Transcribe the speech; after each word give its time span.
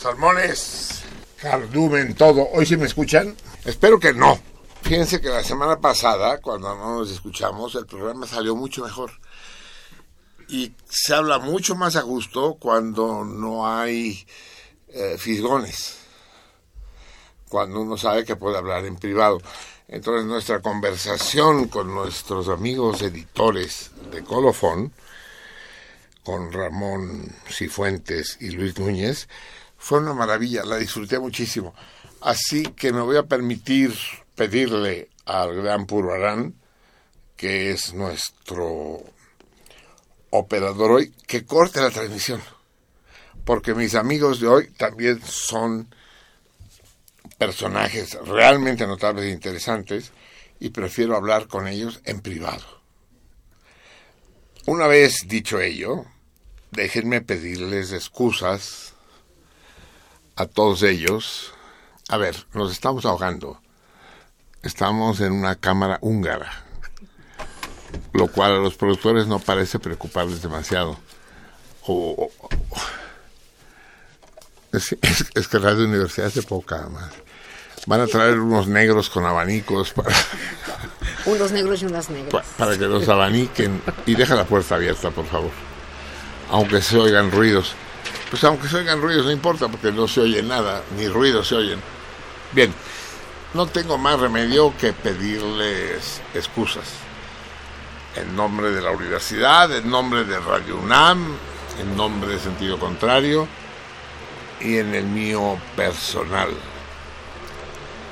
Salmones, 0.00 1.02
cardumen, 1.36 2.14
todo. 2.14 2.48
¿Hoy 2.54 2.64
sí 2.64 2.74
me 2.78 2.86
escuchan? 2.86 3.36
Espero 3.66 4.00
que 4.00 4.14
no. 4.14 4.40
Fíjense 4.80 5.20
que 5.20 5.28
la 5.28 5.44
semana 5.44 5.78
pasada, 5.78 6.38
cuando 6.38 6.74
no 6.74 7.00
nos 7.00 7.10
escuchamos, 7.10 7.74
el 7.74 7.84
programa 7.84 8.26
salió 8.26 8.56
mucho 8.56 8.82
mejor. 8.82 9.10
Y 10.48 10.72
se 10.88 11.12
habla 11.12 11.38
mucho 11.38 11.74
más 11.74 11.96
a 11.96 12.00
gusto 12.00 12.56
cuando 12.58 13.26
no 13.26 13.68
hay 13.68 14.26
eh, 14.88 15.16
fisgones. 15.18 15.98
Cuando 17.50 17.82
uno 17.82 17.98
sabe 17.98 18.24
que 18.24 18.36
puede 18.36 18.56
hablar 18.56 18.86
en 18.86 18.96
privado. 18.96 19.42
Entonces 19.86 20.24
nuestra 20.24 20.62
conversación 20.62 21.68
con 21.68 21.94
nuestros 21.94 22.48
amigos 22.48 23.02
editores 23.02 23.90
de 24.10 24.24
Colofón, 24.24 24.94
con 26.24 26.50
Ramón 26.50 27.30
Cifuentes 27.50 28.38
y 28.40 28.52
Luis 28.52 28.78
Núñez, 28.78 29.28
fue 29.80 29.98
una 29.98 30.12
maravilla, 30.12 30.62
la 30.62 30.76
disfruté 30.76 31.18
muchísimo. 31.18 31.74
Así 32.20 32.62
que 32.62 32.92
me 32.92 33.00
voy 33.00 33.16
a 33.16 33.22
permitir 33.22 33.94
pedirle 34.36 35.08
al 35.24 35.54
gran 35.54 35.86
Purbarán, 35.86 36.54
que 37.34 37.70
es 37.70 37.94
nuestro 37.94 39.02
operador 40.28 40.90
hoy, 40.90 41.14
que 41.26 41.46
corte 41.46 41.80
la 41.80 41.90
transmisión. 41.90 42.42
Porque 43.46 43.74
mis 43.74 43.94
amigos 43.94 44.38
de 44.38 44.48
hoy 44.48 44.70
también 44.72 45.22
son 45.24 45.92
personajes 47.38 48.18
realmente 48.26 48.86
notables 48.86 49.24
e 49.24 49.30
interesantes 49.30 50.12
y 50.60 50.68
prefiero 50.68 51.16
hablar 51.16 51.48
con 51.48 51.66
ellos 51.66 52.02
en 52.04 52.20
privado. 52.20 52.82
Una 54.66 54.86
vez 54.86 55.20
dicho 55.26 55.58
ello, 55.58 56.04
déjenme 56.70 57.22
pedirles 57.22 57.92
excusas 57.92 58.94
a 60.40 60.46
todos 60.46 60.82
ellos. 60.82 61.52
A 62.08 62.16
ver, 62.16 62.46
nos 62.54 62.72
estamos 62.72 63.04
ahogando. 63.04 63.60
Estamos 64.62 65.20
en 65.20 65.32
una 65.32 65.54
cámara 65.56 65.98
húngara, 66.00 66.50
lo 68.12 68.26
cual 68.28 68.52
a 68.52 68.58
los 68.58 68.74
productores 68.74 69.26
no 69.26 69.38
parece 69.38 69.78
preocuparles 69.78 70.42
demasiado. 70.42 70.98
es, 74.72 75.48
que 75.48 75.58
Radio 75.58 75.84
Universidad 75.84 76.32
de 76.32 76.42
poca 76.42 76.88
más. 76.88 77.10
Van 77.86 78.02
a 78.02 78.06
traer 78.06 78.38
unos 78.38 78.66
negros 78.66 79.08
con 79.08 79.24
abanicos 79.24 79.92
para... 79.92 80.14
Unos 81.24 81.52
negros 81.52 81.82
y 81.82 81.86
unas 81.86 82.10
negras. 82.10 82.46
para 82.58 82.76
que 82.76 82.86
los 82.86 83.08
abaniquen. 83.08 83.80
Y 84.04 84.14
deja 84.14 84.34
la 84.34 84.44
puerta 84.44 84.74
abierta, 84.74 85.10
por 85.10 85.26
favor. 85.26 85.50
Aunque 86.50 86.82
se 86.82 86.98
oigan 86.98 87.30
ruidos. 87.30 87.74
Pues 88.30 88.44
aunque 88.44 88.68
se 88.68 88.76
oigan 88.76 89.00
ruidos 89.00 89.26
no 89.26 89.32
importa 89.32 89.68
porque 89.68 89.92
no 89.92 90.06
se 90.06 90.20
oye 90.20 90.42
nada, 90.42 90.82
ni 90.96 91.08
ruidos 91.08 91.48
se 91.48 91.56
oyen. 91.56 91.80
Bien, 92.52 92.72
no 93.54 93.66
tengo 93.66 93.98
más 93.98 94.20
remedio 94.20 94.72
que 94.78 94.92
pedirles 94.92 96.20
excusas. 96.34 96.84
En 98.16 98.34
nombre 98.36 98.70
de 98.70 98.80
la 98.80 98.90
universidad, 98.90 99.74
en 99.76 99.90
nombre 99.90 100.24
de 100.24 100.38
Radio 100.38 100.76
UNAM, 100.76 101.36
en 101.80 101.96
nombre 101.96 102.32
de 102.32 102.38
Sentido 102.38 102.78
Contrario 102.78 103.46
y 104.60 104.76
en 104.78 104.94
el 104.94 105.04
mío 105.04 105.58
personal. 105.76 106.50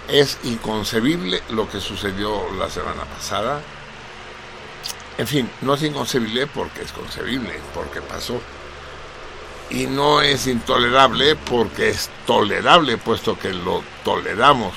Es 0.09 0.39
inconcebible 0.45 1.43
lo 1.51 1.69
que 1.69 1.81
sucedió 1.81 2.51
la 2.59 2.71
semana 2.71 3.05
pasada. 3.05 3.61
En 5.19 5.27
fin, 5.27 5.51
no 5.61 5.75
es 5.75 5.83
inconcebible 5.83 6.47
porque 6.47 6.83
es 6.83 6.93
concebible, 6.93 7.59
porque 7.75 8.01
pasó. 8.01 8.41
Y 9.71 9.87
no 9.87 10.23
es 10.23 10.47
intolerable 10.47 11.37
porque 11.37 11.91
es 11.91 12.11
tolerable, 12.27 12.97
puesto 12.97 13.39
que 13.39 13.53
lo 13.53 13.83
toleramos. 14.05 14.75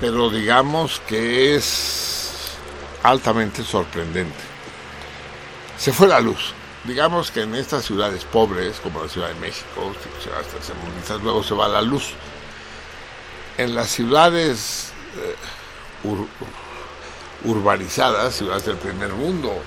Pero 0.00 0.30
digamos 0.30 1.00
que 1.06 1.56
es 1.56 2.52
altamente 3.02 3.64
sorprendente. 3.64 4.38
Se 5.76 5.92
fue 5.92 6.06
la 6.06 6.20
luz. 6.20 6.54
Digamos 6.84 7.30
que 7.30 7.42
en 7.42 7.54
estas 7.54 7.84
ciudades 7.84 8.24
pobres, 8.24 8.80
como 8.80 9.02
la 9.02 9.08
Ciudad 9.08 9.28
de 9.28 9.34
México, 9.34 9.92
luego 11.22 11.42
se 11.42 11.54
va 11.54 11.68
la 11.68 11.82
luz 11.82 12.14
en 13.58 13.74
las 13.74 13.88
ciudades 13.88 14.92
eh, 15.16 15.36
urbanizadas, 17.44 18.34
ciudades 18.34 18.64
del 18.64 18.76
primer 18.76 19.12
mundo 19.12 19.62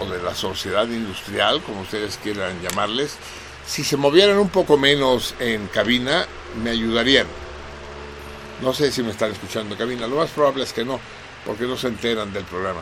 o 0.00 0.06
de 0.06 0.22
la 0.22 0.34
sociedad 0.34 0.86
industrial, 0.88 1.62
como 1.62 1.82
ustedes 1.82 2.18
quieran 2.22 2.60
llamarles, 2.62 3.16
si 3.66 3.84
se 3.84 3.96
movieran 3.96 4.38
un 4.38 4.48
poco 4.48 4.76
menos 4.76 5.34
en 5.38 5.66
cabina, 5.68 6.26
me 6.62 6.70
ayudarían. 6.70 7.26
No 8.62 8.72
sé 8.74 8.90
si 8.92 9.02
me 9.02 9.10
están 9.10 9.30
escuchando 9.32 9.74
en 9.74 9.78
cabina, 9.78 10.06
lo 10.06 10.16
más 10.16 10.30
probable 10.30 10.64
es 10.64 10.72
que 10.72 10.84
no, 10.84 10.98
porque 11.46 11.64
no 11.64 11.76
se 11.76 11.88
enteran 11.88 12.32
del 12.32 12.44
programa. 12.44 12.80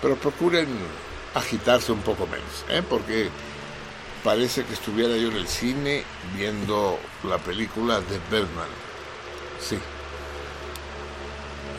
Pero 0.00 0.16
procuren 0.16 0.68
agitarse 1.34 1.92
un 1.92 2.00
poco 2.00 2.26
menos, 2.26 2.64
¿eh? 2.68 2.82
porque 2.88 3.28
parece 4.24 4.64
que 4.64 4.74
estuviera 4.74 5.16
yo 5.16 5.28
en 5.28 5.36
el 5.36 5.48
cine 5.48 6.04
viendo 6.36 6.98
la 7.24 7.38
película 7.38 8.00
de 8.00 8.18
Bergman 8.30 8.68
Sí. 9.60 9.78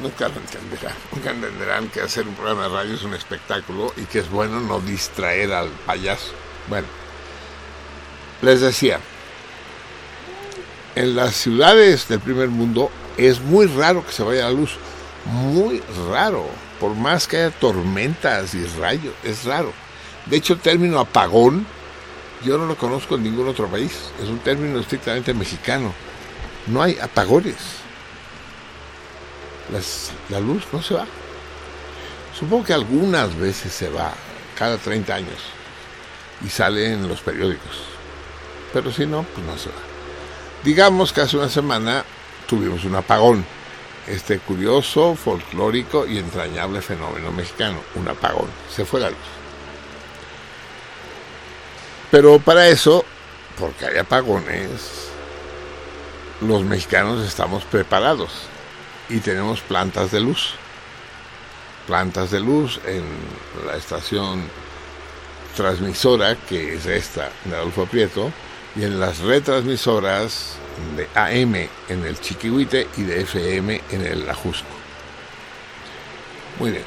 Nunca 0.02 0.28
lo 0.28 0.36
entenderán. 0.36 0.96
Nunca 1.12 1.32
entenderán 1.32 1.90
que 1.90 2.02
hacer 2.02 2.28
un 2.28 2.36
programa 2.36 2.64
de 2.64 2.70
radio 2.70 2.96
es 2.96 3.04
un 3.04 3.14
espectáculo 3.14 3.94
y 3.98 4.06
que 4.06 4.20
es 4.20 4.30
bueno 4.30 4.60
no 4.60 4.80
distraer 4.80 5.54
al 5.54 5.70
payaso. 5.86 6.32
Bueno, 6.68 6.88
les 8.42 8.62
decía, 8.62 9.00
en 10.96 11.16
las 11.16 11.36
ciudades 11.36 12.08
del 12.08 12.20
primer 12.20 12.50
mundo 12.50 12.90
es 13.18 13.40
muy 13.40 13.68
raro 13.68 14.06
que 14.06 14.12
se 14.12 14.24
vaya 14.24 14.46
la 14.46 14.52
luz. 14.52 14.78
Muy 15.26 15.84
raro. 16.10 16.48
Por 16.80 16.96
más 16.96 17.28
que 17.28 17.38
haya 17.38 17.52
tormentas 17.52 18.56
y 18.56 18.66
rayos, 18.66 19.14
es 19.24 19.46
raro. 19.46 19.72
De 20.26 20.38
hecho, 20.38 20.54
el 20.54 20.60
término 20.60 21.00
apagón 21.00 21.68
yo 22.44 22.58
no 22.58 22.66
lo 22.66 22.76
conozco 22.76 23.16
en 23.16 23.24
ningún 23.24 23.48
otro 23.48 23.68
país. 23.68 23.92
Es 24.20 24.28
un 24.28 24.40
término 24.40 24.80
estrictamente 24.80 25.34
mexicano 25.34 25.94
no 26.68 26.82
hay 26.82 26.98
apagones. 27.00 27.56
La 30.30 30.40
luz 30.40 30.64
no 30.72 30.82
se 30.82 30.94
va. 30.94 31.06
Supongo 32.38 32.66
que 32.66 32.74
algunas 32.74 33.38
veces 33.38 33.72
se 33.72 33.90
va, 33.90 34.14
cada 34.58 34.78
30 34.78 35.14
años, 35.14 35.40
y 36.46 36.50
sale 36.50 36.92
en 36.92 37.08
los 37.08 37.22
periódicos. 37.22 37.84
Pero 38.74 38.92
si 38.92 39.06
no, 39.06 39.24
pues 39.24 39.46
no 39.46 39.58
se 39.58 39.70
va. 39.70 39.76
Digamos 40.64 41.14
que 41.14 41.22
hace 41.22 41.38
una 41.38 41.50
semana 41.50 42.04
tuvimos 42.48 42.84
un 42.86 42.96
apagón. 42.96 43.46
Este 44.08 44.40
curioso, 44.40 45.16
folclórico 45.16 46.08
y 46.08 46.18
entrañable 46.18 46.82
fenómeno 46.82 47.32
mexicano, 47.32 47.80
un 47.96 48.08
apagón. 48.08 48.50
Se 48.74 48.86
fue 48.86 49.00
la 49.00 49.10
luz. 49.10 49.20
Pero 52.10 52.40
para 52.40 52.68
eso, 52.68 53.06
porque 53.60 53.86
hay 53.86 53.98
apagones, 53.98 55.10
los 56.42 56.64
mexicanos 56.64 57.26
estamos 57.26 57.64
preparados 57.66 58.32
y 59.12 59.20
tenemos 59.20 59.62
plantas 59.62 60.12
de 60.12 60.22
luz. 60.22 60.54
Plantas 61.88 62.32
de 62.32 62.40
luz 62.40 62.80
en 62.86 63.04
la 63.66 63.76
estación 63.76 64.44
transmisora, 65.56 66.36
que 66.36 66.76
es 66.76 66.86
esta 66.86 67.30
de 67.46 67.56
Adolfo 67.56 67.86
Prieto, 67.86 68.32
y 68.76 68.84
en 68.84 69.00
las 69.00 69.20
retransmisoras 69.20 70.56
de 70.96 71.08
AM 71.16 71.56
en 71.90 72.06
el 72.06 72.20
Chiquihuite 72.20 72.88
y 72.98 73.04
de 73.04 73.22
FM 73.22 73.82
en 73.92 74.06
el 74.06 74.30
Ajusco. 74.30 74.68
Muy 76.60 76.72
bien, 76.72 76.84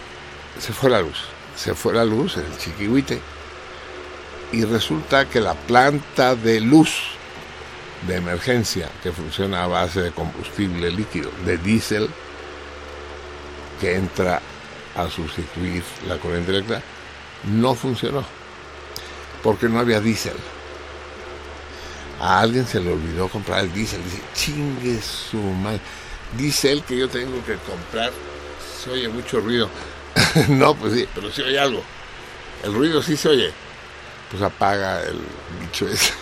se 0.59 0.73
fue 0.73 0.91
la 0.91 1.03
luz. 1.03 1.25
Se 1.57 1.75
fue 1.75 1.93
la 1.93 2.05
luz 2.05 2.37
en 2.37 2.47
el 2.47 2.59
Chiquihuite 2.59 3.21
y 4.53 4.65
resulta 4.65 5.27
que 5.29 5.41
la 5.41 5.55
planta 5.55 6.35
de 6.35 6.61
luz 6.61 7.14
de 8.07 8.17
emergencia 8.17 8.91
que 9.03 9.13
funciona 9.13 9.65
a 9.65 9.67
base 9.67 10.03
de 10.03 10.11
combustible 10.13 10.91
líquido, 10.91 11.31
de 11.45 11.59
diésel, 11.59 12.09
que 13.81 13.97
entra 13.97 14.41
a 14.95 15.09
sustituir 15.09 15.83
la 16.07 16.19
corriente 16.19 16.51
eléctrica, 16.51 16.83
no 17.45 17.75
funcionó, 17.75 18.25
porque 19.43 19.69
no 19.69 19.81
había 19.81 20.01
diésel. 20.01 20.37
A 22.21 22.41
alguien 22.41 22.67
se 22.67 22.81
le 22.81 22.93
olvidó 22.93 23.29
comprar 23.29 23.61
el 23.61 23.73
diésel, 23.73 24.03
dice, 24.05 24.21
chingue 24.35 25.01
su 25.01 25.39
madre, 25.39 25.81
diésel 26.37 26.83
que 26.85 26.97
yo 26.97 27.09
tengo 27.09 27.45
que 27.45 27.57
comprar, 27.57 28.13
se 28.83 28.91
oye 28.91 29.09
mucho 29.09 29.41
ruido. 29.41 29.69
no, 30.49 30.75
pues 30.75 30.95
sí, 30.95 31.09
pero 31.15 31.31
se 31.33 31.43
oye 31.43 31.59
algo. 31.59 31.83
El 32.63 32.75
ruido 32.75 33.03
sí 33.03 33.17
se 33.17 33.29
oye. 33.29 33.53
Pues 34.31 34.43
apaga 34.43 35.03
el 35.03 35.21
bicho 35.61 35.89
ese. 35.89 36.13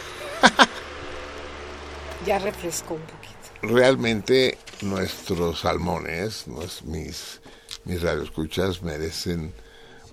Ya 2.26 2.38
refrescó 2.38 2.94
un 2.94 3.02
poquito. 3.02 3.32
Realmente 3.62 4.58
nuestros 4.82 5.60
salmones, 5.60 6.46
mis, 6.84 7.40
mis 7.84 8.02
radioescuchas 8.02 8.82
merecen 8.82 9.52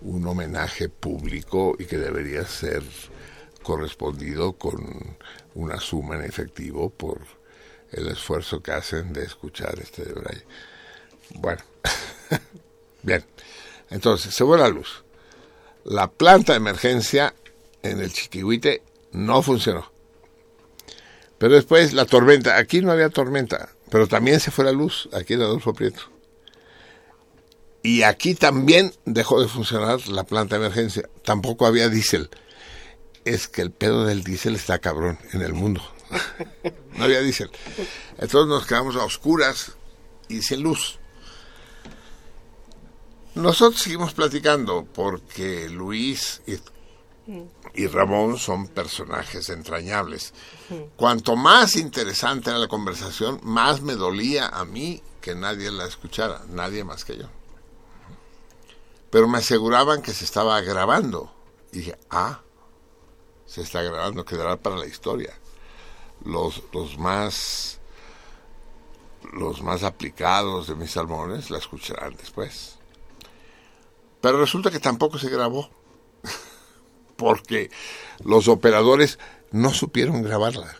un 0.01 0.25
homenaje 0.28 0.89
público 0.89 1.75
y 1.78 1.86
que 1.86 1.98
debería 1.98 2.46
ser 2.46 2.84
correspondido 3.63 4.54
con 4.54 5.18
una 5.56 5.80
suma 5.80 6.16
en 6.16 6.24
efectivo 6.24 6.89
por 6.89 7.20
el 7.92 8.08
esfuerzo 8.08 8.62
que 8.62 8.72
hacen 8.72 9.13
de 9.13 9.24
escuchar 9.24 9.80
este 9.80 10.06
de 10.06 10.13
Braille. 10.13 10.46
Bueno, 11.36 11.62
bien, 13.04 13.24
entonces 13.89 14.34
se 14.34 14.46
fue 14.46 14.58
la 14.58 14.70
luz. 14.70 15.04
La 15.84 16.10
planta 16.10 16.54
de 16.54 16.58
emergencia 16.58 17.34
en 17.82 18.00
el 18.00 18.13
Chiquihuite 18.13 18.84
no 19.12 19.42
funcionó. 19.42 19.92
Pero 21.39 21.55
después 21.55 21.93
la 21.93 22.05
tormenta, 22.05 22.58
aquí 22.58 22.81
no 22.81 22.91
había 22.91 23.10
tormenta, 23.10 23.69
pero 23.89 24.08
también 24.08 24.39
se 24.39 24.51
fue 24.51 24.65
la 24.65 24.74
luz, 24.74 25.10
aquí 25.13 25.34
en 25.34 25.41
Adolfo 25.41 25.74
Prieto. 25.74 26.01
Y 27.81 28.03
aquí 28.03 28.36
también 28.36 28.93
dejó 29.05 29.41
de 29.41 29.48
funcionar 29.48 30.05
la 30.10 30.25
planta 30.25 30.58
de 30.60 30.65
emergencia. 30.65 31.10
Tampoco 31.24 31.65
había 31.65 31.88
diésel. 31.88 32.29
Es 33.24 33.48
que 33.48 33.62
el 33.62 33.72
pedo 33.72 34.05
del 34.05 34.24
diésel 34.24 34.55
está 34.55 34.79
cabrón 34.79 35.17
en 35.31 35.41
el 35.41 35.53
mundo. 35.53 35.81
no 36.98 37.05
había 37.05 37.22
diésel. 37.22 37.50
Entonces 38.17 38.50
nos 38.50 38.65
quedamos 38.65 38.98
a 38.98 39.05
oscuras 39.05 39.74
y 40.27 40.41
sin 40.41 40.62
luz. 40.62 41.00
Nosotros 43.36 43.81
seguimos 43.81 44.13
platicando 44.13 44.86
porque 44.93 45.69
Luis 45.69 46.41
y, 47.74 47.88
Ramón 47.88 48.38
son 48.38 48.67
personajes 48.67 49.50
entrañables. 49.50 50.33
Cuanto 50.95 51.36
más 51.36 51.75
interesante 51.75 52.50
era 52.50 52.59
la 52.59 52.67
conversación, 52.67 53.39
más 53.43 53.81
me 53.81 53.95
dolía 53.95 54.48
a 54.48 54.65
mí 54.65 55.01
que 55.21 55.36
nadie 55.36 55.71
la 55.71 55.86
escuchara, 55.86 56.41
nadie 56.50 56.83
más 56.83 57.05
que 57.05 57.17
yo. 57.17 57.27
Pero 59.09 59.27
me 59.27 59.39
aseguraban 59.39 60.01
que 60.01 60.13
se 60.13 60.25
estaba 60.25 60.59
grabando. 60.62 61.33
Y 61.71 61.79
dije, 61.79 62.00
ah, 62.09 62.41
se 63.45 63.62
está 63.62 63.81
grabando, 63.81 64.25
quedará 64.25 64.57
para 64.57 64.77
la 64.77 64.86
historia. 64.86 65.33
Los, 66.24 66.63
los 66.74 66.98
más 66.98 67.79
los 69.33 69.62
más 69.62 69.83
aplicados 69.83 70.67
de 70.67 70.75
mis 70.75 70.91
salmones 70.91 71.50
la 71.50 71.57
escucharán 71.57 72.15
después. 72.15 72.77
Pero 74.21 74.39
resulta 74.39 74.71
que 74.71 74.79
tampoco 74.79 75.17
se 75.17 75.29
grabó, 75.29 75.69
porque 77.19 77.69
los 78.23 78.47
operadores 78.47 79.19
no 79.51 79.73
supieron 79.73 80.23
grabarla. 80.23 80.79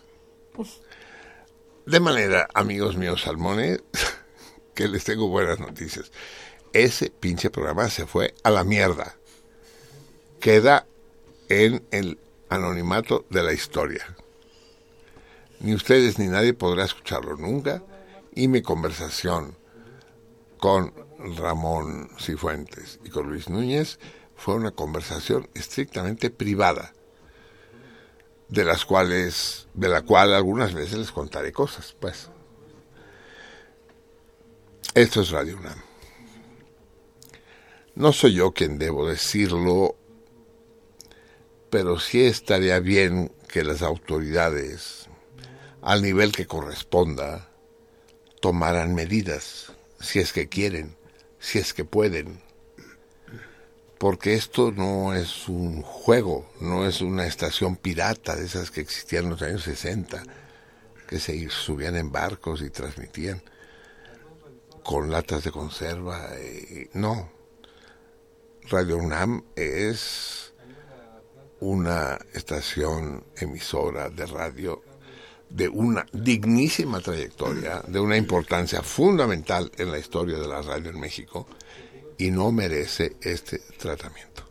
De 1.84 2.00
manera, 2.00 2.48
amigos 2.54 2.96
míos 2.96 3.22
salmones, 3.22 3.82
que 4.74 4.88
les 4.88 5.04
tengo 5.04 5.28
buenas 5.28 5.60
noticias. 5.60 6.10
Ese 6.72 7.10
pinche 7.10 7.50
programa 7.50 7.90
se 7.90 8.06
fue 8.06 8.34
a 8.42 8.50
la 8.50 8.64
mierda. 8.64 9.16
Queda 10.40 10.86
en 11.50 11.84
el 11.90 12.18
anonimato 12.48 13.26
de 13.28 13.42
la 13.42 13.52
historia. 13.52 14.16
Ni 15.60 15.74
ustedes 15.74 16.18
ni 16.18 16.26
nadie 16.28 16.54
podrá 16.54 16.84
escucharlo 16.84 17.36
nunca. 17.36 17.82
Y 18.34 18.48
mi 18.48 18.62
conversación 18.62 19.56
con 20.58 20.94
Ramón 21.36 22.08
Cifuentes 22.18 22.98
y 23.04 23.10
con 23.10 23.28
Luis 23.28 23.50
Núñez 23.50 23.98
fue 24.40 24.54
una 24.54 24.70
conversación 24.70 25.50
estrictamente 25.52 26.30
privada, 26.30 26.94
de 28.48 28.64
las 28.64 28.86
cuales, 28.86 29.68
de 29.74 29.88
la 29.88 30.00
cual 30.00 30.32
algunas 30.32 30.72
veces 30.72 30.98
les 30.98 31.12
contaré 31.12 31.52
cosas, 31.52 31.94
pues. 32.00 32.30
Esto 34.94 35.20
es 35.20 35.30
Radio 35.30 35.58
UNAM. 35.58 35.78
No 37.94 38.14
soy 38.14 38.32
yo 38.32 38.52
quien 38.52 38.78
debo 38.78 39.06
decirlo, 39.06 39.94
pero 41.68 42.00
sí 42.00 42.24
estaría 42.24 42.80
bien 42.80 43.30
que 43.46 43.62
las 43.62 43.82
autoridades, 43.82 45.06
al 45.82 46.00
nivel 46.00 46.32
que 46.32 46.46
corresponda, 46.46 47.50
tomaran 48.40 48.94
medidas, 48.94 49.72
si 50.00 50.18
es 50.18 50.32
que 50.32 50.48
quieren, 50.48 50.96
si 51.38 51.58
es 51.58 51.74
que 51.74 51.84
pueden. 51.84 52.49
Porque 54.00 54.32
esto 54.32 54.72
no 54.72 55.12
es 55.12 55.46
un 55.46 55.82
juego, 55.82 56.50
no 56.58 56.86
es 56.86 57.02
una 57.02 57.26
estación 57.26 57.76
pirata 57.76 58.34
de 58.34 58.46
esas 58.46 58.70
que 58.70 58.80
existían 58.80 59.24
en 59.24 59.30
los 59.32 59.42
años 59.42 59.62
60, 59.64 60.22
que 61.06 61.20
se 61.20 61.50
subían 61.50 61.96
en 61.96 62.10
barcos 62.10 62.62
y 62.62 62.70
transmitían 62.70 63.42
con 64.82 65.10
latas 65.10 65.44
de 65.44 65.52
conserva. 65.52 66.30
no. 66.94 67.30
Radio 68.70 68.96
UNAM 68.96 69.44
es 69.54 70.54
una 71.60 72.18
estación 72.32 73.22
emisora 73.36 74.08
de 74.08 74.24
radio 74.24 74.82
de 75.50 75.68
una 75.68 76.06
dignísima 76.10 77.00
trayectoria, 77.00 77.82
de 77.86 78.00
una 78.00 78.16
importancia 78.16 78.82
fundamental 78.82 79.70
en 79.76 79.92
la 79.92 79.98
historia 79.98 80.38
de 80.38 80.48
la 80.48 80.62
radio 80.62 80.88
en 80.88 81.00
México 81.00 81.46
y 82.20 82.30
no 82.30 82.52
merece 82.52 83.16
este 83.22 83.60
tratamiento. 83.78 84.44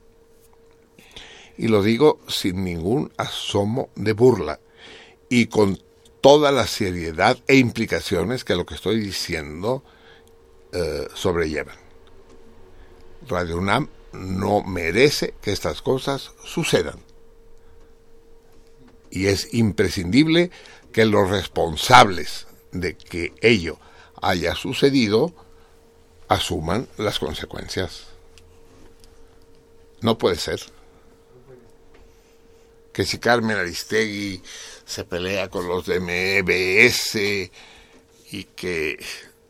Y 1.55 1.67
lo 1.67 1.83
digo 1.83 2.19
sin 2.27 2.63
ningún 2.63 3.13
asomo 3.15 3.89
de 3.95 4.13
burla 4.13 4.59
y 5.29 5.45
con 5.45 5.79
toda 6.19 6.51
la 6.51 6.65
seriedad 6.65 7.37
e 7.47 7.57
implicaciones 7.57 8.43
que 8.43 8.55
lo 8.55 8.65
que 8.65 8.73
estoy 8.73 8.99
diciendo 8.99 9.83
eh, 10.71 11.07
sobrellevan. 11.13 11.77
Radio 13.27 13.59
UNAM 13.59 13.87
no 14.13 14.63
merece 14.63 15.35
que 15.39 15.51
estas 15.51 15.83
cosas 15.83 16.31
sucedan. 16.43 16.99
Y 19.11 19.27
es 19.27 19.53
imprescindible 19.53 20.49
que 20.91 21.05
los 21.05 21.29
responsables 21.29 22.47
de 22.71 22.97
que 22.97 23.35
ello 23.41 23.77
haya 24.23 24.55
sucedido 24.55 25.35
asuman 26.29 26.87
las 26.97 27.19
consecuencias. 27.19 28.05
No 30.01 30.17
puede 30.17 30.37
ser. 30.37 30.61
Que 32.93 33.05
si 33.05 33.19
Carmen 33.19 33.57
Aristegui 33.57 34.41
se 34.85 35.03
pelea 35.03 35.49
con 35.49 35.67
los 35.67 35.85
de 35.85 35.99
MBS 35.99 37.15
y 38.31 38.43
que 38.55 39.03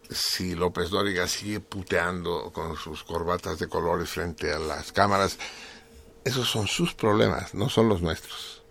si 0.10 0.56
López 0.56 0.90
Dóriga 0.90 1.28
sigue 1.28 1.60
puteando 1.60 2.52
con 2.52 2.76
sus 2.78 3.04
corbatas 3.04 3.60
de 3.60 3.68
colores 3.68 4.10
frente 4.10 4.52
a 4.52 4.60
las 4.60 4.92
cámaras, 4.92 5.38
esos 6.24 6.50
son 6.50 6.68
sus 6.68 6.94
problemas, 6.96 7.54
no 7.54 7.70
son 7.70 7.90
los 7.90 8.02
nuestros. 8.02 8.64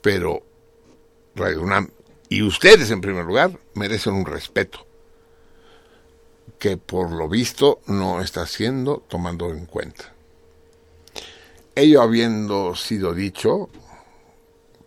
Pero 0.00 0.42
y 2.28 2.42
ustedes 2.42 2.90
en 2.90 3.00
primer 3.00 3.24
lugar 3.24 3.58
merecen 3.74 4.14
un 4.14 4.24
respeto 4.24 4.86
que 6.58 6.76
por 6.76 7.10
lo 7.10 7.28
visto 7.28 7.80
no 7.86 8.20
está 8.20 8.46
siendo 8.46 9.04
tomando 9.08 9.50
en 9.50 9.66
cuenta. 9.66 10.14
Ello 11.74 12.00
habiendo 12.00 12.74
sido 12.74 13.12
dicho, 13.12 13.68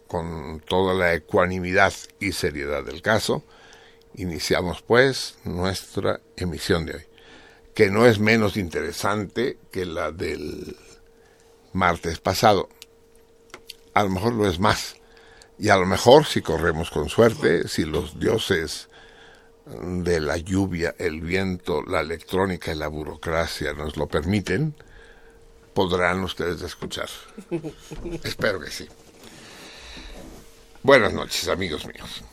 con 0.08 0.60
toda 0.62 0.96
la 0.96 1.14
ecuanimidad 1.14 1.94
y 2.20 2.32
seriedad 2.32 2.84
del 2.84 3.02
caso, 3.04 3.44
iniciamos 4.16 4.82
pues 4.82 5.38
nuestra 5.44 6.20
emisión 6.36 6.86
de 6.86 6.96
hoy, 6.96 7.04
que 7.76 7.92
no 7.92 8.08
es 8.08 8.20
menos 8.20 8.58
interesante 8.58 9.60
que 9.72 9.86
la 9.86 10.12
del 10.12 10.76
martes 11.74 12.20
pasado. 12.20 12.70
A 13.94 14.04
lo 14.04 14.10
mejor 14.10 14.34
lo 14.34 14.48
es 14.48 14.60
más, 14.60 14.96
y 15.60 15.70
a 15.70 15.78
lo 15.78 15.86
mejor, 15.86 16.26
si 16.26 16.42
corremos 16.42 16.90
con 16.90 17.10
suerte, 17.10 17.68
si 17.68 17.84
los 17.84 18.20
dioses 18.20 18.89
de 19.70 20.20
la 20.20 20.38
lluvia, 20.38 20.96
el 20.98 21.22
viento, 21.22 21.84
la 21.84 22.02
electrónica 22.02 22.72
y 22.72 22.76
la 22.76 22.88
burocracia 22.88 23.74
nos 23.74 23.98
lo 23.98 24.08
permiten, 24.08 24.74
podrán 25.74 26.24
ustedes 26.24 26.62
escuchar. 26.62 27.10
Espero 28.24 28.60
que 28.60 28.72
sí. 28.72 28.88
Buenas 30.82 31.14
noches, 31.14 31.48
amigos 31.48 31.86
míos. 31.86 32.24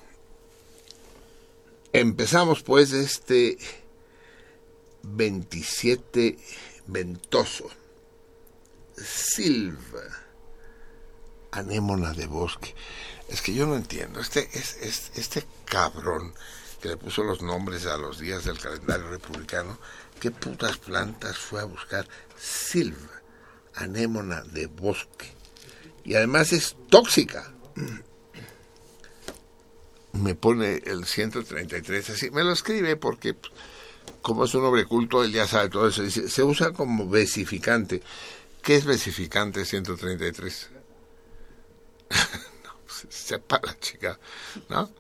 Empezamos 1.93 2.63
pues 2.63 2.93
este 2.93 3.59
27 5.03 6.39
ventoso. 6.87 7.69
Silva, 8.97 10.03
anémona 11.51 12.13
de 12.15 12.27
bosque. 12.27 12.75
Es 13.29 13.43
que 13.43 13.53
yo 13.53 13.67
no 13.67 13.77
entiendo. 13.77 14.21
Este, 14.21 14.49
es, 14.53 15.11
este 15.17 15.45
cabrón 15.65 16.35
que 16.81 16.89
le 16.89 16.97
puso 16.97 17.25
los 17.25 17.43
nombres 17.43 17.87
a 17.87 17.97
los 17.97 18.19
días 18.19 18.45
del 18.45 18.59
calendario 18.59 19.09
republicano, 19.09 19.79
¿qué 20.21 20.31
putas 20.31 20.79
plantas 20.79 21.37
fue 21.37 21.61
a 21.61 21.65
buscar? 21.65 22.07
Silva, 22.37 23.23
anémona 23.75 24.43
de 24.43 24.67
bosque. 24.67 25.35
Y 26.05 26.15
además 26.15 26.53
es 26.53 26.77
tóxica. 26.89 27.53
Me 30.13 30.35
pone 30.35 30.83
el 30.87 31.05
133 31.05 32.11
así. 32.11 32.31
Me 32.31 32.45
lo 32.45 32.53
escribe 32.53 32.97
porque, 32.97 33.37
como 34.23 34.45
es 34.45 34.55
un 34.55 34.65
hombre 34.65 34.85
culto, 34.85 35.25
él 35.25 35.33
ya 35.33 35.47
sabe 35.47 35.69
todo 35.69 35.89
eso. 35.89 36.03
Dice, 36.03 36.29
se 36.29 36.43
usa 36.43 36.73
como 36.73 37.09
vesificante 37.09 38.03
¿Qué 38.67 38.75
es 38.75 38.85
vesificante 38.85 39.65
133? 39.65 40.71
no, 42.65 42.71
pues, 42.85 43.07
sepa 43.11 43.61
la 43.63 43.79
chica, 43.79 44.19
¿no? 44.69 44.91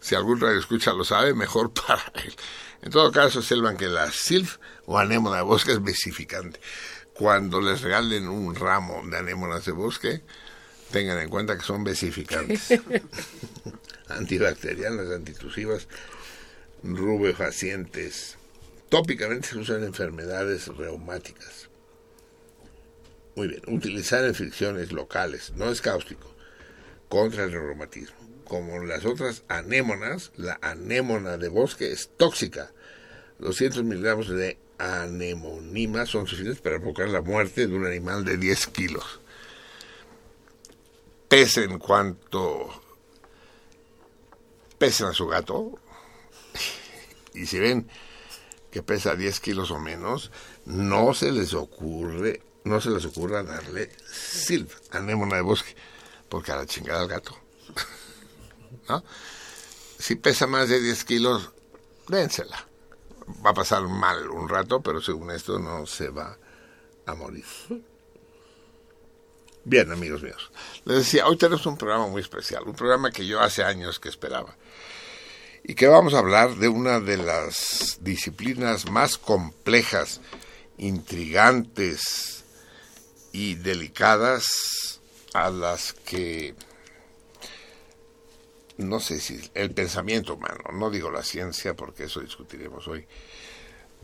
Si 0.00 0.14
algún 0.14 0.40
radio 0.40 0.58
escucha 0.58 0.92
lo 0.92 1.04
sabe, 1.04 1.34
mejor 1.34 1.72
para 1.86 2.02
él. 2.24 2.34
En 2.82 2.90
todo 2.90 3.12
caso, 3.12 3.42
sepan 3.42 3.76
que 3.76 3.86
la 3.86 4.10
silf 4.10 4.56
o 4.86 4.98
anémona 4.98 5.36
de 5.36 5.42
bosque 5.42 5.72
es 5.72 5.82
vesificante. 5.82 6.60
Cuando 7.12 7.60
les 7.60 7.82
regalen 7.82 8.28
un 8.28 8.54
ramo 8.54 9.02
de 9.06 9.18
anémonas 9.18 9.66
de 9.66 9.72
bosque, 9.72 10.22
tengan 10.90 11.18
en 11.18 11.28
cuenta 11.28 11.56
que 11.56 11.64
son 11.64 11.84
vesificantes. 11.84 12.68
Antibacterianas, 14.08 15.10
antitusivas, 15.10 15.86
rubefacientes. 16.82 18.36
Tópicamente 18.88 19.48
se 19.48 19.58
usan 19.58 19.80
en 19.80 19.84
enfermedades 19.84 20.68
reumáticas. 20.68 21.68
Muy 23.36 23.48
bien, 23.48 23.62
utilizar 23.68 24.24
en 24.24 24.34
fricciones 24.34 24.90
locales, 24.90 25.52
no 25.54 25.70
es 25.70 25.80
cáustico, 25.80 26.34
contra 27.08 27.44
el 27.44 27.52
reumatismo. 27.52 28.19
Como 28.50 28.80
las 28.80 29.04
otras 29.04 29.44
anémonas, 29.46 30.32
la 30.36 30.58
anémona 30.60 31.36
de 31.36 31.48
bosque 31.48 31.92
es 31.92 32.10
tóxica. 32.16 32.72
200 33.38 33.84
miligramos 33.84 34.28
de 34.28 34.58
anemonima 34.76 36.04
son 36.04 36.26
suficientes 36.26 36.60
para 36.60 36.80
provocar 36.80 37.10
la 37.10 37.20
muerte 37.20 37.68
de 37.68 37.76
un 37.76 37.86
animal 37.86 38.24
de 38.24 38.38
10 38.38 38.66
kilos. 38.66 39.20
Pesen 41.28 41.78
cuanto 41.78 42.82
pesen 44.78 45.06
a 45.06 45.12
su 45.12 45.28
gato. 45.28 45.78
Y 47.32 47.46
si 47.46 47.60
ven 47.60 47.88
que 48.72 48.82
pesa 48.82 49.14
10 49.14 49.38
kilos 49.38 49.70
o 49.70 49.78
menos, 49.78 50.32
no 50.64 51.14
se 51.14 51.30
les 51.30 51.54
ocurre, 51.54 52.42
no 52.64 52.80
se 52.80 52.90
les 52.90 53.04
ocurra 53.04 53.44
darle 53.44 53.92
silv, 54.12 54.68
anémona 54.90 55.36
de 55.36 55.42
bosque, 55.42 55.76
porque 56.28 56.50
a 56.50 56.56
la 56.56 56.66
chingada 56.66 57.02
al 57.02 57.06
gato. 57.06 57.38
Si 59.98 60.16
pesa 60.16 60.46
más 60.46 60.68
de 60.68 60.80
10 60.80 61.04
kilos, 61.04 61.50
dénsela. 62.08 62.66
Va 63.44 63.50
a 63.50 63.54
pasar 63.54 63.82
mal 63.82 64.28
un 64.30 64.48
rato, 64.48 64.80
pero 64.80 65.00
según 65.00 65.30
esto 65.30 65.58
no 65.58 65.86
se 65.86 66.08
va 66.08 66.36
a 67.06 67.14
morir. 67.14 67.44
Bien, 69.64 69.92
amigos 69.92 70.22
míos. 70.22 70.50
Les 70.84 70.98
decía, 70.98 71.26
hoy 71.26 71.36
tenemos 71.36 71.66
un 71.66 71.76
programa 71.76 72.06
muy 72.06 72.22
especial, 72.22 72.64
un 72.66 72.74
programa 72.74 73.10
que 73.10 73.26
yo 73.26 73.40
hace 73.40 73.62
años 73.62 74.00
que 74.00 74.08
esperaba. 74.08 74.56
Y 75.62 75.74
que 75.74 75.86
vamos 75.86 76.14
a 76.14 76.18
hablar 76.18 76.56
de 76.56 76.68
una 76.68 76.98
de 77.00 77.18
las 77.18 77.98
disciplinas 78.00 78.90
más 78.90 79.18
complejas, 79.18 80.20
intrigantes 80.78 82.44
y 83.32 83.56
delicadas 83.56 85.00
a 85.34 85.50
las 85.50 85.92
que 85.92 86.54
no 88.80 89.00
sé 89.00 89.20
si 89.20 89.40
el 89.54 89.72
pensamiento 89.72 90.34
humano, 90.34 90.64
no 90.72 90.90
digo 90.90 91.10
la 91.10 91.22
ciencia 91.22 91.74
porque 91.74 92.04
eso 92.04 92.20
discutiremos 92.20 92.86
hoy, 92.88 93.06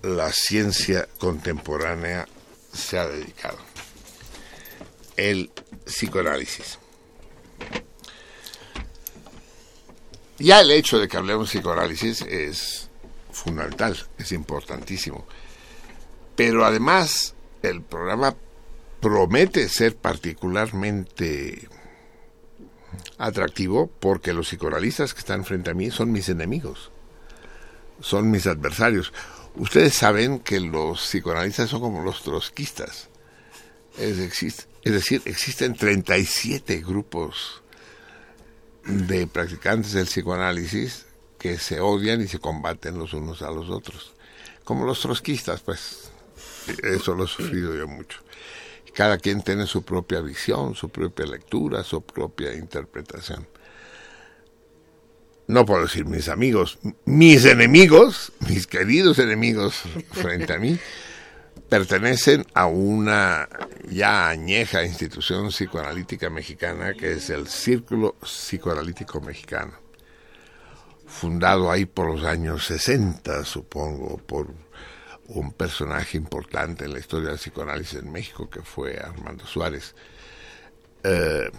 la 0.02 0.30
ciencia 0.32 1.08
contemporánea 1.18 2.26
se 2.72 2.98
ha 2.98 3.06
dedicado. 3.06 3.58
El 5.16 5.50
psicoanálisis. 5.84 6.78
Ya 10.38 10.60
el 10.60 10.70
hecho 10.70 10.98
de 10.98 11.08
que 11.08 11.16
hablemos 11.16 11.50
de 11.50 11.58
psicoanálisis 11.58 12.20
es 12.22 12.90
fundamental, 13.32 13.96
es 14.18 14.32
importantísimo. 14.32 15.26
Pero 16.34 16.66
además 16.66 17.34
el 17.62 17.82
programa 17.82 18.36
promete 19.00 19.68
ser 19.68 19.96
particularmente 19.96 21.68
atractivo 23.18 23.90
porque 24.00 24.32
los 24.32 24.48
psicoanalistas 24.48 25.14
que 25.14 25.20
están 25.20 25.44
frente 25.44 25.70
a 25.70 25.74
mí 25.74 25.90
son 25.90 26.12
mis 26.12 26.28
enemigos, 26.28 26.90
son 28.00 28.30
mis 28.30 28.46
adversarios. 28.46 29.12
Ustedes 29.54 29.94
saben 29.94 30.40
que 30.40 30.60
los 30.60 31.00
psicoanalistas 31.00 31.70
son 31.70 31.80
como 31.80 32.02
los 32.02 32.22
trotskistas. 32.22 33.08
Es, 33.98 34.18
es 34.18 34.92
decir, 34.92 35.22
existen 35.24 35.74
37 35.74 36.82
grupos 36.82 37.62
de 38.84 39.26
practicantes 39.26 39.92
del 39.92 40.06
psicoanálisis 40.06 41.06
que 41.38 41.58
se 41.58 41.80
odian 41.80 42.20
y 42.20 42.28
se 42.28 42.38
combaten 42.38 42.98
los 42.98 43.14
unos 43.14 43.42
a 43.42 43.50
los 43.50 43.70
otros. 43.70 44.14
Como 44.64 44.84
los 44.84 45.00
trotskistas, 45.00 45.60
pues. 45.60 46.10
Eso 46.82 47.14
lo 47.14 47.24
he 47.24 47.28
sufrido 47.28 47.74
yo 47.76 47.86
mucho. 47.86 48.18
Cada 48.96 49.18
quien 49.18 49.42
tiene 49.42 49.66
su 49.66 49.82
propia 49.82 50.22
visión, 50.22 50.74
su 50.74 50.88
propia 50.88 51.26
lectura, 51.26 51.84
su 51.84 52.00
propia 52.00 52.54
interpretación. 52.54 53.46
No 55.48 55.66
puedo 55.66 55.82
decir 55.82 56.06
mis 56.06 56.30
amigos, 56.30 56.78
mis 57.04 57.44
enemigos, 57.44 58.32
mis 58.48 58.66
queridos 58.66 59.18
enemigos 59.18 59.82
frente 60.12 60.54
a 60.54 60.58
mí, 60.58 60.78
pertenecen 61.68 62.46
a 62.54 62.68
una 62.68 63.46
ya 63.86 64.30
añeja 64.30 64.82
institución 64.82 65.48
psicoanalítica 65.48 66.30
mexicana 66.30 66.94
que 66.94 67.12
es 67.12 67.28
el 67.28 67.48
Círculo 67.48 68.16
Psicoanalítico 68.22 69.20
Mexicano, 69.20 69.74
fundado 71.06 71.70
ahí 71.70 71.84
por 71.84 72.14
los 72.14 72.24
años 72.24 72.64
60, 72.64 73.44
supongo, 73.44 74.16
por 74.16 74.65
un 75.28 75.52
personaje 75.52 76.16
importante 76.16 76.84
en 76.84 76.92
la 76.92 76.98
historia 76.98 77.30
del 77.30 77.38
psicoanálisis 77.38 77.98
en 77.98 78.12
México, 78.12 78.48
que 78.48 78.62
fue 78.62 78.98
Armando 78.98 79.46
Suárez. 79.46 79.94
Eh, 81.02 81.50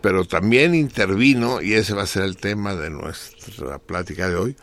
pero 0.00 0.24
también 0.24 0.74
intervino, 0.74 1.60
y 1.60 1.74
ese 1.74 1.94
va 1.94 2.02
a 2.02 2.06
ser 2.06 2.22
el 2.24 2.36
tema 2.36 2.74
de 2.74 2.90
nuestra 2.90 3.78
plática 3.78 4.28
de 4.28 4.36
hoy, 4.36 4.56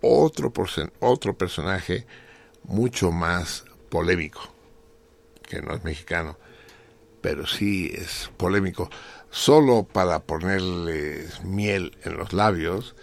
otro, 0.00 0.52
otro 1.00 1.38
personaje 1.38 2.06
mucho 2.64 3.12
más 3.12 3.64
polémico, 3.88 4.40
que 5.48 5.62
no 5.62 5.74
es 5.74 5.84
mexicano, 5.84 6.36
pero 7.20 7.46
sí 7.46 7.92
es 7.94 8.30
polémico. 8.36 8.90
Solo 9.30 9.84
para 9.84 10.20
ponerles 10.20 11.42
miel 11.44 11.96
en 12.04 12.16
los 12.16 12.32
labios, 12.32 12.94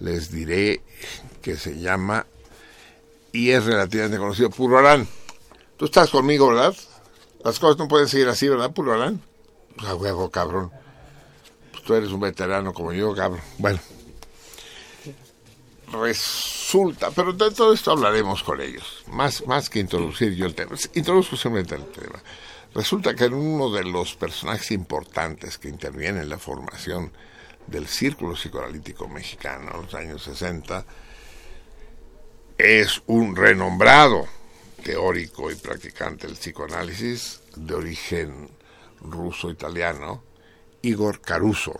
les 0.00 0.30
diré 0.30 0.82
que 1.42 1.56
se 1.56 1.78
llama 1.78 2.26
y 3.38 3.52
es 3.52 3.64
relativamente 3.64 4.18
conocido. 4.18 4.50
Purorán, 4.50 5.06
tú 5.76 5.84
estás 5.84 6.10
conmigo, 6.10 6.48
¿verdad? 6.48 6.74
Las 7.44 7.60
cosas 7.60 7.78
no 7.78 7.86
pueden 7.86 8.08
seguir 8.08 8.26
así, 8.26 8.48
¿verdad, 8.48 8.72
Purorán? 8.72 9.22
Pues 9.76 9.88
a 9.88 9.94
huevo, 9.94 10.28
cabrón. 10.28 10.72
Pues 11.70 11.84
tú 11.84 11.94
eres 11.94 12.10
un 12.10 12.18
veterano 12.18 12.74
como 12.74 12.92
yo, 12.92 13.14
cabrón. 13.14 13.40
Bueno. 13.58 13.78
Resulta, 15.92 17.12
pero 17.12 17.32
de 17.32 17.52
todo 17.52 17.72
esto 17.72 17.92
hablaremos 17.92 18.42
con 18.42 18.60
ellos. 18.60 19.04
Más, 19.06 19.46
más 19.46 19.70
que 19.70 19.78
introducir 19.78 20.34
yo 20.34 20.44
el 20.44 20.56
tema. 20.56 20.74
Introduzco 20.94 21.36
simplemente 21.36 21.76
el 21.76 21.86
tema. 21.92 22.20
Resulta 22.74 23.14
que 23.14 23.26
uno 23.26 23.70
de 23.70 23.84
los 23.84 24.16
personajes 24.16 24.72
importantes 24.72 25.58
que 25.58 25.68
interviene 25.68 26.22
en 26.22 26.28
la 26.28 26.38
formación 26.38 27.12
del 27.68 27.86
Círculo 27.86 28.34
Psicoanalítico 28.34 29.06
Mexicano 29.08 29.70
en 29.74 29.82
los 29.82 29.94
años 29.94 30.24
60 30.24 30.84
es 32.58 33.00
un 33.06 33.36
renombrado 33.36 34.26
teórico 34.82 35.50
y 35.50 35.54
practicante 35.54 36.26
del 36.26 36.36
psicoanálisis 36.36 37.40
de 37.54 37.74
origen 37.74 38.48
ruso-italiano, 39.00 40.24
Igor 40.82 41.20
Caruso. 41.20 41.78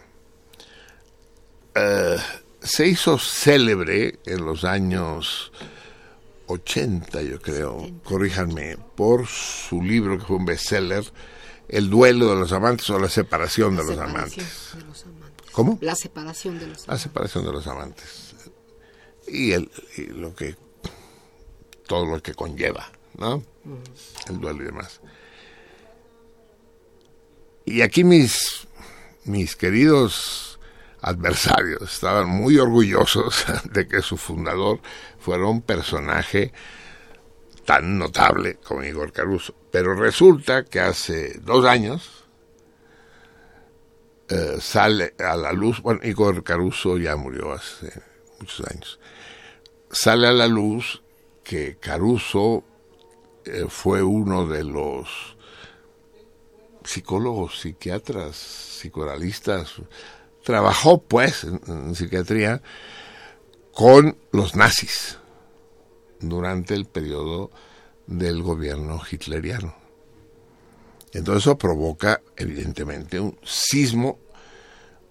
Eh, 1.74 2.16
se 2.62 2.86
hizo 2.86 3.18
célebre 3.18 4.20
en 4.24 4.44
los 4.44 4.64
años 4.64 5.52
80, 6.46 7.22
yo 7.22 7.40
creo, 7.40 7.90
corríjanme, 8.04 8.76
por 8.96 9.26
su 9.26 9.82
libro 9.82 10.18
que 10.18 10.24
fue 10.24 10.36
un 10.36 10.46
bestseller, 10.46 11.04
El 11.68 11.90
duelo 11.90 12.30
de 12.30 12.36
los 12.36 12.52
amantes 12.52 12.88
o 12.88 12.98
la 12.98 13.10
separación 13.10 13.76
de, 13.76 13.84
los, 13.84 13.98
amantes. 13.98 14.70
¿Cómo? 15.52 15.76
La 15.82 15.94
separación 15.94 16.58
de 16.58 16.66
los 16.66 16.78
amantes. 16.78 16.88
La 16.88 16.98
separación 16.98 17.44
de 17.44 17.52
los 17.52 17.66
amantes. 17.66 18.34
Y, 19.26 19.52
el, 19.52 19.70
y 19.98 20.06
lo 20.06 20.34
que 20.34 20.56
todo 21.88 22.06
lo 22.06 22.22
que 22.22 22.34
conlleva, 22.34 22.88
¿no? 23.16 23.42
El 24.28 24.38
duelo 24.38 24.62
y 24.62 24.66
demás. 24.66 25.00
Y 27.64 27.82
aquí 27.82 28.04
mis, 28.04 28.68
mis 29.24 29.56
queridos 29.56 30.60
adversarios 31.00 31.82
estaban 31.82 32.28
muy 32.28 32.58
orgullosos 32.58 33.44
de 33.72 33.88
que 33.88 34.02
su 34.02 34.16
fundador 34.16 34.80
fuera 35.18 35.46
un 35.46 35.62
personaje 35.62 36.52
tan 37.64 37.98
notable 37.98 38.58
como 38.64 38.84
Igor 38.84 39.12
Caruso. 39.12 39.54
Pero 39.70 39.94
resulta 39.94 40.64
que 40.64 40.80
hace 40.80 41.38
dos 41.40 41.64
años 41.64 42.24
eh, 44.28 44.58
sale 44.60 45.14
a 45.18 45.36
la 45.36 45.52
luz, 45.52 45.80
bueno, 45.82 46.00
Igor 46.02 46.42
Caruso 46.44 46.96
ya 46.98 47.16
murió 47.16 47.52
hace 47.52 47.92
muchos 48.40 48.66
años, 48.68 49.00
sale 49.90 50.26
a 50.28 50.32
la 50.32 50.46
luz 50.46 51.02
que 51.48 51.78
Caruso 51.78 52.62
eh, 53.46 53.64
fue 53.70 54.02
uno 54.02 54.46
de 54.46 54.64
los 54.64 55.08
psicólogos, 56.84 57.60
psiquiatras, 57.60 58.36
psicoanalistas, 58.36 59.76
trabajó 60.44 61.02
pues 61.02 61.44
en, 61.44 61.94
psiquiatría 61.94 62.60
con 63.72 64.18
los 64.30 64.56
nazis 64.56 65.16
durante 66.20 66.74
el 66.74 66.84
periodo 66.84 67.50
del 68.06 68.42
gobierno 68.42 69.00
hitleriano. 69.10 69.74
Entonces 71.14 71.44
eso 71.44 71.56
provoca 71.56 72.20
evidentemente 72.36 73.18
un 73.20 73.38
sismo 73.42 74.18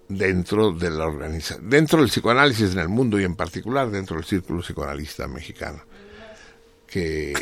dentro 0.08 0.71
de 0.71 0.91
la 0.91 1.08
organización, 1.08 1.67
dentro 1.67 2.00
del 2.00 2.10
psicoanálisis 2.10 2.73
en 2.73 2.80
el 2.80 2.89
mundo 2.89 3.19
y 3.19 3.23
en 3.23 3.36
particular 3.36 3.89
dentro 3.89 4.17
del 4.17 4.26
círculo 4.26 4.62
psicoanalista 4.62 5.28
mexicano, 5.28 5.82
que, 6.88 7.34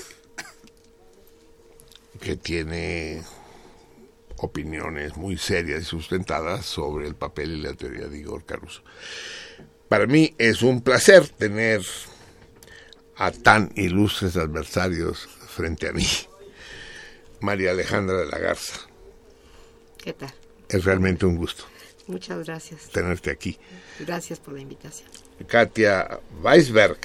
que 2.20 2.36
tiene 2.36 3.22
opiniones 4.38 5.16
muy 5.16 5.38
serias 5.38 5.82
y 5.82 5.86
sustentadas 5.86 6.66
sobre 6.66 7.08
el 7.08 7.16
papel 7.16 7.52
y 7.52 7.62
la 7.62 7.74
teoría 7.74 8.08
de 8.08 8.18
Igor 8.18 8.46
Caruso. 8.46 8.84
Para 9.88 10.08
mí 10.08 10.34
es 10.38 10.62
un 10.62 10.82
placer 10.82 11.30
tener 11.30 11.82
a 13.18 13.32
tan 13.32 13.72
ilustres 13.76 14.36
adversarios 14.36 15.28
frente 15.48 15.88
a 15.88 15.94
mí. 15.94 16.06
María 17.40 17.72
Alejandra 17.72 18.18
de 18.18 18.26
la 18.26 18.40
Garza. 18.40 18.80
¿Qué 20.04 20.14
tal? 20.14 20.34
Es 20.70 20.84
realmente 20.84 21.26
un 21.26 21.38
gusto 21.38 21.64
Muchas 22.08 22.46
gracias. 22.46 22.90
tenerte 22.90 23.32
aquí. 23.32 23.58
Gracias 24.00 24.40
por 24.40 24.54
la 24.54 24.62
invitación. 24.62 25.10
Katia 25.48 26.20
Weisberg. 26.42 27.00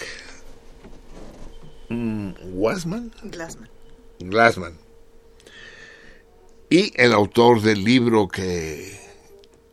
Mm, 1.91 2.31
¿Wasman? 2.55 3.13
Glassman. 3.25 3.69
Glassman. 4.21 4.79
Y 6.71 6.93
el 6.95 7.13
autor 7.13 7.63
del 7.63 7.83
libro 7.83 8.29
que 8.29 8.97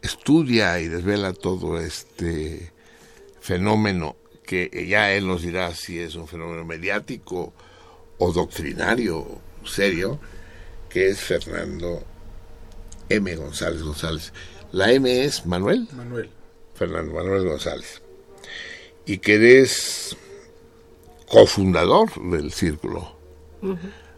estudia 0.02 0.80
y 0.80 0.88
desvela 0.88 1.32
todo 1.34 1.80
este 1.80 2.74
fenómeno, 3.40 4.16
que 4.44 4.88
ya 4.90 5.14
él 5.14 5.28
nos 5.28 5.44
dirá 5.44 5.76
si 5.76 6.00
es 6.00 6.16
un 6.16 6.28
fenómeno 6.28 6.66
mediático 6.66 7.54
o 8.18 8.34
doctrinario 8.34 9.40
serio, 9.64 10.20
que 10.90 11.10
es 11.10 11.20
Fernando 11.20 12.04
M. 13.10 13.36
González 13.36 13.84
González. 13.84 14.34
La 14.72 14.92
M 14.92 15.24
es 15.24 15.46
Manuel. 15.46 15.88
Manuel. 15.94 16.32
Fernando 16.74 17.14
Manuel 17.14 17.48
González. 17.48 18.02
Y 19.06 19.20
que 19.20 19.36
eres 19.36 20.18
cofundador 21.30 22.10
del 22.30 22.52
círculo, 22.52 23.16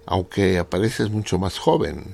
aunque 0.06 0.58
apareces 0.60 1.10
mucho 1.10 1.38
más 1.40 1.58
joven. 1.58 2.06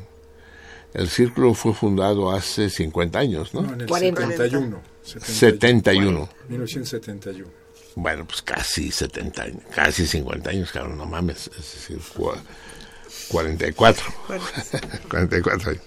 El 0.93 1.09
círculo 1.09 1.53
fue 1.53 1.73
fundado 1.73 2.31
hace 2.31 2.69
50 2.69 3.19
años, 3.19 3.53
¿no? 3.53 3.61
No, 3.63 3.73
en 3.73 3.81
el 3.81 3.87
40. 3.87 4.21
71. 4.21 4.81
71. 5.03 6.29
1971. 6.47 7.49
Bueno, 7.95 8.25
pues 8.25 8.41
casi 8.41 8.91
70 8.91 9.41
años, 9.43 9.61
casi 9.73 10.05
50 10.07 10.49
años, 10.49 10.71
claro, 10.71 10.95
no 10.95 11.05
mames, 11.05 11.47
es 11.57 11.73
decir, 11.73 11.99
cua- 12.15 12.39
44. 13.29 14.03
44 15.09 15.69
años. 15.71 15.83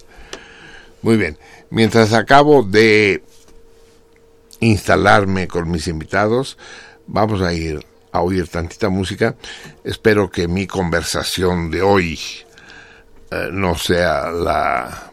Muy 1.02 1.16
bien. 1.16 1.38
Mientras 1.70 2.12
acabo 2.12 2.62
de 2.62 3.22
instalarme 4.60 5.48
con 5.48 5.70
mis 5.70 5.86
invitados, 5.86 6.58
vamos 7.06 7.40
a 7.42 7.52
ir 7.52 7.80
a 8.12 8.20
oír 8.20 8.48
tantita 8.48 8.88
música. 8.88 9.36
Espero 9.84 10.30
que 10.30 10.48
mi 10.48 10.66
conversación 10.66 11.70
de 11.70 11.82
hoy 11.82 12.18
eh, 13.30 13.48
no 13.52 13.76
sea 13.76 14.30
la 14.30 15.12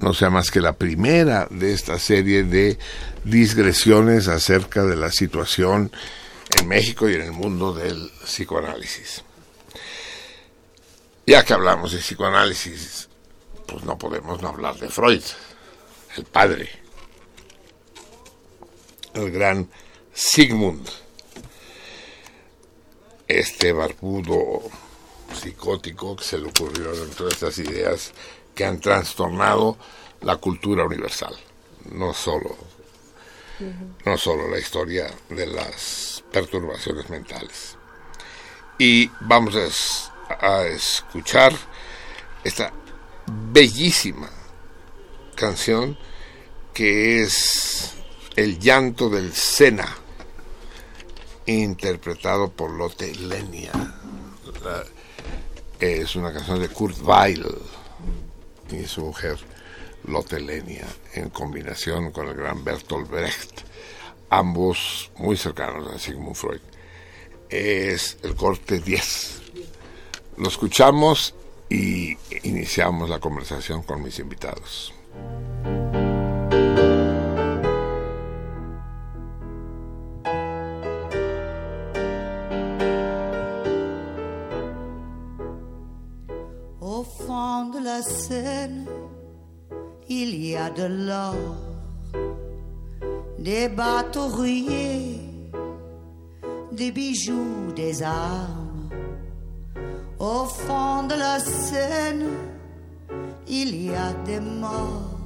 no 0.00 0.14
sea 0.14 0.30
más 0.30 0.50
que 0.50 0.60
la 0.60 0.72
primera 0.72 1.46
de 1.50 1.72
esta 1.72 1.98
serie 1.98 2.42
de 2.44 2.78
digresiones 3.24 4.26
acerca 4.28 4.82
de 4.84 4.96
la 4.96 5.10
situación 5.10 5.92
en 6.58 6.68
México 6.68 7.08
y 7.08 7.14
en 7.14 7.22
el 7.22 7.32
mundo 7.32 7.72
del 7.72 8.10
psicoanálisis. 8.24 9.22
Ya 11.26 11.44
que 11.44 11.52
hablamos 11.52 11.92
de 11.92 11.98
psicoanálisis, 11.98 13.08
pues 13.66 13.84
no 13.84 13.96
podemos 13.96 14.42
no 14.42 14.48
hablar 14.48 14.76
de 14.76 14.88
Freud, 14.88 15.22
el 16.16 16.24
padre, 16.24 16.68
el 19.14 19.30
gran 19.30 19.68
Sigmund, 20.12 20.88
este 23.38 23.72
barbudo 23.72 24.60
psicótico 25.34 26.16
que 26.16 26.24
se 26.24 26.38
le 26.38 26.48
ocurrieron 26.48 27.10
todas 27.10 27.34
estas 27.34 27.58
ideas 27.58 28.12
que 28.54 28.64
han 28.64 28.80
trastornado 28.80 29.76
la 30.20 30.36
cultura 30.36 30.84
universal, 30.84 31.34
no 31.90 32.12
solo, 32.14 32.56
no 34.04 34.16
solo 34.18 34.48
la 34.48 34.58
historia 34.58 35.10
de 35.30 35.46
las 35.46 36.22
perturbaciones 36.32 37.08
mentales. 37.10 37.76
Y 38.78 39.10
vamos 39.20 39.54
a, 39.56 39.64
es- 39.64 40.10
a 40.28 40.64
escuchar 40.66 41.52
esta 42.44 42.72
bellísima 43.52 44.28
canción 45.34 45.96
que 46.74 47.22
es 47.22 47.92
El 48.36 48.58
llanto 48.58 49.08
del 49.10 49.32
Sena, 49.34 49.96
interpretado 51.46 52.50
por 52.50 52.70
Lotte 52.70 53.14
Lenia. 53.16 53.72
La- 54.64 54.84
es 55.80 56.14
una 56.14 56.32
canción 56.32 56.60
de 56.60 56.68
Kurt 56.68 56.98
Weill 57.02 57.44
y 58.70 58.84
su 58.86 59.00
mujer 59.06 59.36
Lotte 60.04 60.40
Lenia 60.40 60.86
en 61.14 61.30
combinación 61.30 62.12
con 62.12 62.28
el 62.28 62.34
gran 62.34 62.62
Bertolt 62.64 63.10
Brecht, 63.10 63.62
ambos 64.30 65.10
muy 65.16 65.36
cercanos 65.36 65.92
a 65.92 65.98
Sigmund 65.98 66.36
Freud. 66.36 66.60
Es 67.50 68.16
el 68.22 68.34
corte 68.36 68.78
10. 68.78 69.40
Lo 70.38 70.48
escuchamos 70.48 71.34
y 71.68 72.16
iniciamos 72.44 73.10
la 73.10 73.18
conversación 73.18 73.82
con 73.82 74.02
mis 74.02 74.18
invitados. 74.18 74.92
Il 90.22 90.32
y 90.46 90.56
a 90.56 90.70
de 90.70 90.86
l'or, 91.06 91.56
des 93.38 93.68
bateaux 93.68 94.28
rouillés, 94.28 95.20
des 96.70 96.92
bijoux, 96.92 97.72
des 97.74 98.02
armes. 98.02 98.88
Au 100.20 100.44
fond 100.44 101.02
de 101.10 101.16
la 101.24 101.40
Seine, 101.40 102.28
il 103.48 103.70
y 103.86 103.90
a 103.90 104.12
des 104.24 104.40
morts. 104.40 105.18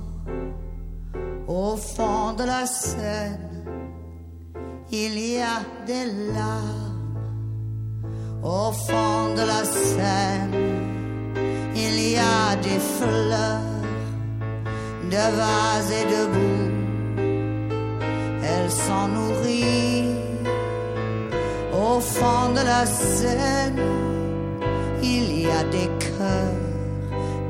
Au 1.47 1.77
fond 1.77 2.33
de 2.33 2.45
la 2.45 2.65
Seine, 2.67 3.65
il 4.91 5.15
y 5.19 5.39
a 5.39 5.59
des 5.87 6.07
larmes. 6.37 6.97
Au 8.43 8.73
fond 8.73 9.35
de 9.39 9.45
la 9.53 9.63
Seine, 9.65 10.55
il 11.75 11.97
y 12.13 12.17
a 12.17 12.57
des 12.57 12.81
fleurs, 12.97 13.76
de 15.11 15.25
vases 15.41 15.93
et 16.01 16.07
de 16.15 16.23
boue. 16.35 16.71
Elles 18.43 18.71
sont 18.71 19.09
nourries 19.09 20.05
au 21.73 22.01
fond 22.01 22.53
de 22.55 22.63
la 22.65 22.87
Seine. 22.87 23.83
Il 25.03 25.41
y 25.41 25.47
a 25.47 25.63
des 25.65 25.91
cœurs 26.07 26.67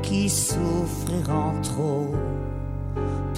qui 0.01 0.29
souffriront 0.29 1.59
trop 1.61 2.13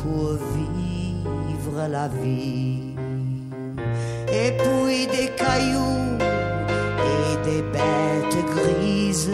pour 0.01 0.37
vivre 0.55 1.87
la 1.89 2.07
vie. 2.07 2.95
Et 4.31 4.51
puis 4.61 5.07
des 5.07 5.29
cailloux 5.35 6.17
et 7.13 7.31
des 7.47 7.61
bêtes 7.73 8.45
grises 8.53 9.31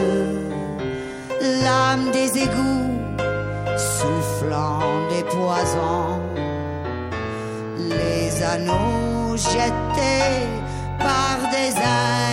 l'âme 1.62 2.10
des 2.12 2.38
égouts, 2.38 2.95
soufflant 3.76 5.06
des 5.10 5.24
poisons, 5.24 6.20
les 7.78 8.42
anneaux 8.42 9.36
jetés 9.36 10.46
par 10.98 11.36
des 11.50 11.72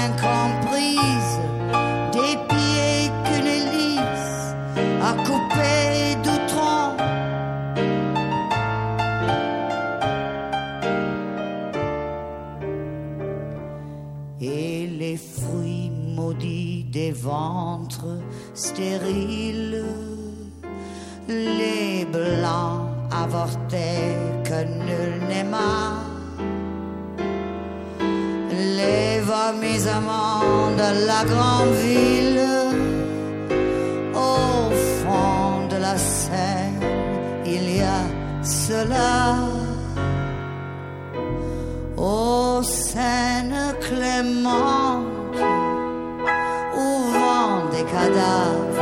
incomprises, 0.03 1.39
des 2.11 2.37
pieds 2.49 3.11
qu'une 3.25 3.47
hélice 3.47 4.55
a 5.01 5.13
coupé 5.27 6.15
d'outrons. 6.23 6.97
et 14.39 14.87
les 14.87 15.17
fruits 15.17 15.89
maudits 15.89 16.85
des 16.91 17.11
ventres 17.11 18.19
stériles 18.53 19.85
les 21.27 22.05
blancs 22.05 22.89
avortés 23.11 24.17
que 24.43 24.63
nul 24.87 25.13
n'aima, 25.29 26.03
les 28.77 29.19
vomissements 29.21 30.71
de 30.81 30.89
la 31.07 31.23
grande 31.31 31.75
ville 31.85 32.41
au 34.13 34.71
fond 34.99 35.67
de 35.69 35.77
la 35.77 35.97
Seine, 35.97 36.79
il 37.45 37.77
y 37.77 37.81
a 37.81 38.01
cela. 38.43 39.37
Ô 41.97 42.61
Seine 42.63 43.73
clémente, 43.81 45.05
où 46.75 46.87
vent 47.13 47.69
des 47.71 47.83
cadavres, 47.83 48.72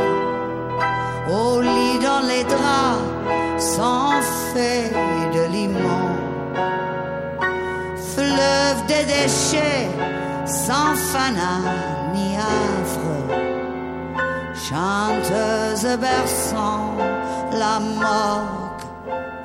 feuilles 4.52 5.30
de 5.36 5.44
limon, 5.56 6.08
fleuve 8.14 8.80
des 8.86 9.04
déchets, 9.04 9.88
sans 10.46 10.94
fanat 11.10 11.64
ni 12.14 12.36
affre, 12.36 13.14
chanteuse 14.68 15.98
berçant 15.98 16.92
la 17.52 17.80
morgue 18.04 18.86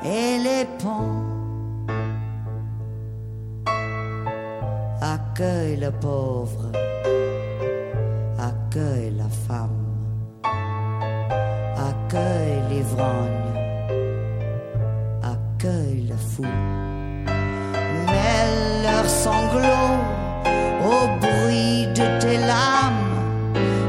et 0.04 0.38
les 0.46 0.64
ponts. 0.80 1.24
Accueille 5.00 5.76
le 5.76 5.90
pauvre, 5.90 6.72
accueille 8.50 9.12
la 9.16 9.30
femme, 9.46 9.84
accueille 11.90 12.60
l'ivrogne, 12.70 13.37
au 20.92 21.02
bruit 21.24 21.86
de 21.98 22.06
tes 22.20 22.38
larmes 22.38 23.16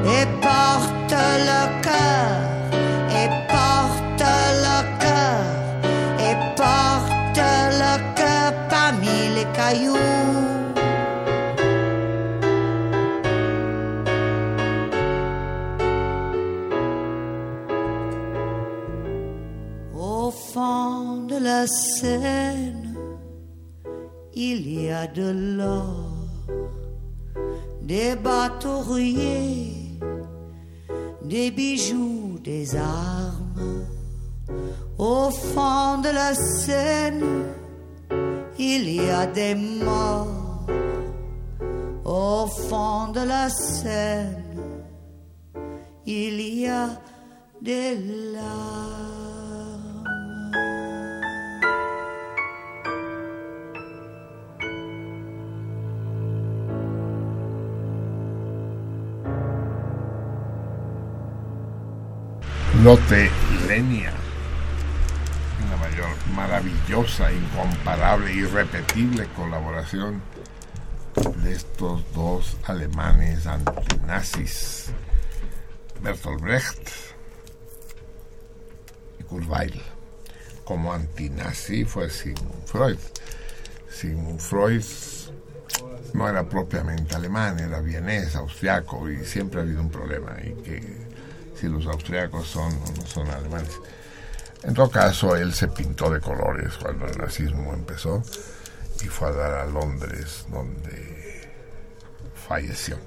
et 0.05 0.25
porte 0.41 1.15
le 1.49 1.61
cœur, 1.87 2.31
et 3.21 3.29
porte 3.53 4.25
le 4.65 4.77
cœur, 5.03 5.41
et 6.27 6.35
porte 6.55 7.41
le 7.83 7.93
cœur 8.19 8.51
parmi 8.69 9.19
les 9.35 9.47
cailloux. 9.57 9.97
Au 19.95 20.31
fond 20.31 21.25
de 21.27 21.37
la 21.43 21.65
Seine, 21.67 22.58
y 24.89 24.91
a 24.91 25.05
de 25.05 25.29
l'or, 25.57 26.09
des 27.81 28.15
bateaux 28.15 28.81
rouillés, 28.89 29.99
des 31.23 31.51
bijoux, 31.51 32.39
des 32.43 32.75
armes. 32.75 33.85
Au 34.97 35.29
fond 35.29 36.01
de 36.05 36.09
la 36.09 36.33
Seine, 36.33 37.45
il 38.57 38.83
y 38.89 39.07
a 39.09 39.27
des 39.27 39.53
morts. 39.53 40.65
Au 42.03 42.47
fond 42.47 43.11
de 43.17 43.23
la 43.33 43.47
Seine, 43.49 44.43
il 46.07 46.35
y 46.61 46.67
a 46.67 46.87
des 47.61 47.95
larmes. 48.33 49.18
Lenia, 62.89 64.11
una 65.63 65.77
mayor, 65.77 66.09
maravillosa, 66.33 67.31
incomparable, 67.31 68.33
irrepetible 68.33 69.27
colaboración 69.35 70.23
de 71.43 71.51
estos 71.51 72.03
dos 72.15 72.57
alemanes 72.63 73.45
antinazis, 73.45 74.91
Bertolt 76.01 76.41
Brecht 76.41 76.89
y 79.19 79.23
Kurzweil. 79.23 79.79
Como 80.63 80.91
antinazi 80.91 81.85
fue 81.85 82.09
Sigmund 82.09 82.65
Freud. 82.65 82.97
Sigmund 83.91 84.39
Freud 84.39 84.83
no 86.15 86.27
era 86.27 86.49
propiamente 86.49 87.15
alemán, 87.15 87.59
era 87.59 87.81
vienés, 87.81 88.35
austriaco, 88.35 89.07
y 89.07 89.23
siempre 89.25 89.59
ha 89.59 89.63
habido 89.63 89.79
un 89.79 89.91
problema, 89.91 90.37
y 90.41 90.53
que 90.63 90.98
si 91.59 91.67
los 91.67 91.85
austriacos 91.87 92.47
son 92.47 92.71
o 92.73 92.91
no 92.95 93.05
son 93.05 93.27
alemanes. 93.29 93.79
En 94.63 94.73
todo 94.73 94.89
caso, 94.89 95.35
él 95.35 95.53
se 95.53 95.67
pintó 95.67 96.09
de 96.09 96.19
colores 96.19 96.73
cuando 96.81 97.05
el 97.07 97.17
nazismo 97.17 97.73
empezó 97.73 98.21
y 99.01 99.07
fue 99.07 99.29
a 99.29 99.31
dar 99.31 99.53
a 99.53 99.65
Londres, 99.65 100.45
donde 100.49 101.49
falleció. 102.47 102.97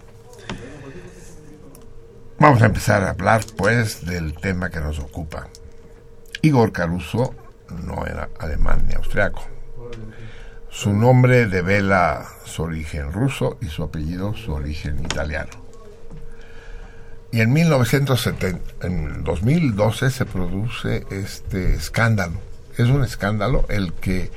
Vamos 2.39 2.63
a 2.63 2.67
empezar 2.67 3.05
a 3.05 3.11
hablar, 3.11 3.43
pues, 3.57 4.05
del 4.05 4.35
tema 4.35 4.71
que 4.71 4.81
nos 4.81 4.99
ocupa. 4.99 5.49
Igor 6.41 6.73
Caruso 6.73 7.35
no 7.69 8.07
era 8.07 8.31
alemán 8.39 8.87
ni 8.89 8.95
austriaco. 8.95 9.43
Su 10.71 10.93
nombre 10.95 11.47
devela 11.47 12.27
su 12.45 12.63
origen 12.63 13.13
ruso 13.13 13.59
y 13.61 13.67
su 13.67 13.83
apellido 13.83 14.35
su 14.35 14.53
origen 14.53 14.99
italiano. 15.05 15.62
Y 17.33 17.41
en 17.41 17.51
1970, 17.51 18.87
en 18.87 19.25
2012 19.25 20.11
se 20.11 20.27
produce 20.27 21.07
este 21.09 21.73
escándalo. 21.75 22.39
Es 22.77 22.89
un 22.89 23.03
escándalo 23.03 23.65
el 23.71 23.95
que 23.95 24.31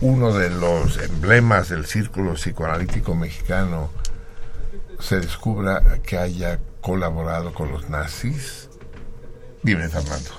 uno 0.00 0.32
de 0.32 0.50
los 0.50 0.98
emblemas 0.98 1.68
del 1.68 1.86
círculo 1.86 2.34
psicoanalítico 2.34 3.16
mexicano 3.16 3.90
se 5.00 5.18
descubra 5.18 5.98
que 6.04 6.16
haya 6.16 6.60
colaborado 6.80 7.52
con 7.52 7.72
los 7.72 7.90
nazis. 7.90 8.68
Dime, 9.64 9.88
Fernando. 9.88 10.30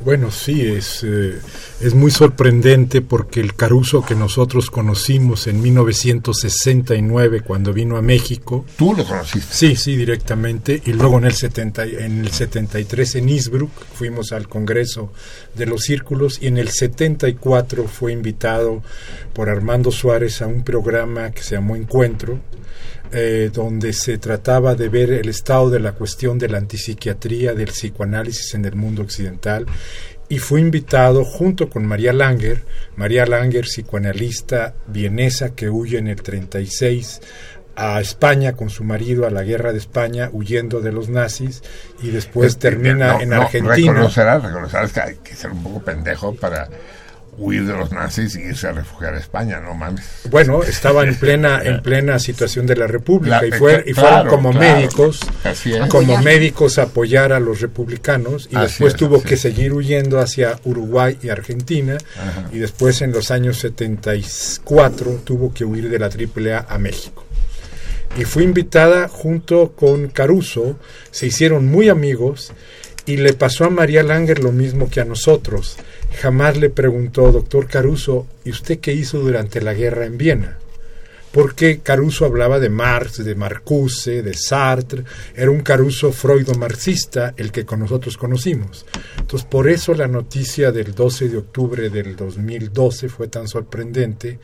Bueno, 0.00 0.30
sí, 0.30 0.66
es, 0.66 1.02
eh, 1.04 1.38
es 1.80 1.94
muy 1.94 2.10
sorprendente 2.10 3.00
porque 3.00 3.40
el 3.40 3.54
Caruso 3.54 4.04
que 4.04 4.14
nosotros 4.14 4.70
conocimos 4.70 5.46
en 5.46 5.62
1969 5.62 7.40
cuando 7.40 7.72
vino 7.72 7.96
a 7.96 8.02
México. 8.02 8.66
¿Tú 8.76 8.94
lo 8.94 9.04
conociste? 9.04 9.54
Sí, 9.54 9.76
sí, 9.76 9.96
directamente. 9.96 10.82
Y 10.84 10.92
luego 10.92 11.18
en 11.18 11.24
el, 11.26 11.32
70, 11.32 11.84
en 11.84 12.20
el 12.24 12.30
73 12.30 13.14
en 13.14 13.28
Innsbruck 13.28 13.70
fuimos 13.94 14.32
al 14.32 14.48
Congreso 14.48 15.12
de 15.54 15.66
los 15.66 15.82
Círculos 15.82 16.38
y 16.42 16.48
en 16.48 16.58
el 16.58 16.68
74 16.68 17.84
fue 17.84 18.12
invitado 18.12 18.82
por 19.32 19.48
Armando 19.48 19.90
Suárez 19.90 20.42
a 20.42 20.46
un 20.46 20.64
programa 20.64 21.30
que 21.30 21.42
se 21.42 21.54
llamó 21.54 21.76
Encuentro, 21.76 22.40
eh, 23.12 23.50
donde 23.52 23.92
se 23.92 24.18
trataba 24.18 24.74
de 24.74 24.88
ver 24.88 25.12
el 25.12 25.28
estado 25.28 25.70
de 25.70 25.80
la 25.80 25.92
cuestión 25.92 26.38
de 26.38 26.48
la 26.48 26.58
antipsiquiatría, 26.58 27.54
del 27.54 27.68
psicoanálisis 27.68 28.54
en 28.54 28.64
el 28.64 28.74
mundo 28.74 29.02
occidental, 29.02 29.66
y 30.28 30.38
fue 30.38 30.60
invitado 30.60 31.24
junto 31.24 31.68
con 31.68 31.86
María 31.86 32.12
Langer, 32.12 32.64
María 32.96 33.26
Langer, 33.26 33.64
psicoanalista 33.66 34.74
vienesa 34.86 35.54
que 35.54 35.68
huye 35.68 35.98
en 35.98 36.08
el 36.08 36.22
36 36.22 37.20
a 37.76 38.00
España 38.00 38.54
con 38.54 38.70
su 38.70 38.84
marido 38.84 39.26
a 39.26 39.30
la 39.30 39.42
guerra 39.42 39.72
de 39.72 39.78
España 39.78 40.30
huyendo 40.32 40.80
de 40.80 40.92
los 40.92 41.08
nazis 41.08 41.62
y 42.02 42.10
después 42.10 42.58
termina 42.58 43.14
no, 43.14 43.20
en 43.20 43.28
no, 43.30 43.42
Argentina. 43.42 43.92
Reconocerás, 43.92 44.42
reconocerás 44.42 44.92
que 44.92 45.00
hay 45.00 45.14
que 45.16 45.34
ser 45.34 45.50
un 45.50 45.62
poco 45.62 45.82
pendejo 45.82 46.34
para 46.34 46.68
huir 47.38 47.66
de 47.66 47.72
los 47.72 47.90
nazis 47.92 48.36
y 48.36 48.40
irse 48.42 48.68
a 48.68 48.72
refugiar 48.72 49.14
a 49.14 49.18
España, 49.18 49.60
no 49.60 49.74
mames. 49.74 50.04
Bueno, 50.30 50.62
estaba 50.62 51.02
en 51.04 51.14
plena 51.18 51.60
en 51.62 51.82
plena 51.82 52.18
situación 52.18 52.66
de 52.66 52.76
la 52.76 52.86
República 52.86 53.40
La- 53.42 53.46
y, 53.48 53.52
fue, 53.52 53.82
y 53.86 53.92
claro, 53.92 54.08
fueron 54.08 54.28
como 54.28 54.50
claro. 54.52 54.76
médicos 54.76 55.20
Así 55.44 55.72
es. 55.72 55.86
como 55.88 56.18
médicos 56.22 56.78
a 56.78 56.82
apoyar 56.84 57.32
a 57.32 57.40
los 57.40 57.60
republicanos 57.60 58.48
y 58.50 58.56
Así 58.56 58.66
después 58.66 58.94
es, 58.94 58.98
tuvo 58.98 59.22
que 59.22 59.34
es. 59.34 59.40
seguir 59.40 59.72
huyendo 59.72 60.20
hacia 60.20 60.58
Uruguay 60.64 61.18
y 61.22 61.28
Argentina 61.30 61.96
Ajá. 62.16 62.48
y 62.52 62.58
después 62.58 63.00
en 63.02 63.12
los 63.12 63.30
años 63.30 63.58
74 63.58 65.20
tuvo 65.24 65.52
que 65.52 65.64
huir 65.64 65.88
de 65.90 65.98
la 65.98 66.06
AAA 66.06 66.66
a 66.68 66.78
México. 66.78 67.24
Y 68.16 68.24
fue 68.24 68.44
invitada 68.44 69.08
junto 69.08 69.72
con 69.72 70.08
Caruso, 70.08 70.78
se 71.10 71.26
hicieron 71.26 71.66
muy 71.66 71.88
amigos 71.88 72.52
y 73.06 73.16
le 73.16 73.32
pasó 73.34 73.64
a 73.64 73.70
María 73.70 74.02
Langer 74.02 74.38
lo 74.38 74.52
mismo 74.52 74.88
que 74.88 75.00
a 75.00 75.04
nosotros. 75.04 75.76
Jamás 76.20 76.56
le 76.56 76.70
preguntó, 76.70 77.32
doctor 77.32 77.66
Caruso, 77.66 78.26
¿y 78.44 78.50
usted 78.50 78.78
qué 78.80 78.92
hizo 78.92 79.18
durante 79.18 79.60
la 79.60 79.74
guerra 79.74 80.06
en 80.06 80.18
Viena? 80.18 80.58
porque 81.34 81.80
Caruso 81.80 82.26
hablaba 82.26 82.60
de 82.60 82.70
Marx, 82.70 83.24
de 83.24 83.34
Marcuse, 83.34 84.22
de 84.22 84.34
Sartre, 84.34 85.02
era 85.34 85.50
un 85.50 85.62
Caruso 85.62 86.12
freudo-marxista 86.12 87.34
el 87.36 87.50
que 87.50 87.64
con 87.64 87.80
nosotros 87.80 88.16
conocimos. 88.16 88.86
Entonces, 89.18 89.44
por 89.50 89.68
eso 89.68 89.94
la 89.94 90.06
noticia 90.06 90.70
del 90.70 90.94
12 90.94 91.30
de 91.30 91.38
octubre 91.38 91.90
del 91.90 92.14
2012 92.14 93.08
fue 93.08 93.26
tan 93.26 93.48
sorprendente, 93.48 94.38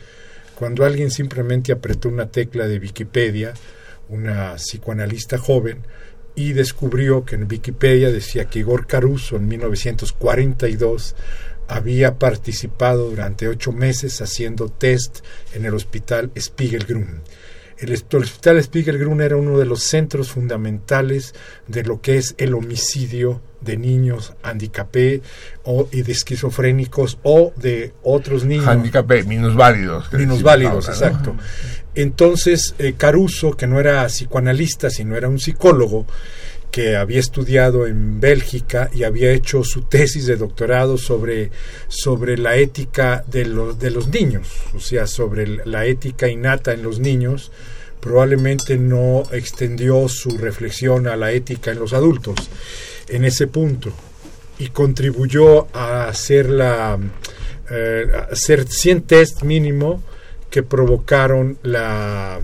cuando 0.53 0.83
alguien 0.83 1.11
simplemente 1.11 1.71
apretó 1.71 2.09
una 2.09 2.29
tecla 2.29 2.67
de 2.67 2.79
Wikipedia, 2.79 3.53
una 4.09 4.55
psicoanalista 4.55 5.37
joven, 5.37 5.87
y 6.35 6.51
descubrió 6.51 7.23
que 7.23 7.35
en 7.35 7.47
Wikipedia 7.49 8.11
decía 8.11 8.49
que 8.49 8.59
Igor 8.59 8.85
Caruso 8.85 9.37
en 9.37 9.47
1942 9.47 11.15
había 11.67 12.19
participado 12.19 13.09
durante 13.09 13.47
ocho 13.47 13.71
meses 13.71 14.21
haciendo 14.21 14.69
test 14.69 15.19
en 15.53 15.65
el 15.65 15.73
hospital 15.73 16.31
Spiegelgrün. 16.37 17.21
El 17.77 17.93
hospital 17.93 18.61
Spiegelgrün 18.61 19.21
era 19.21 19.37
uno 19.37 19.57
de 19.57 19.65
los 19.65 19.81
centros 19.81 20.29
fundamentales 20.29 21.33
de 21.67 21.83
lo 21.83 21.99
que 21.99 22.17
es 22.17 22.35
el 22.37 22.53
homicidio 22.53 23.41
de 23.61 23.77
niños 23.77 24.33
handicapé 24.43 25.21
o 25.63 25.87
y 25.91 26.01
de 26.01 26.11
esquizofrénicos 26.11 27.19
o 27.23 27.53
de 27.55 27.93
otros 28.03 28.43
niños. 28.43 28.67
Handicapé 28.67 29.23
minusválidos 29.23 30.11
minusválidos 30.13 30.89
exacto. 30.89 31.35
Entonces 31.95 32.75
eh, 32.79 32.93
Caruso 32.97 33.55
que 33.55 33.67
no 33.67 33.79
era 33.79 34.05
psicoanalista 34.07 34.89
sino 34.89 35.15
era 35.15 35.29
un 35.29 35.39
psicólogo 35.39 36.05
que 36.71 36.95
había 36.95 37.19
estudiado 37.19 37.85
en 37.85 38.19
Bélgica 38.19 38.89
y 38.93 39.03
había 39.03 39.31
hecho 39.31 39.63
su 39.63 39.83
tesis 39.83 40.25
de 40.25 40.37
doctorado 40.37 40.97
sobre, 40.97 41.51
sobre 41.87 42.37
la 42.37 42.55
ética 42.55 43.23
de 43.27 43.45
los, 43.45 43.77
de 43.77 43.91
los 43.91 44.07
niños, 44.07 44.47
o 44.75 44.79
sea, 44.79 45.05
sobre 45.05 45.65
la 45.65 45.85
ética 45.85 46.29
innata 46.29 46.73
en 46.73 46.81
los 46.81 46.99
niños, 46.99 47.51
probablemente 47.99 48.77
no 48.77 49.23
extendió 49.31 50.07
su 50.07 50.37
reflexión 50.37 51.07
a 51.07 51.15
la 51.15 51.31
ética 51.31 51.71
en 51.71 51.79
los 51.79 51.93
adultos 51.93 52.35
en 53.07 53.25
ese 53.25 53.47
punto 53.47 53.91
y 54.57 54.69
contribuyó 54.69 55.67
a 55.75 56.07
hacer 56.07 56.49
la 56.49 56.97
eh, 57.69 58.05
hacer 58.31 58.67
100 58.67 59.01
test 59.03 59.43
mínimo 59.43 60.03
que 60.49 60.61
provocaron 60.63 61.57
la 61.63 62.39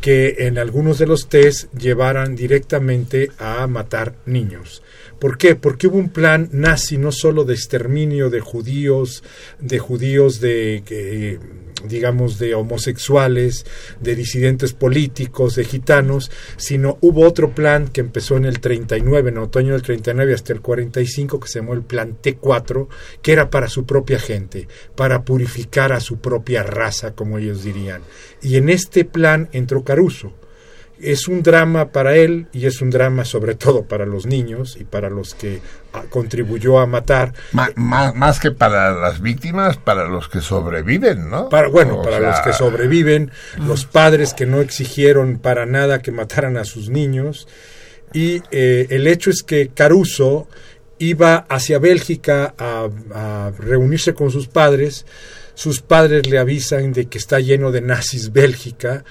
que 0.00 0.46
en 0.46 0.58
algunos 0.58 0.98
de 0.98 1.06
los 1.06 1.28
test 1.28 1.72
llevaran 1.74 2.36
directamente 2.36 3.30
a 3.38 3.66
matar 3.66 4.14
niños. 4.26 4.82
¿Por 5.18 5.38
qué? 5.38 5.54
Porque 5.54 5.86
hubo 5.86 5.98
un 5.98 6.10
plan 6.10 6.48
nazi 6.52 6.98
no 6.98 7.12
solo 7.12 7.44
de 7.44 7.54
exterminio 7.54 8.30
de 8.30 8.40
judíos, 8.40 9.22
de 9.60 9.78
judíos 9.78 10.40
de 10.40 11.38
digamos 11.84 12.38
de 12.38 12.54
homosexuales, 12.54 13.66
de 14.00 14.14
disidentes 14.14 14.72
políticos, 14.72 15.54
de 15.56 15.64
gitanos, 15.64 16.30
sino 16.56 16.98
hubo 17.00 17.26
otro 17.26 17.54
plan 17.54 17.88
que 17.88 18.00
empezó 18.00 18.36
en 18.36 18.44
el 18.44 18.60
39, 18.60 19.30
en 19.30 19.38
otoño 19.38 19.72
del 19.72 19.82
39 19.82 20.34
hasta 20.34 20.52
el 20.52 20.60
45 20.60 21.40
que 21.40 21.48
se 21.48 21.60
llamó 21.60 21.74
el 21.74 21.82
plan 21.82 22.16
T4, 22.22 22.88
que 23.22 23.32
era 23.32 23.50
para 23.50 23.68
su 23.68 23.86
propia 23.86 24.18
gente, 24.18 24.68
para 24.94 25.24
purificar 25.24 25.92
a 25.92 26.00
su 26.00 26.18
propia 26.18 26.62
raza, 26.62 27.12
como 27.14 27.38
ellos 27.38 27.64
dirían. 27.64 28.02
Y 28.40 28.56
en 28.56 28.68
este 28.68 29.04
plan 29.04 29.48
entró 29.52 29.84
Caruso 29.84 30.32
es 31.02 31.28
un 31.28 31.42
drama 31.42 31.90
para 31.90 32.16
él 32.16 32.46
y 32.52 32.66
es 32.66 32.80
un 32.80 32.90
drama 32.90 33.24
sobre 33.24 33.54
todo 33.54 33.84
para 33.84 34.06
los 34.06 34.24
niños 34.26 34.76
y 34.80 34.84
para 34.84 35.10
los 35.10 35.34
que 35.34 35.60
ah, 35.92 36.04
contribuyó 36.08 36.78
a 36.78 36.86
matar. 36.86 37.34
más, 37.52 38.40
que 38.40 38.52
para 38.52 38.92
las 38.92 39.20
víctimas, 39.20 39.76
para 39.76 40.06
los 40.06 40.28
que 40.28 40.40
sobreviven, 40.40 41.28
¿no? 41.28 41.48
Para, 41.48 41.68
bueno, 41.68 42.02
para 42.02 42.20
los 42.20 42.40
que 42.40 42.52
sobreviven, 42.52 43.30
los 43.66 43.84
padres 43.84 44.32
que 44.32 44.46
no 44.46 44.60
exigieron 44.60 45.38
para 45.38 45.66
nada 45.66 46.00
que 46.00 46.12
mataran 46.12 46.56
a 46.56 46.64
sus 46.64 46.88
niños. 46.88 47.48
Y 48.12 48.42
eh, 48.50 48.86
el 48.90 49.06
hecho 49.06 49.30
es 49.30 49.42
que 49.42 49.68
Caruso 49.68 50.46
iba 50.98 51.46
hacia 51.48 51.78
Bélgica 51.78 52.54
a, 52.56 52.88
a 53.14 53.52
reunirse 53.58 54.14
con 54.14 54.30
sus 54.30 54.46
padres. 54.46 55.04
Sus 55.54 55.80
padres 55.80 56.28
le 56.28 56.38
avisan 56.38 56.92
de 56.92 57.06
que 57.06 57.18
está 57.18 57.40
lleno 57.40 57.72
de 57.72 57.80
nazis 57.80 58.32
Bélgica 58.32 59.04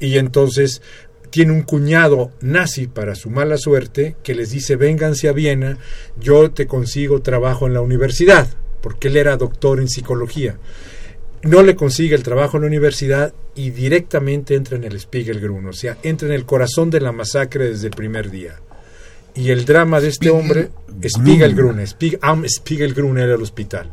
y 0.00 0.18
entonces 0.18 0.82
tiene 1.30 1.52
un 1.52 1.62
cuñado 1.62 2.32
nazi 2.40 2.86
para 2.86 3.14
su 3.14 3.30
mala 3.30 3.56
suerte 3.56 4.16
que 4.22 4.34
les 4.34 4.50
dice 4.50 4.76
vénganse 4.76 5.28
a 5.28 5.32
Viena, 5.32 5.78
yo 6.20 6.50
te 6.50 6.66
consigo 6.66 7.22
trabajo 7.22 7.66
en 7.66 7.74
la 7.74 7.80
universidad, 7.80 8.48
porque 8.80 9.08
él 9.08 9.16
era 9.16 9.36
doctor 9.36 9.80
en 9.80 9.88
psicología. 9.88 10.58
No 11.42 11.62
le 11.62 11.76
consigue 11.76 12.16
el 12.16 12.22
trabajo 12.22 12.56
en 12.56 12.62
la 12.62 12.68
universidad 12.68 13.32
y 13.54 13.70
directamente 13.70 14.54
entra 14.54 14.76
en 14.76 14.84
el 14.84 14.98
Spiegelgrun, 14.98 15.66
o 15.66 15.72
sea, 15.72 15.96
entra 16.02 16.28
en 16.28 16.34
el 16.34 16.44
corazón 16.44 16.90
de 16.90 17.00
la 17.00 17.12
masacre 17.12 17.68
desde 17.68 17.86
el 17.88 17.94
primer 17.94 18.30
día. 18.30 18.60
Y 19.34 19.50
el 19.50 19.64
drama 19.64 20.00
de 20.00 20.08
este 20.08 20.30
hombre, 20.30 20.70
Spiegelgrun, 21.06 21.80
Spiegelgrun 21.86 23.18
era 23.18 23.34
el 23.34 23.42
hospital 23.42 23.92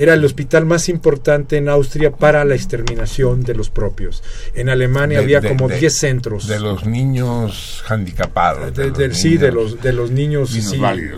era 0.00 0.14
el 0.14 0.24
hospital 0.24 0.64
más 0.64 0.88
importante 0.88 1.58
en 1.58 1.68
Austria 1.68 2.10
para 2.10 2.44
la 2.46 2.54
exterminación 2.54 3.42
de 3.42 3.54
los 3.54 3.68
propios. 3.68 4.22
En 4.54 4.70
Alemania 4.70 5.18
había 5.18 5.42
como 5.42 5.68
10 5.68 5.94
centros. 5.94 6.46
De 6.46 6.58
los 6.58 6.86
niños 6.86 7.84
handicapados. 7.86 8.72
sí, 9.12 9.36
de 9.36 9.52
los, 9.52 9.82
de 9.82 9.92
los 9.92 10.10
niños 10.10 10.52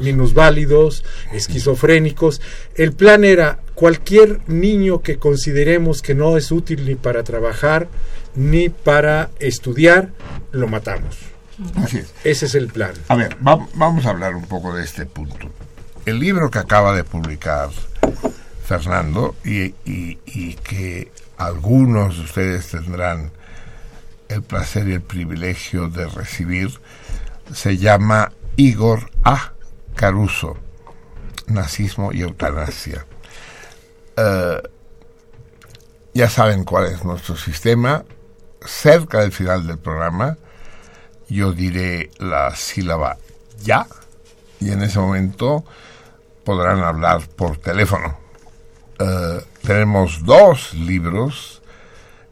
minusválidos, 0.02 1.04
esquizofrénicos. 1.32 2.40
El 2.74 2.92
plan 2.92 3.24
era 3.24 3.60
cualquier 3.74 4.40
niño 4.48 5.00
que 5.00 5.16
consideremos 5.16 6.02
que 6.02 6.14
no 6.16 6.36
es 6.36 6.50
útil 6.50 6.84
ni 6.84 6.96
para 6.96 7.22
trabajar 7.22 7.88
ni 8.34 8.68
para 8.68 9.30
estudiar, 9.38 10.08
lo 10.52 10.66
matamos. 10.66 11.31
Así 11.76 11.98
es. 11.98 12.14
Ese 12.24 12.46
es 12.46 12.54
el 12.54 12.68
plan. 12.68 12.92
A 13.08 13.16
ver, 13.16 13.36
vamos 13.40 14.06
a 14.06 14.10
hablar 14.10 14.34
un 14.34 14.46
poco 14.46 14.74
de 14.74 14.84
este 14.84 15.06
punto. 15.06 15.50
El 16.04 16.18
libro 16.18 16.50
que 16.50 16.58
acaba 16.58 16.94
de 16.94 17.04
publicar 17.04 17.70
Fernando 18.64 19.36
y, 19.44 19.74
y, 19.84 20.54
que 20.54 21.12
algunos 21.36 22.16
de 22.16 22.24
ustedes 22.24 22.68
tendrán 22.68 23.32
el 24.28 24.42
placer 24.42 24.88
y 24.88 24.94
el 24.94 25.02
privilegio 25.02 25.88
de 25.88 26.06
recibir, 26.06 26.70
se 27.52 27.76
llama 27.76 28.32
Igor 28.56 29.10
A. 29.24 29.52
Caruso, 29.94 30.56
Nazismo 31.48 32.12
y 32.12 32.22
Eutanasia. 32.22 33.04
Eh, 34.16 34.62
ya 36.14 36.28
saben 36.30 36.64
cuál 36.64 36.86
es 36.86 37.04
nuestro 37.04 37.36
sistema. 37.36 38.04
Cerca 38.64 39.20
del 39.20 39.32
final 39.32 39.66
del 39.66 39.78
programa, 39.78 40.38
yo 41.32 41.52
diré 41.52 42.10
la 42.18 42.54
sílaba 42.54 43.18
ya, 43.62 43.86
y 44.60 44.70
en 44.70 44.82
ese 44.82 44.98
momento 44.98 45.64
podrán 46.44 46.80
hablar 46.80 47.22
por 47.36 47.56
teléfono 47.58 48.22
eh, 49.02 49.40
tenemos 49.62 50.24
dos 50.24 50.74
libros, 50.74 51.60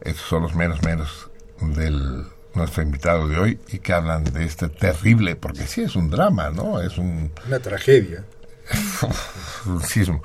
estos 0.00 0.28
son 0.28 0.42
los 0.42 0.54
menos 0.54 0.82
menos 0.82 1.28
del 1.60 2.24
nuestro 2.54 2.82
invitado 2.82 3.28
de 3.28 3.38
hoy 3.38 3.60
y 3.68 3.78
que 3.78 3.92
hablan 3.92 4.24
de 4.24 4.44
este 4.44 4.68
terrible, 4.68 5.36
porque 5.36 5.66
sí 5.66 5.82
es 5.82 5.96
un 5.96 6.10
drama, 6.10 6.50
¿no? 6.50 6.80
Es 6.80 6.98
un, 6.98 7.32
una 7.46 7.58
tragedia. 7.58 8.24
un 9.66 9.82
sismo. 9.82 10.22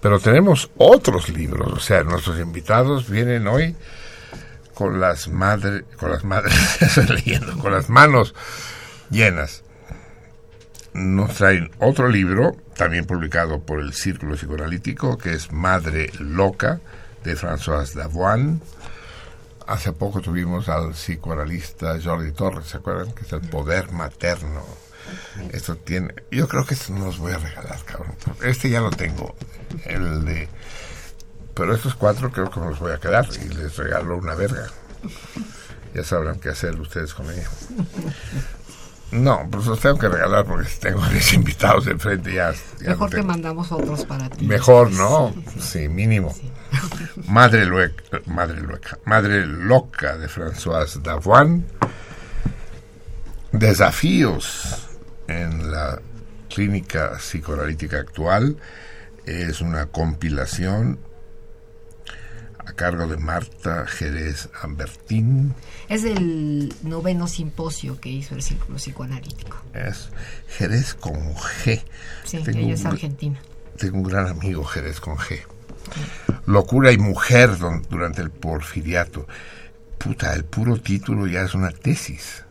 Pero 0.00 0.18
tenemos 0.18 0.70
otros 0.76 1.28
libros, 1.28 1.72
o 1.72 1.80
sea, 1.80 2.02
nuestros 2.02 2.38
invitados 2.40 3.08
vienen 3.08 3.46
hoy 3.46 3.76
con 4.76 5.00
las 5.00 5.28
madres, 5.28 5.84
con 5.98 6.10
las 6.10 6.22
madres, 6.22 6.54
leyendo, 7.08 7.58
con 7.58 7.72
las 7.72 7.88
manos 7.88 8.34
llenas 9.10 9.62
nos 10.96 11.34
traen 11.34 11.70
otro 11.78 12.08
libro, 12.08 12.56
también 12.74 13.04
publicado 13.04 13.60
por 13.60 13.80
el 13.80 13.92
Círculo 13.92 14.34
Psicoanalítico, 14.34 15.18
que 15.18 15.34
es 15.34 15.52
Madre 15.52 16.10
Loca, 16.18 16.80
de 17.22 17.36
François 17.36 17.92
Davoine. 17.92 18.60
Hace 19.66 19.92
poco 19.92 20.20
tuvimos 20.20 20.68
al 20.68 20.92
psicoanalista 20.92 21.98
Jordi 22.02 22.32
Torres, 22.32 22.68
¿se 22.68 22.78
acuerdan? 22.78 23.12
Que 23.12 23.24
es 23.24 23.32
el 23.32 23.40
poder 23.42 23.92
materno. 23.92 24.64
Esto 25.52 25.76
tiene, 25.76 26.14
yo 26.30 26.48
creo 26.48 26.64
que 26.64 26.74
esto 26.74 26.92
no 26.92 27.06
los 27.06 27.18
voy 27.18 27.32
a 27.32 27.38
regalar, 27.38 27.78
cabrón. 27.84 28.14
Este 28.42 28.70
ya 28.70 28.80
lo 28.80 28.90
tengo, 28.90 29.34
el 29.84 30.24
de, 30.24 30.48
pero 31.56 31.74
estos 31.74 31.94
cuatro 31.94 32.30
creo 32.30 32.50
que 32.50 32.60
me 32.60 32.66
los 32.66 32.78
voy 32.78 32.92
a 32.92 32.98
quedar 32.98 33.26
y 33.42 33.48
les 33.48 33.76
regalo 33.78 34.18
una 34.18 34.34
verga. 34.34 34.66
Ya 35.94 36.04
sabrán 36.04 36.38
qué 36.38 36.50
hacer 36.50 36.78
ustedes 36.78 37.14
con 37.14 37.30
ella. 37.30 37.48
No, 39.10 39.48
pues 39.50 39.64
los 39.64 39.80
tengo 39.80 39.98
que 39.98 40.08
regalar 40.08 40.44
porque 40.44 40.68
tengo 40.78 41.02
a 41.02 41.08
mis 41.08 41.32
invitados 41.32 41.86
enfrente 41.86 42.34
ya. 42.34 42.52
Mejor 42.80 43.08
que 43.08 43.22
mandamos 43.22 43.72
otros 43.72 44.04
para 44.04 44.28
ti. 44.28 44.44
Mejor, 44.46 44.90
¿no? 44.92 45.34
Sí, 45.58 45.88
mínimo. 45.88 46.34
Madre, 47.28 47.64
Lueca, 47.64 48.20
Madre 48.26 48.60
Lueca, 48.60 48.98
Madre 49.06 49.46
Loca 49.46 50.18
de 50.18 50.28
François 50.28 51.00
Davoine. 51.02 51.64
Desafíos 53.52 54.88
en 55.26 55.72
la 55.72 56.02
clínica 56.50 57.12
psicoanalítica 57.16 57.96
actual. 57.98 58.58
Es 59.24 59.62
una 59.62 59.86
compilación 59.86 60.98
a 62.66 62.72
cargo 62.72 63.06
de 63.06 63.16
Marta 63.16 63.86
Jerez 63.86 64.48
Ambertín. 64.62 65.54
Es 65.88 66.04
el 66.04 66.74
noveno 66.82 67.28
simposio 67.28 68.00
que 68.00 68.08
hizo 68.08 68.34
el 68.34 68.42
Círculo 68.42 68.76
Psicoanalítico. 68.78 69.56
Es 69.72 70.08
Jerez 70.48 70.94
con 70.94 71.34
G. 71.34 71.82
Sí, 72.24 72.42
Tengo 72.42 72.58
ella 72.58 72.74
es 72.74 72.80
un- 72.80 72.86
argentina. 72.88 73.40
Tengo 73.78 73.98
un 73.98 74.04
gran 74.04 74.26
amigo, 74.26 74.64
Jerez 74.64 75.00
con 75.00 75.16
G. 75.16 75.40
Locura 76.46 76.90
y 76.92 76.98
mujer 76.98 77.56
don- 77.58 77.82
durante 77.88 78.20
el 78.22 78.30
porfiriato. 78.30 79.26
Puta, 79.98 80.34
el 80.34 80.44
puro 80.44 80.76
título 80.80 81.26
ya 81.26 81.42
es 81.42 81.54
una 81.54 81.70
tesis. 81.70 82.42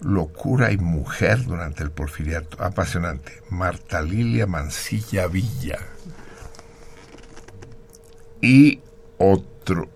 Locura 0.00 0.70
y 0.72 0.76
mujer 0.78 1.44
durante 1.44 1.82
el 1.82 1.90
porfiriato. 1.90 2.62
Apasionante. 2.62 3.42
Marta 3.50 4.00
Lilia 4.02 4.46
Mancilla 4.46 5.26
Villa. 5.26 5.78
Y 8.40 8.80
otro, 9.20 9.88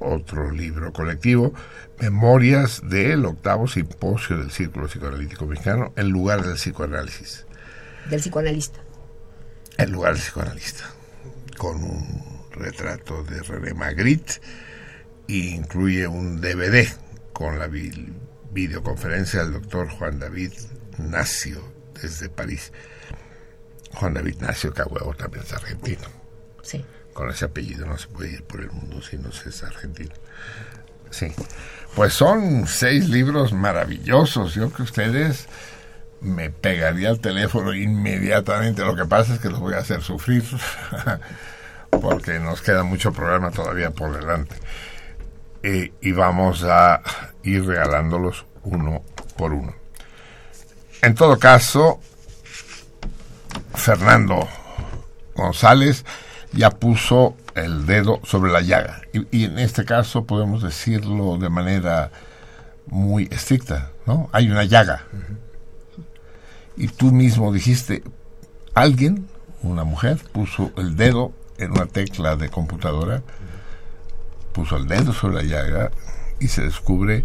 otro 0.00 0.50
libro 0.50 0.92
colectivo, 0.92 1.54
Memorias 2.00 2.80
del 2.88 3.24
octavo 3.24 3.68
simposio 3.68 4.36
del 4.36 4.50
Círculo 4.50 4.86
Psicoanalítico 4.88 5.46
Mexicano 5.46 5.92
en 5.96 6.08
lugar 6.08 6.42
del 6.42 6.54
psicoanálisis. 6.54 7.46
Del 8.10 8.20
psicoanalista. 8.20 8.80
En 9.78 9.92
lugar 9.92 10.14
del 10.14 10.22
psicoanalista, 10.22 10.84
con 11.56 11.82
un 11.84 12.42
retrato 12.50 13.22
de 13.22 13.40
René 13.42 13.72
Magritte 13.74 14.40
e 15.28 15.34
incluye 15.36 16.06
un 16.08 16.40
DVD 16.40 16.88
con 17.32 17.58
la 17.58 17.68
vi- 17.68 18.12
videoconferencia 18.52 19.44
del 19.44 19.52
doctor 19.54 19.88
Juan 19.88 20.18
David 20.18 20.52
Nacio 20.98 21.62
desde 22.00 22.28
París. 22.28 22.72
Juan 23.94 24.14
David 24.14 24.36
Nacio, 24.40 24.72
que 24.74 24.82
a 24.82 24.86
huevo 24.86 25.14
también 25.14 25.44
es 25.44 25.52
argentino. 25.52 26.08
Sí. 26.62 26.84
Con 27.12 27.30
ese 27.30 27.44
apellido 27.44 27.86
no 27.86 27.98
se 27.98 28.08
puede 28.08 28.32
ir 28.32 28.44
por 28.44 28.60
el 28.60 28.70
mundo 28.70 29.02
si 29.02 29.18
no 29.18 29.32
se 29.32 29.50
es 29.50 29.62
argentino. 29.62 30.14
Sí. 31.10 31.32
Pues 31.94 32.14
son 32.14 32.66
seis 32.66 33.08
libros 33.08 33.52
maravillosos. 33.52 34.54
Yo 34.54 34.72
que 34.72 34.82
ustedes 34.82 35.46
me 36.20 36.50
pegaría 36.50 37.10
el 37.10 37.20
teléfono 37.20 37.74
inmediatamente. 37.74 38.82
Lo 38.82 38.96
que 38.96 39.04
pasa 39.04 39.34
es 39.34 39.40
que 39.40 39.50
los 39.50 39.60
voy 39.60 39.74
a 39.74 39.78
hacer 39.78 40.02
sufrir 40.02 40.44
porque 41.90 42.38
nos 42.38 42.62
queda 42.62 42.82
mucho 42.82 43.12
programa 43.12 43.50
todavía 43.50 43.90
por 43.90 44.18
delante. 44.18 44.56
Eh, 45.62 45.92
y 46.00 46.12
vamos 46.12 46.64
a 46.64 47.02
ir 47.42 47.64
regalándolos 47.64 48.46
uno 48.62 49.04
por 49.36 49.52
uno. 49.52 49.74
En 51.02 51.14
todo 51.14 51.38
caso, 51.38 52.00
Fernando 53.74 54.48
González 55.34 56.04
ya 56.52 56.70
puso 56.70 57.36
el 57.54 57.86
dedo 57.86 58.20
sobre 58.24 58.52
la 58.52 58.60
llaga. 58.60 59.02
Y, 59.12 59.44
en 59.44 59.58
este 59.58 59.84
caso 59.84 60.24
podemos 60.24 60.62
decirlo 60.62 61.36
de 61.38 61.48
manera 61.48 62.10
muy 62.86 63.28
estricta, 63.30 63.90
¿no? 64.06 64.28
Hay 64.32 64.50
una 64.50 64.64
llaga. 64.64 65.04
Y 66.76 66.88
tú 66.88 67.12
mismo 67.12 67.52
dijiste, 67.52 68.02
alguien, 68.74 69.28
una 69.62 69.84
mujer, 69.84 70.18
puso 70.32 70.72
el 70.76 70.96
dedo 70.96 71.32
en 71.58 71.72
una 71.72 71.86
tecla 71.86 72.36
de 72.36 72.48
computadora, 72.48 73.22
puso 74.52 74.76
el 74.76 74.88
dedo 74.88 75.12
sobre 75.12 75.36
la 75.36 75.42
llaga 75.42 75.90
y 76.40 76.48
se 76.48 76.62
descubre 76.62 77.24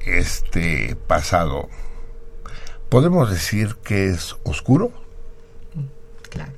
este 0.00 0.96
pasado. 1.06 1.68
¿Podemos 2.88 3.30
decir 3.30 3.76
que 3.84 4.08
es 4.08 4.36
oscuro? 4.44 4.92
Claro. 6.30 6.57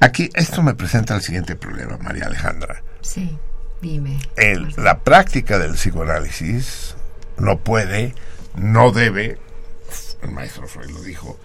Aquí 0.00 0.30
esto 0.34 0.62
me 0.62 0.74
presenta 0.74 1.14
el 1.14 1.22
siguiente 1.22 1.54
problema, 1.56 1.96
María 1.98 2.26
Alejandra. 2.26 2.82
Sí, 3.02 3.36
dime. 3.80 4.18
El- 4.36 4.72
la 4.76 5.00
práctica 5.00 5.58
del 5.58 5.72
psicoanálisis 5.74 6.96
no 7.38 7.58
puede, 7.58 8.14
no 8.56 8.90
debe, 8.90 9.38
el 10.22 10.30
maestro 10.32 10.66
Freud 10.66 10.90
lo 10.90 11.02
dijo, 11.02 11.38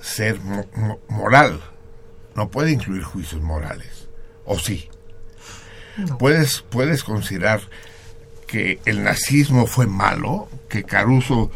ser 0.00 0.40
mo- 0.40 0.66
mo- 0.74 1.00
moral. 1.08 1.60
No 2.34 2.48
puede 2.50 2.72
incluir 2.72 3.02
juicios 3.02 3.42
morales. 3.42 4.08
¿O 4.44 4.58
sí? 4.58 4.88
No. 5.96 6.18
¿Puedes, 6.18 6.62
puedes 6.62 7.04
considerar 7.04 7.60
que 8.46 8.80
el 8.86 9.04
nazismo 9.04 9.66
fue 9.66 9.86
malo, 9.86 10.48
que 10.68 10.84
Caruso 10.84 11.50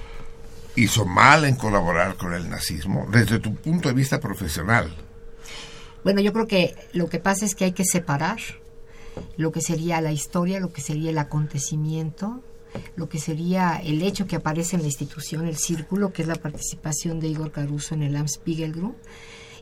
hizo 0.77 1.07
mal 1.07 1.45
en 1.47 1.57
colaborar 1.57 2.17
con 2.17 2.35
el 2.35 2.49
nazismo, 2.51 3.07
desde 3.11 3.39
tu 3.39 3.55
punto 3.57 3.89
de 3.89 3.95
vista 3.95 4.21
profesional. 4.21 4.95
Bueno, 6.07 6.21
yo 6.21 6.33
creo 6.33 6.47
que 6.47 6.77
lo 6.93 7.09
que 7.09 7.19
pasa 7.19 7.45
es 7.45 7.57
que 7.57 7.65
hay 7.65 7.73
que 7.73 7.85
separar 7.85 8.39
lo 9.37 9.51
que 9.51 9.61
sería 9.61 10.01
la 10.01 10.13
historia, 10.13 10.61
lo 10.61 10.73
que 10.73 10.81
sería 10.81 11.11
el 11.11 11.19
acontecimiento, 11.19 12.45
lo 12.95 13.09
que 13.09 13.19
sería 13.19 13.83
el 13.85 14.01
hecho 14.03 14.29
que 14.29 14.37
aparece 14.37 14.77
en 14.77 14.83
la 14.83 14.87
institución, 14.87 15.49
el 15.49 15.57
círculo, 15.57 16.13
que 16.13 16.23
es 16.23 16.29
la 16.29 16.37
participación 16.37 17.19
de 17.19 17.27
Igor 17.27 17.51
Caruso 17.51 17.97
en 17.97 18.05
el 18.05 18.15
Amtsspiegelgrupp, 18.15 18.95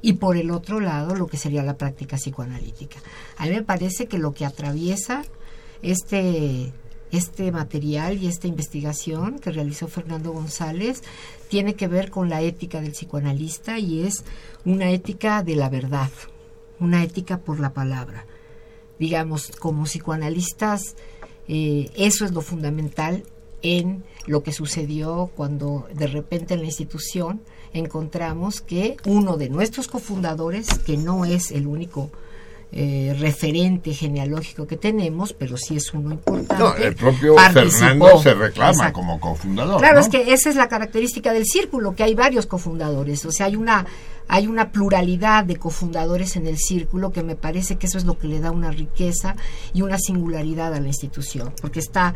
y 0.03 0.13
por 0.13 0.37
el 0.37 0.51
otro 0.51 0.81
lado 0.81 1.15
lo 1.15 1.29
que 1.29 1.39
sería 1.39 1.63
la 1.63 1.79
práctica 1.79 2.19
psicoanalítica. 2.19 2.99
A 3.39 3.47
mí 3.47 3.53
me 3.53 3.63
parece 3.63 4.05
que 4.05 4.19
lo 4.19 4.35
que 4.35 4.45
atraviesa 4.45 5.25
este 5.81 6.75
este 7.11 7.53
material 7.53 8.21
y 8.21 8.27
esta 8.27 8.49
investigación 8.49 9.39
que 9.39 9.53
realizó 9.53 9.87
Fernando 9.87 10.33
González 10.33 11.03
tiene 11.49 11.75
que 11.75 11.87
ver 11.87 12.11
con 12.11 12.29
la 12.29 12.43
ética 12.43 12.81
del 12.81 12.91
psicoanalista 12.91 13.79
y 13.79 14.05
es 14.05 14.25
una 14.65 14.91
ética 14.91 15.43
de 15.45 15.55
la 15.55 15.69
verdad, 15.69 16.11
una 16.81 17.03
ética 17.03 17.39
por 17.39 17.61
la 17.61 17.73
palabra. 17.73 18.27
Digamos, 18.99 19.53
como 19.59 19.85
psicoanalistas, 19.85 20.97
eh, 21.49 21.91
eso 21.97 22.25
es 22.25 22.33
lo 22.33 22.41
fundamental 22.41 23.25
en 23.63 24.05
lo 24.27 24.43
que 24.43 24.53
sucedió 24.53 25.31
cuando 25.35 25.89
de 25.93 26.07
repente 26.07 26.55
en 26.55 26.61
la 26.61 26.67
institución 26.67 27.41
encontramos 27.73 28.61
que 28.61 28.97
uno 29.07 29.37
de 29.37 29.49
nuestros 29.49 29.89
cofundadores, 29.89 30.69
que 30.79 30.97
no 30.97 31.25
es 31.25 31.51
el 31.51 31.67
único 31.67 32.11
eh, 32.77 33.15
referente 33.21 33.95
genealógico 33.95 34.67
que 34.67 34.77
tenemos, 34.77 35.33
pero 35.33 35.57
sí 35.57 35.77
es 35.77 35.95
uno 35.95 36.13
importante. 36.13 36.57
No, 36.59 36.75
el 36.75 36.95
propio. 36.95 37.37
Fernando 37.37 38.21
se 38.21 38.35
reclama 38.35 38.73
Exacto. 38.73 38.99
como 38.99 39.21
cofundador. 39.21 39.79
Claro, 39.79 39.95
¿no? 39.95 40.01
es 40.01 40.09
que 40.09 40.33
esa 40.33 40.51
es 40.51 40.57
la 40.57 40.69
característica 40.69 41.33
del 41.33 41.47
círculo, 41.47 41.95
que 41.95 42.03
hay 42.03 42.15
varios 42.15 42.47
cofundadores, 42.47 43.25
o 43.27 43.33
sea, 43.33 43.47
hay 43.47 43.57
una 43.57 43.87
hay 44.29 44.47
una 44.47 44.73
pluralidad 44.73 45.45
de 45.45 45.57
cofundadores 45.57 46.37
en 46.37 46.47
el 46.47 46.59
círculo 46.59 47.13
que 47.13 47.23
me 47.23 47.37
parece 47.37 47.77
que 47.77 47.87
eso 47.87 47.99
es 47.99 48.05
lo 48.05 48.19
que 48.19 48.29
le 48.29 48.41
da 48.41 48.51
una 48.51 48.71
riqueza 48.71 49.37
y 49.73 49.83
una 49.83 49.99
singularidad 49.99 50.75
a 50.75 50.81
la 50.81 50.89
institución, 50.89 51.53
porque 51.61 51.81
está 51.81 52.15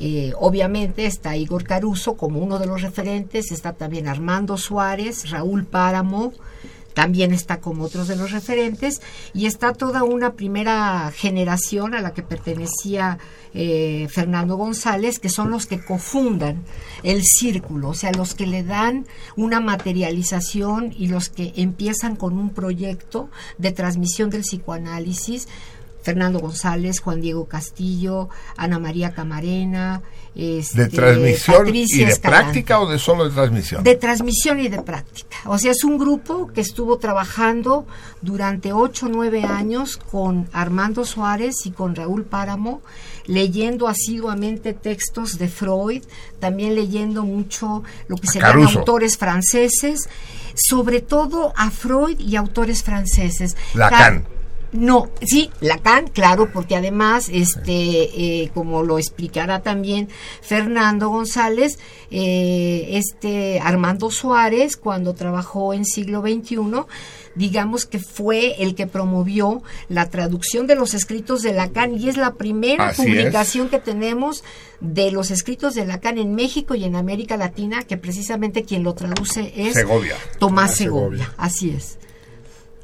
eh, 0.00 0.32
obviamente 0.38 1.06
está 1.06 1.36
Igor 1.36 1.64
Caruso 1.64 2.16
como 2.16 2.38
uno 2.38 2.60
de 2.60 2.66
los 2.66 2.82
referentes, 2.82 3.50
está 3.50 3.72
también 3.72 4.06
Armando 4.06 4.56
Suárez, 4.56 5.28
Raúl 5.30 5.64
Páramo, 5.64 6.32
también 6.94 7.32
está 7.32 7.60
como 7.60 7.84
otros 7.84 8.06
de 8.06 8.14
los 8.14 8.30
referentes 8.30 9.00
y 9.34 9.46
está 9.46 9.72
toda 9.72 10.04
una 10.04 10.34
primera 10.34 11.10
generación 11.12 11.94
a 11.94 12.00
la 12.00 12.14
que 12.14 12.22
pertenecía 12.22 13.18
eh, 13.54 14.06
Fernando 14.10 14.56
González, 14.56 15.18
que 15.18 15.28
son 15.28 15.50
los 15.50 15.66
que 15.66 15.84
cofundan 15.84 16.62
el 17.02 17.22
círculo, 17.24 17.90
o 17.90 17.94
sea, 17.94 18.12
los 18.12 18.34
que 18.34 18.46
le 18.46 18.62
dan 18.62 19.06
una 19.36 19.60
materialización 19.60 20.94
y 20.96 21.08
los 21.08 21.28
que 21.28 21.52
empiezan 21.56 22.16
con 22.16 22.38
un 22.38 22.50
proyecto 22.50 23.30
de 23.58 23.72
transmisión 23.72 24.30
del 24.30 24.42
psicoanálisis. 24.42 25.48
Fernando 26.00 26.38
González, 26.38 27.00
Juan 27.00 27.20
Diego 27.20 27.48
Castillo, 27.48 28.28
Ana 28.56 28.78
María 28.78 29.12
Camarena, 29.12 30.02
este, 30.38 30.82
¿De 30.82 30.88
transmisión 30.88 31.64
Patricia 31.64 32.02
y 32.02 32.04
de 32.04 32.12
Escalante. 32.12 32.44
práctica 32.44 32.80
o 32.80 32.88
de 32.88 32.98
solo 33.00 33.24
de 33.24 33.30
transmisión? 33.30 33.82
De 33.82 33.96
transmisión 33.96 34.60
y 34.60 34.68
de 34.68 34.80
práctica. 34.82 35.36
O 35.46 35.58
sea, 35.58 35.72
es 35.72 35.82
un 35.82 35.98
grupo 35.98 36.46
que 36.46 36.60
estuvo 36.60 36.98
trabajando 36.98 37.86
durante 38.22 38.72
ocho 38.72 39.06
o 39.06 39.08
nueve 39.08 39.42
años 39.42 39.96
con 39.96 40.48
Armando 40.52 41.04
Suárez 41.04 41.66
y 41.66 41.72
con 41.72 41.96
Raúl 41.96 42.24
Páramo, 42.24 42.82
leyendo 43.28 43.86
asiduamente 43.86 44.72
textos 44.72 45.38
de 45.38 45.46
Freud, 45.46 46.02
también 46.40 46.74
leyendo 46.74 47.22
mucho 47.22 47.84
lo 48.08 48.16
que 48.16 48.26
serían 48.26 48.50
Caruso. 48.52 48.78
autores 48.80 49.16
franceses, 49.16 50.08
sobre 50.56 51.00
todo 51.00 51.52
a 51.56 51.70
Freud 51.70 52.18
y 52.18 52.34
autores 52.34 52.82
franceses. 52.82 53.56
Lacan. 53.74 54.22
Ca- 54.22 54.28
no, 54.70 55.08
sí, 55.22 55.48
Lacan, 55.60 56.08
claro, 56.08 56.50
porque 56.52 56.76
además, 56.76 57.30
este, 57.32 57.72
eh, 58.42 58.50
como 58.52 58.82
lo 58.82 58.98
explicará 58.98 59.62
también 59.62 60.10
Fernando 60.42 61.08
González, 61.08 61.78
eh, 62.10 62.86
este 62.92 63.60
Armando 63.60 64.10
Suárez, 64.10 64.76
cuando 64.76 65.14
trabajó 65.14 65.72
en 65.72 65.86
siglo 65.86 66.20
XXI, 66.20 66.58
digamos 67.38 67.86
que 67.86 67.98
fue 67.98 68.62
el 68.62 68.74
que 68.74 68.86
promovió 68.86 69.62
la 69.88 70.10
traducción 70.10 70.66
de 70.66 70.74
los 70.74 70.92
escritos 70.92 71.42
de 71.42 71.52
Lacan 71.52 71.96
y 71.98 72.08
es 72.08 72.16
la 72.16 72.34
primera 72.34 72.88
Así 72.88 73.02
es. 73.02 73.08
publicación 73.08 73.68
que 73.68 73.78
tenemos 73.78 74.44
de 74.80 75.10
los 75.10 75.30
escritos 75.30 75.74
de 75.74 75.86
Lacan 75.86 76.18
en 76.18 76.34
México 76.34 76.74
y 76.74 76.84
en 76.84 76.96
América 76.96 77.36
Latina, 77.36 77.84
que 77.84 77.96
precisamente 77.96 78.64
quien 78.64 78.82
lo 78.82 78.94
traduce 78.94 79.52
es 79.56 79.74
Segovia. 79.74 80.16
Tomás 80.16 80.38
Tomás 80.38 80.74
Segovia. 80.74 81.24
Segovia. 81.26 81.34
Así 81.38 81.70
es. 81.70 81.98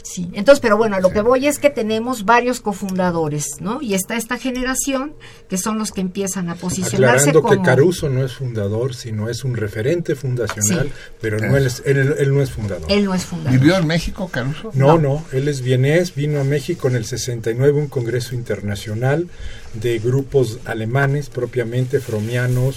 Sí, 0.06 0.28
entonces, 0.34 0.60
pero 0.60 0.76
bueno, 0.76 0.96
a 0.96 1.00
lo 1.00 1.08
que 1.10 1.22
voy 1.22 1.46
es 1.46 1.58
que 1.58 1.70
tenemos 1.70 2.26
varios 2.26 2.60
cofundadores, 2.60 3.46
¿no? 3.60 3.80
Y 3.80 3.94
está 3.94 4.16
esta 4.16 4.36
generación 4.36 5.14
que 5.48 5.56
son 5.56 5.78
los 5.78 5.92
que 5.92 6.02
empiezan 6.02 6.50
a 6.50 6.56
posicionarse 6.56 7.30
Aclarando 7.30 7.42
como... 7.42 7.54
que 7.62 7.62
Caruso 7.66 8.10
no 8.10 8.22
es 8.22 8.34
fundador, 8.34 8.94
sino 8.94 9.30
es 9.30 9.44
un 9.44 9.56
referente 9.56 10.14
fundacional, 10.14 10.88
Sí. 10.88 10.92
pero 11.22 11.38
no 11.38 11.56
él, 11.56 11.66
es- 11.66 11.82
él- 11.86 12.14
él 12.18 12.34
no 12.34 12.42
es 12.42 12.50
fundador. 12.50 12.84
Él 12.92 13.06
no 13.06 13.14
es 13.14 13.24
fundador. 13.24 13.58
¿Vivió 13.58 13.76
en 13.78 13.86
México, 13.86 14.28
Caruso? 14.30 14.70
No, 14.74 14.98
no, 14.98 15.24
él 15.32 15.48
es 15.48 15.62
vienés, 15.62 16.14
vino 16.14 16.38
a 16.38 16.44
México 16.44 16.86
en 16.88 16.96
el 16.96 17.06
69, 17.06 17.72
un 17.78 17.88
congreso 17.88 18.34
internacional 18.34 19.26
de 19.72 19.98
grupos 20.00 20.58
alemanes, 20.66 21.30
propiamente 21.30 21.98
fromianos, 22.00 22.76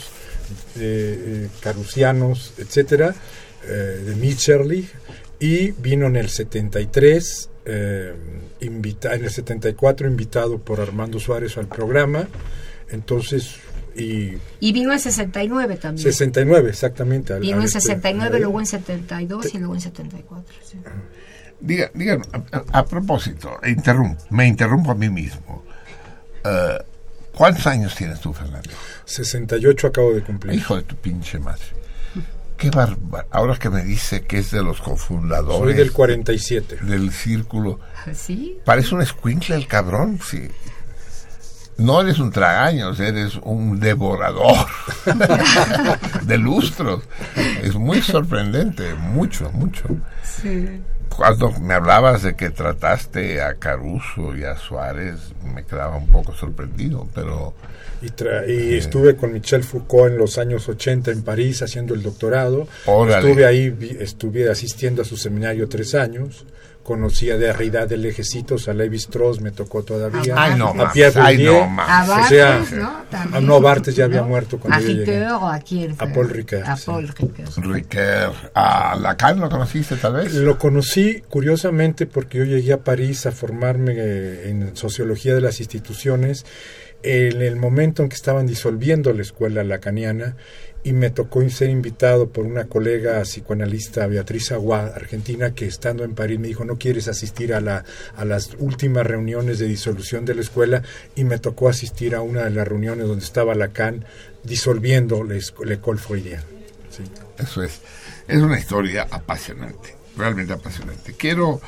eh, 0.77 0.79
eh, 0.79 1.49
carusianos, 1.59 2.53
etcétera, 2.57 3.15
eh, 3.67 4.01
de 4.05 4.15
Mitscherlich, 4.15 4.87
y 5.39 5.71
vino 5.71 6.07
en 6.07 6.15
el 6.15 6.29
73, 6.29 7.49
eh, 7.65 8.13
invita- 8.61 9.13
en 9.15 9.23
el 9.25 9.29
74 9.31 10.07
invitado 10.07 10.57
por 10.59 10.79
Armando 10.81 11.19
Suárez 11.19 11.57
al 11.57 11.67
programa, 11.67 12.27
entonces, 12.89 13.55
y 13.95 14.33
Y 14.59 14.71
vino 14.73 14.93
en 14.93 14.99
69 14.99 15.77
también. 15.77 16.03
69 16.03 16.69
exactamente. 16.69 17.33
al- 17.33 17.39
Vino 17.41 17.57
al 17.57 17.63
en 17.63 17.67
espe- 17.67 17.71
69, 17.81 18.39
luego 18.39 18.59
en 18.59 18.65
72 18.65 19.53
y 19.53 19.57
luego 19.57 19.75
en 19.75 19.81
74. 19.81 20.55
sí. 20.63 20.77
Diga, 21.59 21.89
dígame, 21.95 22.23
a, 22.51 22.79
a- 22.79 22.85
propósito, 22.85 23.57
interrum- 23.63 24.15
me 24.29 24.45
interrumpo 24.47 24.91
a 24.91 24.95
mí 24.95 25.09
mismo. 25.09 25.63
Eh, 26.45 26.77
¿Cuántos 27.33 27.65
años 27.67 27.95
tienes 27.95 28.19
tú, 28.19 28.31
Fernando? 28.33 28.69
68 29.05 29.87
acabo 29.87 30.13
de 30.13 30.21
cumplir. 30.21 30.53
Hijo 30.55 30.75
de 30.75 30.83
tu 30.83 30.95
pinche 30.95 31.39
madre. 31.39 31.63
Qué 32.57 32.69
bárbaro. 32.71 33.27
Ahora 33.31 33.55
que 33.57 33.69
me 33.69 33.83
dice 33.83 34.23
que 34.23 34.39
es 34.39 34.51
de 34.51 34.63
los 34.63 34.81
cofundadores 34.81 35.59
Soy 35.59 35.73
del 35.75 35.91
47. 35.91 36.77
del 36.81 37.11
círculo. 37.11 37.79
¿Sí? 38.13 38.59
Parece 38.65 38.95
un 38.95 39.01
escuincle 39.01 39.55
el 39.55 39.67
cabrón, 39.67 40.19
sí. 40.23 40.47
No 41.77 42.01
eres 42.01 42.17
un 42.17 42.31
tragaños, 42.31 42.99
eres 42.99 43.35
un 43.43 43.79
devorador 43.79 44.65
de 46.23 46.37
lustros. 46.39 47.03
Es 47.61 47.75
muy 47.75 48.01
sorprendente, 48.01 48.95
mucho, 48.95 49.51
mucho. 49.51 49.83
Cuando 51.15 51.51
me 51.59 51.73
hablabas 51.73 52.21
de 52.23 52.35
que 52.35 52.49
trataste 52.49 53.41
a 53.41 53.55
Caruso 53.55 54.35
y 54.35 54.43
a 54.43 54.55
Suárez, 54.57 55.15
me 55.53 55.63
quedaba 55.65 55.97
un 55.97 56.07
poco 56.07 56.33
sorprendido, 56.33 57.07
pero 57.15 57.53
Y, 58.01 58.07
tra- 58.09 58.47
y 58.47 58.75
estuve 58.75 59.15
con 59.15 59.33
Michel 59.33 59.63
Foucault 59.63 60.11
en 60.11 60.17
los 60.19 60.37
años 60.37 60.69
80 60.69 61.09
en 61.11 61.23
París 61.23 61.61
haciendo 61.63 61.95
el 61.95 62.03
doctorado. 62.03 62.67
Órale. 62.85 63.27
Estuve 63.27 63.45
ahí, 63.45 63.97
estuve 63.99 64.49
asistiendo 64.49 65.01
a 65.01 65.05
su 65.05 65.17
seminario 65.17 65.67
tres 65.67 65.95
años. 65.95 66.45
Conocí 66.87 67.29
a 67.29 67.35
Derrida 67.37 67.85
de 67.85 67.97
Lejecitos, 67.97 68.69
a 68.69 68.73
Levi 68.73 68.95
Strauss, 68.95 69.41
me 69.41 69.51
tocó 69.51 69.83
todavía. 69.83 70.33
Ay, 70.37 70.57
no 70.57 70.67
a 70.69 70.93
Pierre 70.93 71.19
ay, 71.19 71.35
Bourdieu. 71.35 71.69
no. 71.69 71.81
A 71.81 72.21
O 72.23 72.29
sea, 72.29 72.63
¿no? 73.29 73.41
no, 73.41 73.59
Barthes 73.59 73.93
ya 73.93 74.05
había 74.05 74.23
muerto 74.23 74.57
cuando 74.57 74.77
¿A 74.77 74.79
yo 74.79 74.87
llegué. 74.87 75.01
Ricoeur 75.19 75.31
o 75.33 75.47
a 75.49 75.59
quién? 75.59 75.95
A 75.99 76.07
Paul 76.13 76.29
Ricoeur, 76.29 76.63
A 76.65 76.77
sí. 76.77 76.83
Paul 76.85 77.09
Ricoeur. 77.09 77.49
Riquet, 77.57 78.31
a 78.53 78.95
Lacan 78.95 79.37
lo 79.41 79.49
conociste 79.49 79.97
tal 79.97 80.13
vez. 80.13 80.33
Lo 80.33 80.57
conocí 80.57 81.21
curiosamente 81.27 82.05
porque 82.05 82.37
yo 82.37 82.45
llegué 82.45 82.71
a 82.71 82.77
París 82.77 83.25
a 83.25 83.33
formarme 83.33 83.91
eh, 83.97 84.49
en 84.49 84.73
sociología 84.77 85.35
de 85.35 85.41
las 85.41 85.59
instituciones 85.59 86.45
en 87.03 87.41
el 87.41 87.57
momento 87.57 88.01
en 88.01 88.07
que 88.07 88.15
estaban 88.15 88.47
disolviendo 88.47 89.11
la 89.11 89.23
escuela 89.23 89.65
lacaniana 89.65 90.37
y 90.87 90.93
me 90.93 91.09
tocó 91.09 91.47
ser 91.49 91.69
invitado 91.69 92.29
por 92.29 92.45
una 92.45 92.67
colega 92.69 93.21
psicoanalista 93.23 94.07
Beatriz 94.07 94.53
Aguad, 94.53 94.93
argentina, 94.93 95.53
que 95.53 95.65
estando 95.65 96.05
en 96.05 96.15
París 96.15 96.39
me 96.39 96.47
dijo 96.47 96.63
no 96.63 96.77
quieres 96.77 97.09
asistir 97.09 97.53
a, 97.53 97.59
la, 97.59 97.83
a 98.15 98.23
las 98.23 98.51
últimas 98.57 99.05
reuniones 99.05 99.59
de 99.59 99.67
disolución 99.67 100.23
de 100.23 100.35
la 100.35 100.41
escuela 100.41 100.83
y 101.13 101.25
me 101.25 101.39
tocó 101.39 101.67
asistir 101.67 102.15
a 102.15 102.21
una 102.21 102.45
de 102.45 102.51
las 102.51 102.65
reuniones 102.65 103.05
donde 103.05 103.25
estaba 103.25 103.53
Lacan 103.53 104.05
disolviendo 104.43 105.25
la 105.25 105.97
Freudienne. 105.97 106.43
Sí. 106.89 107.03
Eso 107.37 107.63
es. 107.63 107.81
Es 108.25 108.37
una 108.37 108.57
historia 108.57 109.07
apasionante, 109.11 109.93
realmente 110.15 110.53
apasionante. 110.53 111.15
Quiero 111.17 111.59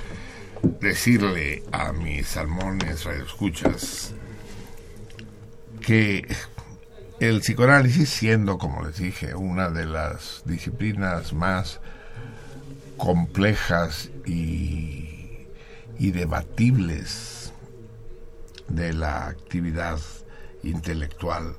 decirle 0.79 1.63
a 1.73 1.91
mis 1.91 2.25
salmones 2.25 3.03
radioescuchas 3.03 4.13
que 5.81 6.25
el 7.19 7.41
psicoanálisis, 7.41 8.09
siendo, 8.09 8.57
como 8.57 8.85
les 8.85 8.97
dije, 8.97 9.35
una 9.35 9.69
de 9.69 9.85
las 9.85 10.41
disciplinas 10.45 11.33
más 11.33 11.81
complejas 12.97 14.09
y, 14.25 15.47
debatibles 15.97 17.51
de 18.69 18.93
la 18.93 19.27
actividad 19.27 19.99
intelectual, 20.63 21.55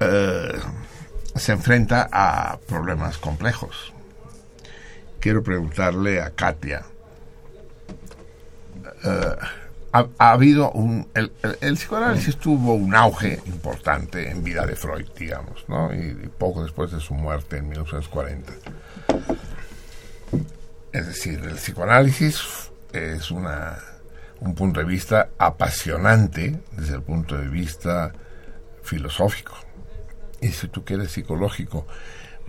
eh, 0.00 0.60
se 1.34 1.52
enfrenta 1.52 2.08
a 2.12 2.58
problemas 2.68 3.18
complejos. 3.18 3.92
Quiero 5.18 5.42
preguntarle 5.42 6.22
a 6.22 6.30
Katia. 6.30 6.84
eh, 9.04 9.36
ha, 9.94 10.06
ha 10.18 10.32
habido 10.32 10.70
un. 10.72 11.08
El, 11.14 11.32
el- 11.42 11.56
el 11.60 11.74
psicoanálisis 11.74 12.36
tuvo 12.36 12.74
un 12.74 12.94
auge 12.94 13.40
importante 13.46 14.28
en 14.30 14.42
vida 14.42 14.66
de 14.66 14.74
Freud, 14.76 15.06
digamos, 15.16 15.64
¿no? 15.68 15.94
Y, 15.94 15.98
y 16.24 16.30
poco 16.36 16.62
después 16.64 16.90
de 16.90 16.98
su 17.00 17.14
muerte 17.14 17.58
en 17.58 17.68
1940. 17.68 18.52
Es 20.92 21.06
decir, 21.06 21.40
el 21.44 21.54
psicoanálisis 21.56 22.70
es 22.92 23.30
una, 23.30 23.78
un 24.40 24.54
punto 24.54 24.80
de 24.80 24.86
vista 24.86 25.30
apasionante 25.38 26.58
desde 26.72 26.94
el 26.94 27.02
punto 27.02 27.36
de 27.36 27.48
vista 27.48 28.12
filosófico 28.82 29.54
y 30.40 30.48
si 30.50 30.68
tú 30.68 30.84
quieres 30.84 31.10
psicológico, 31.10 31.86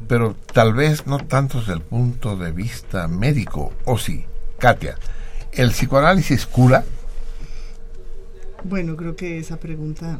pero 0.07 0.35
tal 0.53 0.73
vez 0.73 1.07
no 1.07 1.17
tanto 1.19 1.59
desde 1.59 1.73
el 1.73 1.81
punto 1.81 2.35
de 2.35 2.51
vista 2.51 3.07
médico, 3.07 3.71
o 3.85 3.97
sí, 3.97 4.25
Katia, 4.59 4.95
¿el 5.53 5.69
psicoanálisis 5.71 6.45
cura? 6.45 6.83
Bueno, 8.67 8.95
creo 8.95 9.15
que 9.15 9.37
esa 9.37 9.57
pregunta 9.57 10.19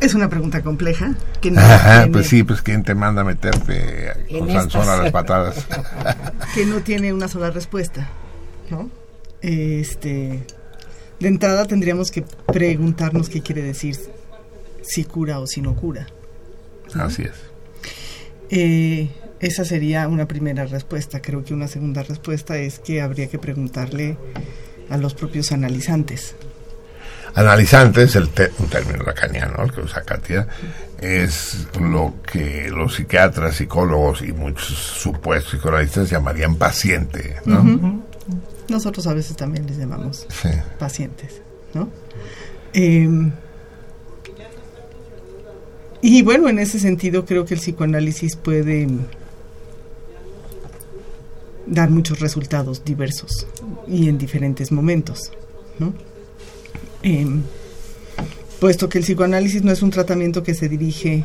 es 0.00 0.14
una 0.14 0.28
pregunta 0.28 0.62
compleja. 0.62 1.14
Que 1.40 1.50
no, 1.50 1.60
Ajá, 1.60 2.02
tiene, 2.02 2.12
pues 2.12 2.26
sí, 2.26 2.42
pues 2.42 2.62
¿quién 2.62 2.82
te 2.82 2.94
manda 2.94 3.22
a 3.22 3.24
meterte 3.24 4.12
con 4.36 4.50
Sansón 4.50 4.88
a 4.88 4.96
las 4.96 5.12
patadas? 5.12 5.66
que 6.54 6.66
no 6.66 6.80
tiene 6.80 7.12
una 7.12 7.28
sola 7.28 7.50
respuesta. 7.50 8.08
¿no? 8.70 8.90
Este, 9.40 10.42
de 11.20 11.28
entrada 11.28 11.64
tendríamos 11.66 12.10
que 12.10 12.24
preguntarnos 12.52 13.28
qué 13.28 13.40
quiere 13.40 13.62
decir 13.62 13.96
si 14.82 15.04
cura 15.04 15.38
o 15.38 15.46
si 15.46 15.60
no 15.60 15.76
cura. 15.76 16.06
Así 16.94 17.22
es. 17.22 17.34
Eh, 18.50 19.10
esa 19.38 19.64
sería 19.64 20.08
una 20.08 20.26
primera 20.26 20.66
respuesta. 20.66 21.22
Creo 21.22 21.44
que 21.44 21.54
una 21.54 21.68
segunda 21.68 22.02
respuesta 22.02 22.58
es 22.58 22.80
que 22.80 23.00
habría 23.00 23.28
que 23.28 23.38
preguntarle 23.38 24.16
a 24.90 24.96
los 24.96 25.14
propios 25.14 25.52
analizantes. 25.52 26.34
Analizante 27.34 28.02
es 28.04 28.16
el 28.16 28.30
te- 28.30 28.50
un 28.58 28.68
término 28.68 29.02
lacaniano 29.04 29.62
el 29.62 29.70
que 29.72 29.80
usa 29.82 30.02
Katia, 30.02 30.46
es 30.98 31.66
lo 31.78 32.14
que 32.30 32.68
los 32.70 32.94
psiquiatras, 32.94 33.56
psicólogos 33.56 34.22
y 34.22 34.32
muchos 34.32 34.68
supuestos 34.68 35.52
psicoanalistas 35.54 36.08
llamarían 36.08 36.56
paciente, 36.56 37.36
¿no? 37.44 38.02
Nosotros 38.68 39.06
a 39.06 39.12
veces 39.14 39.36
también 39.36 39.66
les 39.66 39.76
llamamos 39.76 40.26
Sí. 40.30 40.48
pacientes, 40.78 41.42
¿no? 41.74 41.90
Eh, 42.72 43.08
y 46.00 46.22
bueno, 46.22 46.48
en 46.48 46.58
ese 46.58 46.78
sentido 46.78 47.24
creo 47.26 47.44
que 47.44 47.54
el 47.54 47.60
psicoanálisis 47.60 48.36
puede 48.36 48.88
dar 51.66 51.90
muchos 51.90 52.20
resultados 52.20 52.84
diversos 52.84 53.46
y 53.88 54.08
en 54.08 54.18
diferentes 54.18 54.72
momentos, 54.72 55.32
¿no? 55.78 55.92
Em, 57.02 57.42
puesto 58.60 58.88
que 58.88 58.98
el 58.98 59.04
psicoanálisis 59.04 59.62
no 59.62 59.72
es 59.72 59.82
un 59.82 59.90
tratamiento 59.90 60.42
que 60.42 60.54
se 60.54 60.68
dirige 60.68 61.24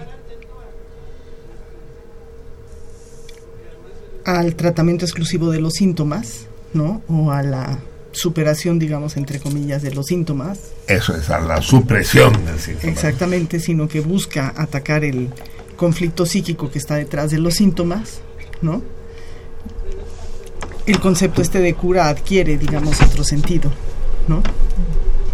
al 4.25 4.55
tratamiento 4.55 5.05
exclusivo 5.05 5.49
de 5.49 5.59
los 5.59 5.73
síntomas, 5.73 6.45
¿no? 6.73 7.01
O 7.07 7.31
a 7.31 7.41
la 7.43 7.79
superación, 8.11 8.77
digamos, 8.77 9.17
entre 9.17 9.39
comillas, 9.39 9.81
de 9.81 9.91
los 9.93 10.07
síntomas, 10.07 10.59
Eso 10.87 11.15
es 11.15 11.29
a 11.29 11.39
la 11.39 11.61
supresión 11.61 12.33
del 12.45 12.59
síntoma. 12.59 12.91
exactamente, 12.91 13.59
sino 13.59 13.87
que 13.87 14.01
busca 14.01 14.53
atacar 14.55 15.03
el 15.03 15.29
conflicto 15.77 16.25
psíquico 16.25 16.69
que 16.69 16.77
está 16.77 16.95
detrás 16.95 17.31
de 17.31 17.39
los 17.39 17.55
síntomas, 17.55 18.19
¿no? 18.61 18.81
El 20.85 20.99
concepto 20.99 21.41
este 21.41 21.59
de 21.59 21.73
cura 21.73 22.09
adquiere, 22.09 22.57
digamos, 22.57 23.01
otro 23.01 23.23
sentido, 23.23 23.71
¿no? 24.27 24.41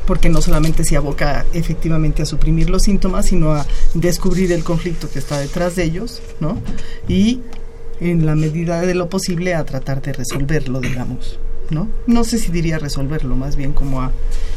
Porque 0.05 0.29
no 0.29 0.41
solamente 0.41 0.83
se 0.83 0.97
aboca 0.97 1.45
efectivamente 1.53 2.21
a 2.21 2.25
suprimir 2.25 2.69
los 2.69 2.83
síntomas, 2.83 3.27
sino 3.27 3.53
a 3.53 3.65
descubrir 3.93 4.51
el 4.51 4.63
conflicto 4.63 5.09
que 5.09 5.19
está 5.19 5.39
detrás 5.39 5.75
de 5.75 5.83
ellos, 5.83 6.21
¿no? 6.39 6.57
Y 7.07 7.41
en 7.99 8.25
la 8.25 8.35
medida 8.35 8.81
de 8.81 8.93
lo 8.93 9.09
posible 9.09 9.55
a 9.55 9.65
tratar 9.65 10.01
de 10.01 10.13
resolverlo, 10.13 10.79
digamos, 10.79 11.39
¿no? 11.69 11.87
No 12.05 12.23
sé 12.23 12.37
si 12.37 12.51
diría 12.51 12.77
resolverlo, 12.79 13.35
más 13.35 13.55
bien 13.55 13.73
como 13.73 14.01
a 14.01 14.11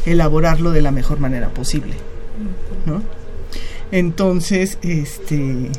elaborarlo 0.05 0.71
de 0.71 0.81
la 0.81 0.91
mejor 0.91 1.19
manera 1.19 1.49
posible, 1.49 1.95
¿no? 2.85 3.01
Entonces, 3.91 4.77
este 4.81 5.69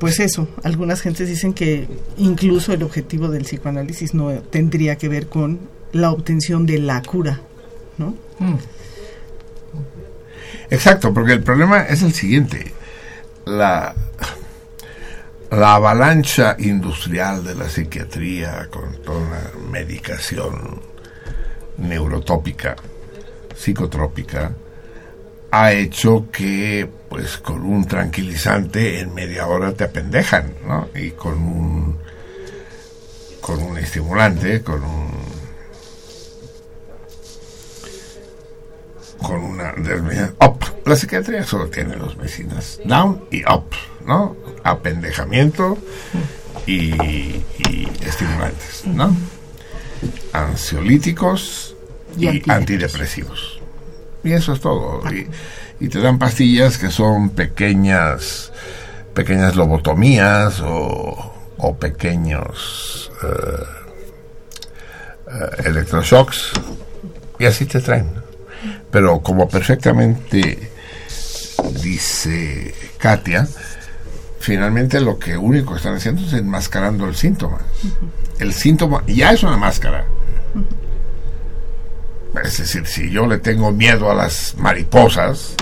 pues 0.00 0.18
eso, 0.18 0.48
algunas 0.64 1.02
gentes 1.02 1.28
dicen 1.28 1.52
que 1.52 1.86
incluso 2.16 2.72
el 2.72 2.82
objetivo 2.82 3.28
del 3.28 3.42
psicoanálisis 3.42 4.14
no 4.14 4.32
tendría 4.32 4.96
que 4.96 5.10
ver 5.10 5.26
con 5.26 5.60
la 5.92 6.10
obtención 6.10 6.64
de 6.64 6.78
la 6.78 7.02
cura, 7.02 7.42
¿no? 7.98 8.14
Exacto, 10.70 11.12
porque 11.12 11.34
el 11.34 11.42
problema 11.42 11.82
es 11.82 12.02
el 12.02 12.14
siguiente. 12.14 12.72
La, 13.44 13.94
la 15.50 15.74
avalancha 15.74 16.56
industrial 16.58 17.44
de 17.44 17.54
la 17.56 17.68
psiquiatría 17.68 18.68
con 18.70 19.02
toda 19.02 19.18
una 19.18 19.70
medicación 19.70 20.80
neurotópica, 21.76 22.74
psicotrópica, 23.54 24.52
ha 25.50 25.72
hecho 25.72 26.26
que 26.30 26.88
pues 27.08 27.38
con 27.38 27.62
un 27.62 27.84
tranquilizante 27.86 29.00
en 29.00 29.14
media 29.14 29.46
hora 29.46 29.72
te 29.72 29.84
apendejan, 29.84 30.54
¿no? 30.66 30.88
Y 30.94 31.10
con 31.10 31.34
un 31.34 31.98
con 33.40 33.60
un 33.62 33.78
estimulante, 33.78 34.62
con 34.62 34.82
un 34.84 35.10
con 39.18 39.42
una 39.42 39.74
up. 40.38 40.64
La 40.84 40.96
psiquiatría 40.96 41.44
solo 41.44 41.68
tiene 41.68 41.96
dos 41.96 42.16
medicinas, 42.16 42.80
down 42.84 43.24
y 43.30 43.42
up, 43.44 43.64
¿no? 44.06 44.36
Apendejamiento 44.64 45.78
y, 46.66 46.94
y 47.58 47.88
estimulantes, 48.04 48.86
¿no? 48.86 49.14
Ansiolíticos 50.32 51.76
y, 52.16 52.50
antidepresivos. 52.50 53.59
Y 54.22 54.32
eso 54.32 54.52
es 54.52 54.60
todo. 54.60 55.02
Y, 55.10 55.26
y, 55.84 55.88
te 55.88 56.00
dan 56.00 56.18
pastillas 56.18 56.76
que 56.78 56.90
son 56.90 57.30
pequeñas, 57.30 58.52
pequeñas 59.14 59.56
lobotomías 59.56 60.60
o, 60.60 61.34
o 61.56 61.76
pequeños 61.76 63.10
uh, 63.22 63.62
uh, 65.30 65.66
electroshocks 65.66 66.52
y 67.38 67.46
así 67.46 67.66
te 67.66 67.80
traen. 67.80 68.10
Pero 68.90 69.20
como 69.20 69.48
perfectamente 69.48 70.70
dice 71.82 72.74
Katia, 72.98 73.46
finalmente 74.38 75.00
lo 75.00 75.18
que 75.18 75.36
único 75.36 75.72
que 75.72 75.78
están 75.78 75.94
haciendo 75.94 76.22
es 76.22 76.32
enmascarando 76.32 77.06
el 77.06 77.14
síntoma. 77.14 77.58
El 78.38 78.52
síntoma 78.52 79.02
ya 79.06 79.32
es 79.32 79.42
una 79.42 79.56
máscara. 79.56 80.04
Es 82.44 82.58
decir, 82.58 82.86
si 82.86 83.10
yo 83.10 83.26
le 83.26 83.38
tengo 83.38 83.72
miedo 83.72 84.10
a 84.10 84.14
las 84.14 84.54
mariposas 84.56 85.54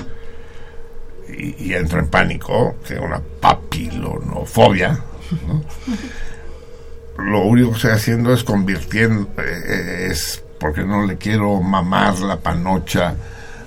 y, 1.28 1.72
entro 1.72 2.00
en 2.00 2.08
pánico, 2.08 2.76
que 2.86 2.98
una 2.98 3.20
papilonofobia, 3.40 4.98
lo 7.18 7.40
único 7.42 7.70
que 7.70 7.76
estoy 7.76 7.90
haciendo 7.92 8.32
es 8.32 8.44
convirtiendo, 8.44 9.28
eh, 9.38 10.08
es 10.10 10.42
porque 10.58 10.82
no 10.82 11.06
le 11.06 11.16
quiero 11.16 11.60
mamar 11.60 12.18
la 12.18 12.36
panocha 12.36 13.14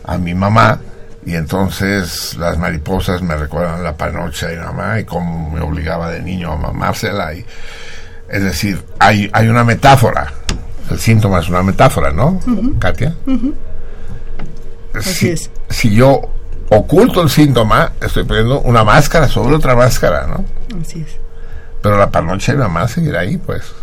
a 0.04 0.18
mi 0.18 0.34
mamá 0.34 0.80
y 1.26 1.36
entonces 1.36 2.36
las 2.36 2.58
mariposas 2.58 3.22
me 3.22 3.36
recuerdan 3.36 3.84
la 3.84 3.96
panocha 3.96 4.48
de 4.48 4.58
mi 4.58 4.64
mamá 4.64 5.00
y 5.00 5.06
cómo 5.06 5.52
me 5.52 5.62
obligaba 5.62 6.10
de 6.10 6.22
niño 6.22 6.52
a 6.52 6.58
mamársela 6.58 7.32
es 7.34 8.44
decir 8.44 8.84
hay, 8.98 9.30
hay 9.32 9.48
una 9.48 9.64
metáfora 9.64 10.34
el 10.92 11.00
síntoma 11.00 11.40
es 11.40 11.50
una 11.50 11.64
metáfora 11.64 12.12
¿no? 12.12 12.40
Katia 12.80 13.16
Así 14.94 15.30
es. 15.30 15.50
si 15.70 15.94
yo 15.94 16.22
oculto 16.70 17.22
el 17.22 17.30
síntoma 17.30 17.94
estoy 18.02 18.24
poniendo 18.26 18.62
una 18.62 18.84
máscara 18.84 19.28
sobre 19.28 19.56
otra 19.56 19.76
máscara 19.76 20.28
¿no? 20.28 20.46
Así 20.80 21.02
es 21.02 21.18
pero 21.82 21.98
la 21.98 22.12
panocha 22.12 22.52
de 22.52 22.60
mi 22.60 22.64
mamá 22.64 22.88
seguirá 22.88 23.22
ahí 23.22 23.38
pues 23.38 23.74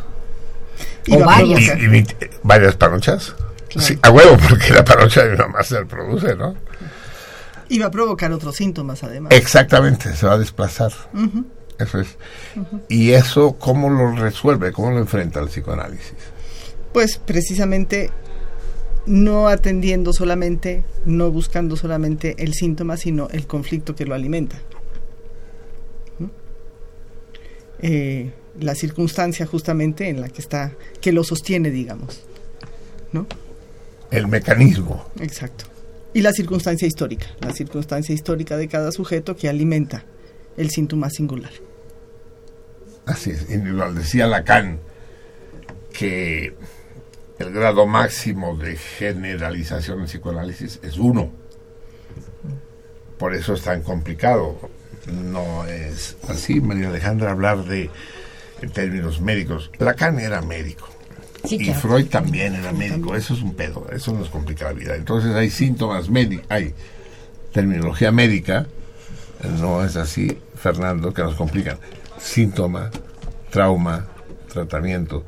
o 1.11 1.25
varias. 1.25 1.61
Y, 1.61 2.07
varias 2.43 2.77
panochas. 2.77 3.35
Sí, 3.77 3.99
a 4.03 4.11
huevo, 4.11 4.37
porque 4.49 4.73
la 4.73 4.85
panocha 4.85 5.25
de 5.25 5.33
mi 5.33 5.37
mamá 5.37 5.63
se 5.63 5.85
produce, 5.85 6.35
¿no? 6.37 6.55
Y 7.69 7.79
va 7.79 7.87
a 7.87 7.91
provocar 7.91 8.33
otros 8.33 8.57
síntomas, 8.57 9.03
además. 9.05 9.33
Exactamente, 9.33 10.15
se 10.15 10.27
va 10.27 10.35
a 10.35 10.39
desplazar. 10.39 10.93
Eso 11.79 12.01
es. 12.01 12.17
¿Y 12.89 13.13
eso 13.13 13.57
cómo 13.59 13.91
lo 13.91 14.17
resuelve? 14.17 14.73
¿Cómo 14.73 14.91
lo 14.91 14.99
enfrenta 14.99 15.41
el 15.41 15.49
psicoanálisis? 15.49 16.15
Pues 16.93 17.19
precisamente 17.19 18.11
no 19.07 19.49
atendiendo 19.49 20.13
solamente, 20.13 20.85
no 21.05 21.31
buscando 21.31 21.77
solamente 21.77 22.37
el 22.39 22.55
síntoma, 22.55 22.97
sino 22.97 23.29
el 23.31 23.47
conflicto 23.47 23.95
que 23.95 24.05
lo 24.05 24.15
alimenta. 24.15 24.61
Eh, 27.81 28.33
la 28.59 28.75
circunstancia 28.75 29.47
justamente 29.47 30.09
en 30.09 30.21
la 30.21 30.29
que 30.29 30.41
está, 30.41 30.75
que 31.01 31.13
lo 31.13 31.23
sostiene, 31.25 31.71
digamos. 31.71 32.23
¿No? 33.13 33.27
El 34.11 34.27
mecanismo. 34.27 35.07
Exacto. 35.21 35.65
Y 36.13 36.23
la 36.23 36.33
circunstancia 36.33 36.89
histórica, 36.89 37.27
la 37.41 37.53
circunstancia 37.53 38.15
histórica 38.15 38.57
de 38.57 38.67
cada 38.69 38.91
sujeto 38.91 39.37
que 39.37 39.49
alimenta 39.49 40.05
el 40.57 40.71
síntoma 40.71 41.09
singular. 41.11 41.53
Así 43.07 43.31
es, 43.31 43.49
individual. 43.51 43.95
Decía 43.95 44.27
Lacan 44.27 44.81
que 45.93 46.55
el 47.39 47.53
grado 47.53 47.87
máximo 47.87 48.57
de 48.57 48.77
generalización 48.77 50.01
en 50.01 50.07
psicoanálisis 50.07 50.81
es 50.83 50.99
uno. 50.99 51.31
Por 53.19 53.35
eso 53.35 53.55
es 53.55 53.63
tan 53.63 53.83
complicado. 53.83 54.59
No 55.13 55.65
es 55.65 56.17
así, 56.29 56.61
María 56.61 56.89
Alejandra, 56.89 57.31
hablar 57.31 57.65
de 57.65 57.91
en 58.61 58.71
términos 58.71 59.21
médicos. 59.21 59.71
Lacan 59.79 60.19
era 60.19 60.43
médico. 60.43 60.89
y 61.49 61.73
Freud 61.73 62.07
también 62.07 62.55
era 62.55 62.73
médico. 62.73 63.15
Eso 63.15 63.35
es 63.35 63.43
un 63.43 63.55
pedo. 63.55 63.87
Eso 63.91 64.13
nos 64.13 64.29
complica 64.29 64.67
la 64.67 64.73
vida. 64.73 64.97
Entonces 64.97 65.35
hay 65.35 65.51
síntomas 65.51 66.11
médicos, 66.11 66.47
hay 66.49 66.75
terminología 67.53 68.13
médica, 68.13 68.67
no 69.61 69.85
es 69.85 69.97
así, 69.97 70.39
Fernando, 70.57 71.15
que 71.15 71.23
nos 71.23 71.35
complican. 71.35 71.79
Síntoma, 72.19 72.91
trauma, 73.51 74.07
tratamiento, 74.53 75.25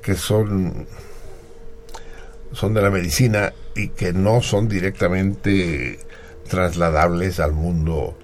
que 0.00 0.14
son, 0.14 0.86
son 2.52 2.74
de 2.74 2.82
la 2.82 2.90
medicina 2.90 3.52
y 3.74 3.88
que 3.88 4.12
no 4.12 4.42
son 4.42 4.68
directamente 4.68 6.00
trasladables 6.48 7.40
al 7.40 7.52
mundo 7.52 8.16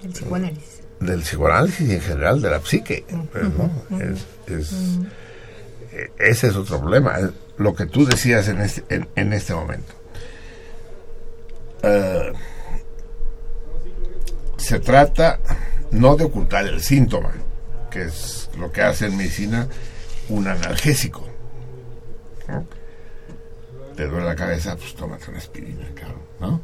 psicoanálisis 0.00 0.74
del 1.00 1.20
psicoanálisis 1.20 1.88
y 1.88 1.94
en 1.94 2.00
general 2.00 2.40
de 2.40 2.50
la 2.50 2.60
psique. 2.60 3.04
es, 4.48 4.72
e, 5.92 6.10
ese 6.18 6.48
es 6.48 6.56
otro 6.56 6.80
problema, 6.80 7.18
lo 7.58 7.74
que 7.74 7.86
tú 7.86 8.04
decías 8.04 8.48
en 8.48 8.60
este, 8.60 8.84
en, 9.14 9.32
este 9.32 9.54
momento. 9.54 9.92
Eh, 11.82 12.32
se 14.56 14.80
trata 14.80 15.38
no 15.90 16.16
de 16.16 16.24
ocultar 16.24 16.66
el 16.66 16.80
síntoma, 16.80 17.32
que 17.90 18.04
es 18.04 18.50
lo 18.58 18.72
que 18.72 18.82
hace 18.82 19.06
en 19.06 19.16
medicina 19.16 19.68
un 20.28 20.48
analgésico. 20.48 21.28
Te 23.96 24.06
duele 24.06 24.26
la 24.26 24.34
cabeza, 24.34 24.76
pues 24.76 24.94
tómate 24.94 25.30
una 25.30 25.38
aspirina, 25.38 25.86
claro, 25.94 26.18
¿no? 26.40 26.60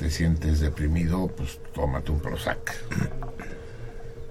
te 0.00 0.10
sientes 0.10 0.60
deprimido, 0.60 1.28
pues 1.28 1.60
tómate 1.74 2.10
un 2.10 2.20
Prozac. 2.20 2.74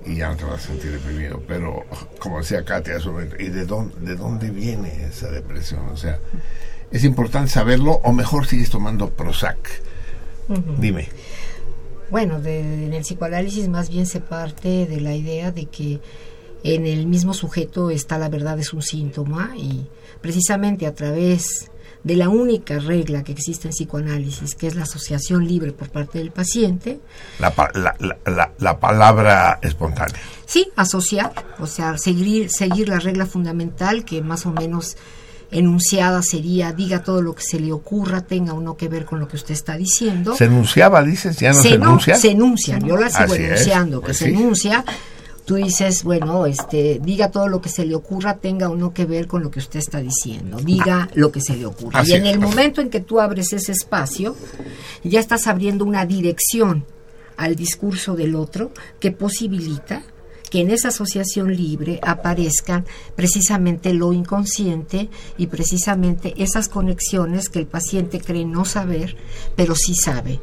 Y 0.03 0.15
ya 0.15 0.29
no 0.29 0.35
te 0.35 0.45
vas 0.45 0.63
a 0.63 0.67
sentir 0.67 0.93
deprimido. 0.93 1.43
Pero, 1.47 1.85
como 2.17 2.39
decía 2.39 2.65
Katia, 2.65 2.95
¿y 3.37 3.49
de 3.49 3.65
dónde, 3.65 3.99
de 3.99 4.15
dónde 4.15 4.49
viene 4.49 5.05
esa 5.05 5.29
depresión? 5.29 5.87
O 5.89 5.97
sea, 5.97 6.17
es 6.89 7.03
importante 7.03 7.51
saberlo, 7.51 7.99
o 8.03 8.11
mejor 8.11 8.47
sigues 8.47 8.71
tomando 8.71 9.11
Prozac. 9.11 9.83
Dime. 10.79 11.07
Bueno, 12.09 12.37
en 12.43 12.91
el 12.91 13.03
psicoanálisis 13.03 13.67
más 13.67 13.89
bien 13.89 14.07
se 14.07 14.21
parte 14.21 14.87
de 14.87 14.99
la 14.99 15.13
idea 15.13 15.51
de 15.51 15.67
que 15.67 15.99
en 16.63 16.87
el 16.87 17.05
mismo 17.05 17.35
sujeto 17.35 17.91
está 17.91 18.17
la 18.17 18.29
verdad 18.29 18.57
es 18.57 18.73
un 18.73 18.81
síntoma 18.81 19.53
y 19.55 19.87
precisamente 20.19 20.87
a 20.87 20.95
través 20.95 21.69
de 22.03 22.15
la 22.15 22.29
única 22.29 22.79
regla 22.79 23.23
que 23.23 23.31
existe 23.31 23.67
en 23.67 23.73
psicoanálisis, 23.73 24.55
que 24.55 24.67
es 24.67 24.75
la 24.75 24.83
asociación 24.83 25.47
libre 25.47 25.73
por 25.73 25.89
parte 25.89 26.19
del 26.19 26.31
paciente. 26.31 26.99
La, 27.39 27.53
la, 27.73 28.51
la, 28.57 28.79
palabra 28.79 29.59
espontánea. 29.61 30.15
Sí, 30.45 30.71
asociar, 30.75 31.33
o 31.59 31.67
sea, 31.67 31.97
seguir, 31.97 32.49
seguir 32.49 32.87
la 32.87 32.99
regla 32.99 33.25
fundamental 33.25 34.05
que 34.05 34.21
más 34.21 34.45
o 34.45 34.51
menos 34.51 34.95
enunciada 35.51 36.21
sería 36.21 36.71
diga 36.71 37.03
todo 37.03 37.21
lo 37.21 37.33
que 37.33 37.43
se 37.43 37.59
le 37.59 37.71
ocurra, 37.71 38.21
tenga 38.21 38.53
o 38.53 38.61
no 38.61 38.77
que 38.77 38.87
ver 38.87 39.05
con 39.05 39.19
lo 39.19 39.27
que 39.27 39.35
usted 39.35 39.53
está 39.53 39.75
diciendo. 39.75 40.35
Se 40.35 40.45
enunciaba, 40.45 41.03
dices, 41.03 41.37
ya 41.37 41.49
no 41.49 41.61
se, 41.61 41.69
se, 41.69 41.77
no, 41.77 41.85
enuncia. 41.85 42.15
se 42.15 42.31
enuncia, 42.31 42.79
yo 42.79 42.97
la 42.97 43.09
sigo 43.09 43.33
Así 43.33 43.43
es, 43.43 43.49
enunciando, 43.49 43.99
que 43.99 44.05
pues 44.05 44.17
se 44.17 44.29
enuncia. 44.29 44.85
Tú 45.49 45.55
dices, 45.55 46.03
bueno, 46.03 46.45
este, 46.45 46.99
diga 47.03 47.31
todo 47.31 47.47
lo 47.47 47.59
que 47.59 47.69
se 47.69 47.83
le 47.83 47.95
ocurra, 47.95 48.37
tenga 48.37 48.69
o 48.69 48.75
no 48.75 48.93
que 48.93 49.05
ver 49.05 49.25
con 49.25 49.41
lo 49.41 49.49
que 49.49 49.57
usted 49.57 49.79
está 49.79 49.99
diciendo. 49.99 50.59
Diga 50.59 51.09
lo 51.15 51.31
que 51.31 51.41
se 51.41 51.55
le 51.55 51.65
ocurra. 51.65 52.01
Así 52.01 52.11
y 52.11 52.13
en 52.13 52.27
el 52.27 52.39
momento 52.39 52.81
en 52.81 52.91
que 52.91 52.99
tú 52.99 53.19
abres 53.19 53.51
ese 53.51 53.71
espacio, 53.71 54.35
ya 55.03 55.19
estás 55.19 55.47
abriendo 55.47 55.85
una 55.85 56.05
dirección 56.05 56.85
al 57.35 57.55
discurso 57.55 58.15
del 58.15 58.35
otro 58.35 58.69
que 58.99 59.09
posibilita 59.09 60.03
que 60.51 60.61
en 60.61 60.69
esa 60.69 60.89
asociación 60.89 61.55
libre 61.55 61.99
aparezcan 62.03 62.85
precisamente 63.15 63.91
lo 63.91 64.13
inconsciente 64.13 65.09
y 65.35 65.47
precisamente 65.47 66.35
esas 66.37 66.69
conexiones 66.69 67.49
que 67.49 67.57
el 67.57 67.65
paciente 67.65 68.21
cree 68.21 68.45
no 68.45 68.65
saber, 68.65 69.17
pero 69.55 69.73
sí 69.73 69.95
sabe. 69.95 70.39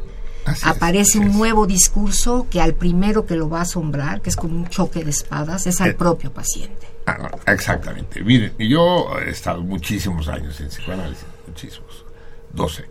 Así 0.46 0.62
Aparece 0.68 1.18
un 1.18 1.32
nuevo 1.36 1.66
discurso 1.66 2.46
que 2.50 2.60
al 2.60 2.74
primero 2.74 3.26
que 3.26 3.34
lo 3.36 3.48
va 3.50 3.58
a 3.58 3.62
asombrar, 3.62 4.20
que 4.22 4.30
es 4.30 4.36
como 4.36 4.56
un 4.56 4.68
choque 4.68 5.04
de 5.04 5.10
espadas, 5.10 5.66
es 5.66 5.80
al 5.80 5.90
Eh. 5.90 5.94
propio 5.94 6.32
paciente. 6.32 6.86
Ah, 7.06 7.28
exactamente. 7.46 8.22
Miren, 8.22 8.52
yo 8.58 9.08
he 9.20 9.30
estado 9.30 9.60
muchísimos 9.62 10.28
años 10.28 10.58
en 10.60 10.68
psicoanálisis, 10.68 11.24
muchísimos. 11.46 12.04
12. 12.52 12.84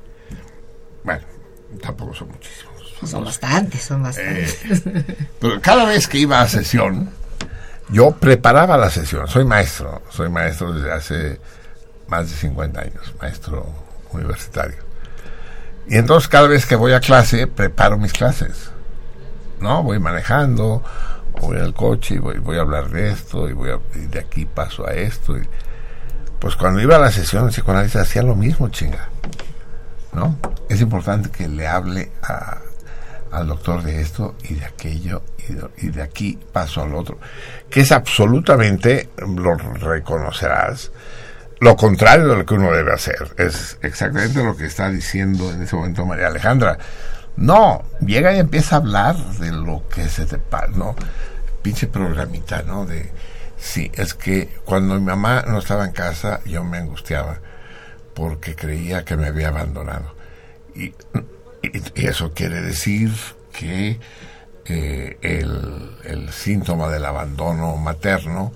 Bueno, 1.03 1.21
tampoco 1.81 2.13
son 2.13 2.29
muchísimos. 2.29 2.75
Son 3.09 3.23
bastantes, 3.25 3.81
son 3.83 4.03
bastantes. 4.03 4.57
Eh, 4.85 5.05
pero 5.39 5.59
cada 5.61 5.85
vez 5.85 6.07
que 6.07 6.17
iba 6.17 6.41
a 6.41 6.47
sesión, 6.47 7.09
yo 7.89 8.11
preparaba 8.11 8.77
la 8.77 8.89
sesión. 8.89 9.27
Soy 9.27 9.43
maestro, 9.45 10.01
soy 10.09 10.29
maestro 10.29 10.73
desde 10.73 10.91
hace 10.91 11.39
más 12.07 12.29
de 12.29 12.35
50 12.37 12.79
años, 12.81 13.13
maestro 13.21 13.65
universitario. 14.11 14.77
Y 15.87 15.97
entonces 15.97 16.27
cada 16.27 16.47
vez 16.47 16.65
que 16.65 16.75
voy 16.75 16.93
a 16.93 16.99
clase, 16.99 17.47
preparo 17.47 17.97
mis 17.97 18.13
clases. 18.13 18.71
¿No? 19.59 19.83
Voy 19.83 19.99
manejando, 19.99 20.83
voy 21.41 21.57
al 21.57 21.73
coche 21.73 22.15
y 22.15 22.19
voy, 22.19 22.39
voy 22.39 22.57
a 22.57 22.61
hablar 22.61 22.89
de 22.89 23.11
esto 23.11 23.47
y, 23.49 23.53
voy 23.53 23.69
a- 23.69 23.79
y 23.97 24.05
de 24.07 24.19
aquí 24.19 24.45
paso 24.45 24.87
a 24.87 24.93
esto. 24.93 25.37
y- 25.37 25.47
pues 26.39 26.55
cuando 26.55 26.79
iba 26.81 26.97
a 26.97 26.99
la 26.99 27.11
sesión 27.11 27.45
de 27.45 27.51
psicoanálisis 27.51 27.95
hacía 27.95 28.21
lo 28.21 28.35
mismo, 28.35 28.69
chinga. 28.69 29.09
¿No? 30.13 30.37
Es 30.69 30.81
importante 30.81 31.29
que 31.29 31.47
le 31.47 31.67
hable 31.67 32.11
a, 32.23 32.59
al 33.31 33.47
doctor 33.47 33.81
de 33.83 34.01
esto 34.01 34.35
y 34.43 34.55
de 34.55 34.65
aquello 34.65 35.23
y 35.47 35.53
de, 35.53 35.69
y 35.77 35.87
de 35.89 36.01
aquí 36.01 36.39
paso 36.53 36.81
al 36.81 36.93
otro. 36.95 37.17
Que 37.69 37.81
es 37.81 37.91
absolutamente, 37.91 39.09
lo 39.17 39.55
reconocerás, 39.55 40.91
lo 41.59 41.75
contrario 41.75 42.27
de 42.27 42.37
lo 42.37 42.45
que 42.45 42.53
uno 42.53 42.71
debe 42.71 42.93
hacer. 42.93 43.33
Es 43.37 43.77
exactamente 43.81 44.43
lo 44.43 44.55
que 44.55 44.65
está 44.65 44.89
diciendo 44.89 45.51
en 45.51 45.63
ese 45.63 45.75
momento 45.75 46.05
María 46.05 46.27
Alejandra. 46.27 46.77
No, 47.37 47.83
llega 48.05 48.33
y 48.33 48.39
empieza 48.39 48.75
a 48.75 48.79
hablar 48.79 49.15
de 49.15 49.51
lo 49.51 49.87
que 49.89 50.07
se 50.07 50.25
te 50.25 50.37
pasa, 50.37 50.67
¿no? 50.75 50.95
Pinche 51.61 51.87
programita, 51.87 52.61
¿no? 52.63 52.85
De, 52.85 53.11
sí, 53.57 53.91
es 53.95 54.13
que 54.13 54.49
cuando 54.63 54.95
mi 54.95 55.01
mamá 55.01 55.43
no 55.47 55.59
estaba 55.59 55.85
en 55.85 55.91
casa, 55.91 56.41
yo 56.45 56.63
me 56.63 56.77
angustiaba 56.77 57.39
porque 58.13 58.55
creía 58.55 59.03
que 59.03 59.17
me 59.17 59.27
había 59.27 59.49
abandonado. 59.49 60.15
Y, 60.75 60.93
eso 61.95 62.31
quiere 62.33 62.61
decir 62.61 63.11
que 63.51 63.99
eh, 64.65 65.17
el 65.21 66.31
síntoma 66.31 66.89
del 66.89 67.05
abandono 67.05 67.75
materno 67.77 68.53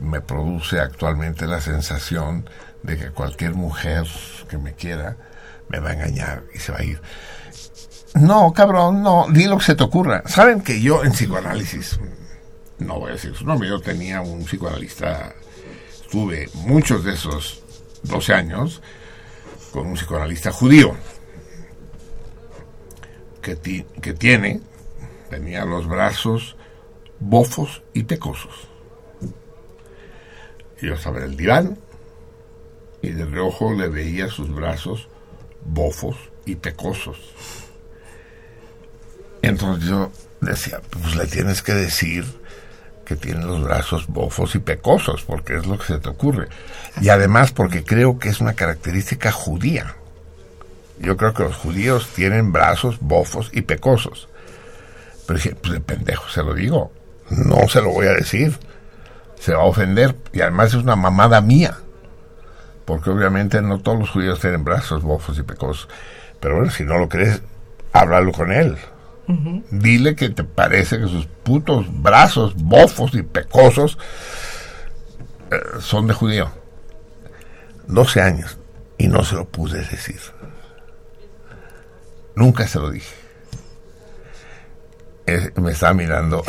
me 0.00 0.20
produce 0.20 0.80
actualmente 0.80 1.46
la 1.46 1.60
sensación 1.60 2.48
de 2.82 2.96
que 2.96 3.10
cualquier 3.10 3.54
mujer 3.54 4.04
que 4.48 4.58
me 4.58 4.74
quiera 4.74 5.16
me 5.68 5.78
va 5.78 5.90
a 5.90 5.92
engañar 5.94 6.42
y 6.54 6.58
se 6.58 6.72
va 6.72 6.78
a 6.78 6.84
ir. 6.84 7.00
No, 8.14 8.52
cabrón, 8.52 9.02
no, 9.02 9.26
di 9.30 9.44
lo 9.46 9.58
que 9.58 9.64
se 9.64 9.74
te 9.76 9.84
ocurra. 9.84 10.22
Saben 10.26 10.62
que 10.62 10.80
yo 10.80 11.04
en 11.04 11.12
psicoanálisis, 11.12 12.00
no 12.78 12.98
voy 12.98 13.10
a 13.10 13.14
decir 13.14 13.34
su 13.36 13.44
nombre, 13.44 13.68
yo 13.68 13.80
tenía 13.80 14.20
un 14.20 14.44
psicoanalista, 14.44 15.32
estuve 16.02 16.48
muchos 16.54 17.04
de 17.04 17.12
esos 17.12 17.62
12 18.02 18.32
años 18.34 18.82
con 19.70 19.86
un 19.86 19.94
psicoanalista 19.94 20.50
judío 20.50 20.96
que, 23.42 23.54
ti- 23.56 23.86
que 24.02 24.12
tiene, 24.14 24.60
tenía 25.28 25.64
los 25.64 25.86
brazos 25.86 26.56
bofos 27.20 27.82
y 27.92 28.04
pecosos. 28.04 28.68
Yo 30.80 30.94
estaba 30.94 31.18
el 31.24 31.36
diván 31.36 31.78
y 33.02 33.10
de 33.10 33.24
reojo 33.24 33.72
le 33.72 33.88
veía 33.88 34.28
sus 34.28 34.54
brazos 34.54 35.08
bofos 35.64 36.16
y 36.46 36.56
pecosos. 36.56 37.18
Entonces 39.42 39.88
yo 39.88 40.10
decía, 40.40 40.80
pues 40.90 41.16
le 41.16 41.26
tienes 41.26 41.62
que 41.62 41.74
decir 41.74 42.24
que 43.04 43.16
tiene 43.16 43.44
los 43.44 43.62
brazos 43.64 44.06
bofos 44.06 44.54
y 44.54 44.60
pecosos, 44.60 45.22
porque 45.22 45.56
es 45.56 45.66
lo 45.66 45.78
que 45.78 45.86
se 45.86 45.98
te 45.98 46.08
ocurre. 46.08 46.48
Y 47.00 47.08
además 47.08 47.52
porque 47.52 47.82
creo 47.82 48.18
que 48.18 48.28
es 48.28 48.40
una 48.40 48.54
característica 48.54 49.32
judía. 49.32 49.96
Yo 50.98 51.16
creo 51.16 51.34
que 51.34 51.42
los 51.42 51.56
judíos 51.56 52.08
tienen 52.14 52.52
brazos 52.52 52.98
bofos 53.00 53.50
y 53.52 53.62
pecosos. 53.62 54.28
Pero 55.26 55.38
dije, 55.38 55.56
pues 55.56 55.72
de 55.72 55.80
pendejo 55.80 56.28
se 56.28 56.42
lo 56.42 56.54
digo. 56.54 56.92
No 57.30 57.68
se 57.68 57.80
lo 57.80 57.90
voy 57.90 58.06
a 58.06 58.12
decir. 58.12 58.56
Se 59.40 59.52
va 59.54 59.62
a 59.62 59.66
ofender. 59.66 60.14
Y 60.32 60.40
además 60.40 60.68
es 60.68 60.74
una 60.74 60.94
mamada 60.94 61.40
mía. 61.40 61.78
Porque 62.84 63.10
obviamente 63.10 63.60
no 63.60 63.80
todos 63.80 63.98
los 63.98 64.10
judíos 64.10 64.40
tienen 64.40 64.62
brazos 64.62 65.02
bofos 65.02 65.38
y 65.38 65.42
pecosos. 65.42 65.88
Pero 66.38 66.56
bueno, 66.56 66.70
si 66.70 66.84
no 66.84 66.98
lo 66.98 67.08
crees, 67.08 67.42
háblalo 67.92 68.30
con 68.32 68.52
él. 68.52 68.76
Dile 69.70 70.16
que 70.16 70.30
te 70.30 70.42
parece 70.42 70.98
que 70.98 71.06
sus 71.06 71.26
putos 71.26 71.86
brazos 72.02 72.54
bofos 72.56 73.14
y 73.14 73.22
pecosos 73.22 73.96
eh, 75.50 75.56
son 75.80 76.06
de 76.06 76.14
judío. 76.14 76.50
12 77.86 78.20
años. 78.20 78.58
Y 78.98 79.08
no 79.08 79.24
se 79.24 79.36
lo 79.36 79.46
pude 79.46 79.78
decir. 79.78 80.20
Nunca 82.34 82.66
se 82.66 82.78
lo 82.78 82.90
dije. 82.90 83.19
Es- 85.26 85.56
me 85.56 85.70
está 85.72 85.92
mirando. 85.94 86.42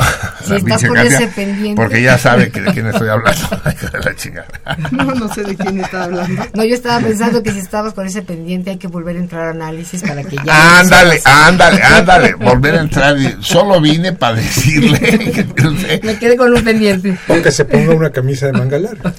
Si 0.44 0.50
la 0.50 0.56
estás 0.56 0.62
pinche 0.64 0.86
con 0.88 0.96
Katia, 0.96 1.16
ese 1.18 1.28
pendiente. 1.28 1.80
Porque 1.80 2.02
ya 2.02 2.18
sabe 2.18 2.50
que 2.50 2.60
de 2.60 2.72
quién 2.72 2.86
estoy 2.88 3.08
hablando. 3.08 3.40
De 3.92 3.98
la 3.98 4.14
chingada. 4.16 4.48
No, 4.90 5.04
no 5.14 5.32
sé 5.32 5.42
de 5.42 5.56
quién 5.56 5.80
está 5.80 6.04
hablando. 6.04 6.44
No, 6.54 6.64
yo 6.64 6.74
estaba 6.74 7.00
pensando 7.00 7.42
que 7.42 7.52
si 7.52 7.58
estabas 7.58 7.92
con 7.94 8.06
ese 8.06 8.22
pendiente 8.22 8.70
hay 8.70 8.78
que 8.78 8.88
volver 8.88 9.16
a 9.16 9.18
entrar 9.20 9.48
a 9.48 9.50
análisis 9.50 10.02
para 10.02 10.22
que 10.24 10.36
ya... 10.36 10.80
Ándale, 10.80 11.20
ándale, 11.24 11.82
ándale. 11.82 12.34
Volver 12.34 12.76
a 12.76 12.80
entrar. 12.80 13.18
y 13.18 13.36
Solo 13.40 13.80
vine 13.80 14.12
para 14.12 14.36
decirle 14.36 14.98
que 15.56 16.00
Me 16.02 16.18
quedé 16.18 16.36
con 16.36 16.52
un 16.52 16.64
pendiente. 16.64 17.16
O 17.28 17.40
que 17.42 17.50
se 17.52 17.64
ponga 17.64 17.94
una 17.94 18.10
camisa 18.10 18.46
de 18.46 18.52
manga 18.52 18.78
larga. 18.78 19.12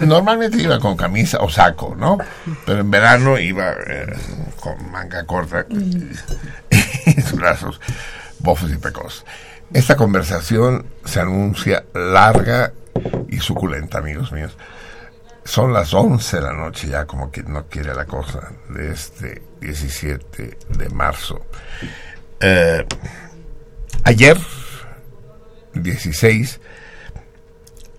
Normalmente 0.00 0.60
iba 0.60 0.78
con 0.78 0.96
camisa 0.96 1.38
o 1.40 1.48
saco, 1.48 1.96
¿no? 1.98 2.18
Pero 2.66 2.80
en 2.80 2.90
verano 2.90 3.38
iba 3.38 3.70
eh, 3.72 4.06
con 4.60 4.90
manga 4.90 5.24
corta 5.24 5.64
y 5.70 7.20
sus 7.22 7.32
brazos 7.32 7.80
bofos 8.40 8.70
y 8.70 8.76
pecos. 8.76 9.24
Esta 9.72 9.96
conversación 9.96 10.86
se 11.04 11.20
anuncia 11.20 11.84
larga 11.94 12.72
y 13.28 13.38
suculenta, 13.38 13.98
amigos 13.98 14.32
míos. 14.32 14.56
Son 15.44 15.72
las 15.72 15.94
11 15.94 16.36
de 16.36 16.42
la 16.42 16.52
noche 16.52 16.88
ya, 16.88 17.06
como 17.06 17.30
que 17.30 17.42
no 17.42 17.66
quiere 17.66 17.94
la 17.94 18.04
cosa, 18.04 18.52
de 18.68 18.92
este 18.92 19.42
17 19.60 20.58
de 20.68 20.88
marzo. 20.90 21.46
Eh, 22.40 22.84
ayer, 24.04 24.38
16, 25.74 26.60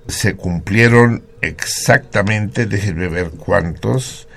se 0.08 0.36
cumplieron 0.36 1.24
exactamente, 1.42 2.66
déjenme 2.66 3.08
ver 3.08 3.32
cuántos, 3.32 4.28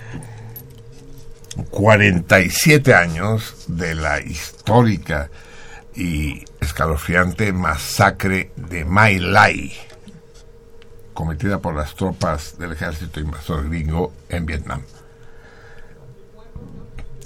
47 1.71 2.95
años 2.95 3.65
de 3.69 3.95
la 3.95 4.21
histórica 4.21 5.31
y 5.95 6.45
escalofriante 6.61 7.53
masacre 7.53 8.53
de 8.57 8.85
My 8.85 9.19
Lai, 9.19 9.73
cometida 11.13 11.59
por 11.59 11.75
las 11.75 11.95
tropas 11.95 12.59
del 12.59 12.73
ejército 12.73 13.21
invasor 13.21 13.69
gringo 13.69 14.13
en 14.29 14.47
Vietnam. 14.47 14.83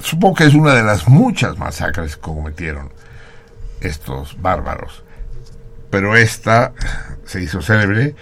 Supongo 0.01 0.37
que 0.37 0.45
es 0.45 0.55
una 0.55 0.75
de 0.75 0.83
las 0.83 1.09
muchas 1.09 1.59
masacres 1.59 2.17
que 2.17 2.23
cometieron 2.23 2.93
estos 3.81 4.41
bárbaros, 4.41 5.03
pero 5.91 6.17
esta 6.17 6.73
se 7.25 7.43
hizo 7.43 7.62
célebre 7.62 8.14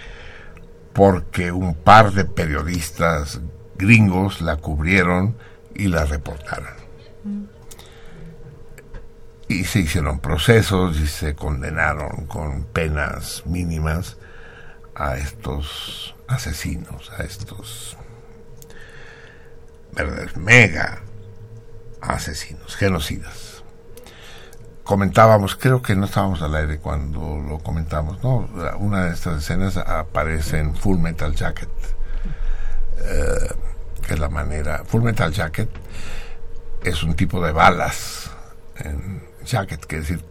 porque 0.93 1.51
un 1.51 1.75
par 1.75 2.13
de 2.13 2.25
periodistas 2.25 3.41
gringos 3.77 4.41
la 4.41 4.57
cubrieron 4.57 5.35
y 5.73 5.87
la 5.87 6.05
reportaron. 6.05 6.73
Y 9.47 9.65
se 9.65 9.79
hicieron 9.79 10.19
procesos 10.19 10.97
y 10.99 11.07
se 11.07 11.35
condenaron 11.35 12.25
con 12.25 12.63
penas 12.63 13.43
mínimas 13.45 14.17
a 14.95 15.17
estos 15.17 16.15
asesinos, 16.27 17.11
a 17.17 17.23
estos 17.23 17.97
verdaderos 19.93 20.37
mega 20.37 21.01
asesinos, 22.01 22.75
genocidas. 22.75 23.63
Comentábamos, 24.83 25.55
creo 25.55 25.81
que 25.81 25.95
no 25.95 26.05
estábamos 26.05 26.41
al 26.41 26.55
aire 26.55 26.77
cuando 26.77 27.37
lo 27.37 27.59
comentamos, 27.59 28.23
¿no? 28.23 28.47
Una 28.77 29.05
de 29.05 29.13
estas 29.13 29.41
escenas 29.41 29.77
aparece 29.77 30.59
en 30.59 30.75
Full 30.75 30.99
Metal 30.99 31.33
Jacket, 31.33 31.69
eh, 32.99 33.53
que 34.05 34.13
es 34.13 34.19
la 34.19 34.29
manera. 34.29 34.83
Full 34.85 35.01
Metal 35.01 35.31
Jacket 35.31 35.69
es 36.83 37.01
un 37.01 37.15
tipo 37.15 37.43
de 37.43 37.51
balas 37.51 38.29
en 38.79 39.23
jacket, 39.43 39.85
que 39.85 39.99
decir 39.99 40.23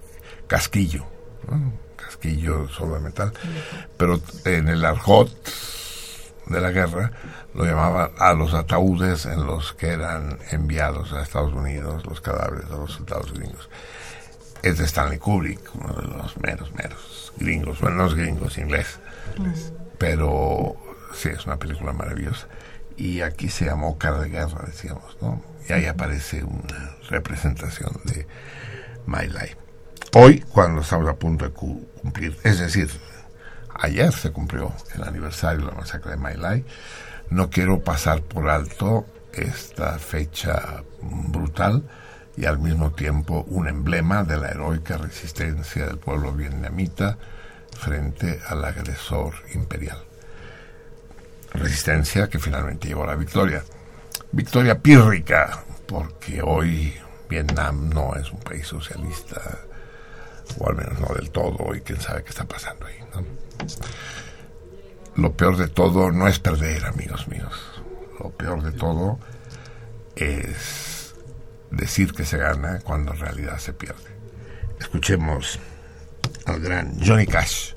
casquillo, 0.46 1.04
casquillo 1.96 2.68
solo 2.68 2.94
de 2.94 3.00
metal, 3.00 3.32
pero 3.96 4.20
en 4.44 4.68
el 4.68 4.84
argot 4.84 5.30
de 6.46 6.60
la 6.60 6.70
guerra 6.70 7.10
lo 7.54 7.64
llamaban 7.64 8.10
a 8.18 8.34
los 8.34 8.52
ataúdes 8.54 9.26
en 9.26 9.46
los 9.46 9.72
que 9.72 9.88
eran 9.88 10.38
enviados 10.50 11.12
a 11.12 11.22
Estados 11.22 11.52
Unidos 11.52 12.04
los 12.06 12.20
cadáveres 12.20 12.68
de 12.68 12.76
los 12.76 12.92
soldados 12.92 13.32
gringos. 13.32 13.68
Es 14.62 14.78
de 14.78 14.84
Stanley 14.84 15.18
Kubrick, 15.18 15.74
uno 15.74 15.92
de 15.94 16.06
los 16.06 16.36
meros, 16.38 16.72
meros 16.74 17.32
gringos, 17.36 17.80
bueno, 17.80 17.96
no 17.96 18.06
es 18.06 18.14
gringos, 18.14 18.58
inglés, 18.58 18.98
pero 19.98 20.76
sí, 21.14 21.28
es 21.30 21.46
una 21.46 21.58
película 21.58 21.92
maravillosa. 21.92 22.46
Y 22.96 23.20
aquí 23.22 23.48
se 23.48 23.66
llamó 23.66 23.98
Cara 23.98 24.20
de 24.20 24.28
Guerra, 24.28 24.64
decíamos, 24.66 25.16
¿no? 25.20 25.42
Y 25.68 25.72
ahí 25.72 25.86
aparece 25.86 26.44
una 26.44 26.96
representación 27.08 27.92
de 28.04 28.26
My 29.06 29.26
Life. 29.26 29.56
Hoy, 30.14 30.40
cuando 30.40 30.82
estamos 30.82 31.08
a 31.08 31.16
punto 31.16 31.44
de 31.44 31.52
cumplir, 31.52 32.36
es 32.44 32.58
decir, 32.58 32.90
ayer 33.74 34.12
se 34.12 34.30
cumplió 34.30 34.72
el 34.94 35.02
aniversario 35.02 35.60
de 35.60 35.72
la 35.72 35.78
masacre 35.78 36.12
de 36.12 36.16
My 36.18 36.34
Life, 36.34 36.64
no 37.30 37.50
quiero 37.50 37.82
pasar 37.82 38.22
por 38.22 38.48
alto 38.48 39.06
esta 39.32 39.98
fecha 39.98 40.84
brutal 41.02 41.82
y 42.36 42.44
al 42.46 42.58
mismo 42.58 42.92
tiempo 42.92 43.44
un 43.48 43.68
emblema 43.68 44.24
de 44.24 44.36
la 44.36 44.48
heroica 44.50 44.98
resistencia 44.98 45.86
del 45.86 45.98
pueblo 45.98 46.32
vietnamita 46.32 47.18
frente 47.72 48.40
al 48.46 48.64
agresor 48.64 49.34
imperial. 49.54 49.98
Resistencia 51.52 52.28
que 52.28 52.38
finalmente 52.38 52.88
llevó 52.88 53.04
a 53.04 53.08
la 53.08 53.16
victoria. 53.16 53.62
Victoria 54.34 54.76
pírrica, 54.80 55.62
porque 55.86 56.42
hoy 56.42 56.92
Vietnam 57.28 57.88
no 57.90 58.16
es 58.16 58.32
un 58.32 58.40
país 58.40 58.66
socialista, 58.66 59.40
o 60.58 60.68
al 60.68 60.74
menos 60.74 60.98
no 60.98 61.14
del 61.14 61.30
todo, 61.30 61.72
y 61.72 61.80
quién 61.82 62.00
sabe 62.00 62.24
qué 62.24 62.30
está 62.30 62.44
pasando 62.44 62.86
ahí. 62.86 62.96
Lo 65.14 65.32
peor 65.32 65.56
de 65.56 65.68
todo 65.68 66.10
no 66.10 66.26
es 66.26 66.40
perder, 66.40 66.84
amigos 66.84 67.28
míos. 67.28 67.54
Lo 68.18 68.30
peor 68.30 68.60
de 68.64 68.72
todo 68.72 69.20
es 70.16 71.14
decir 71.70 72.12
que 72.12 72.24
se 72.24 72.36
gana 72.36 72.80
cuando 72.80 73.12
en 73.12 73.20
realidad 73.20 73.58
se 73.58 73.72
pierde. 73.72 74.10
Escuchemos 74.80 75.60
al 76.46 76.58
gran 76.58 76.98
Johnny 77.00 77.26
Cash 77.26 77.72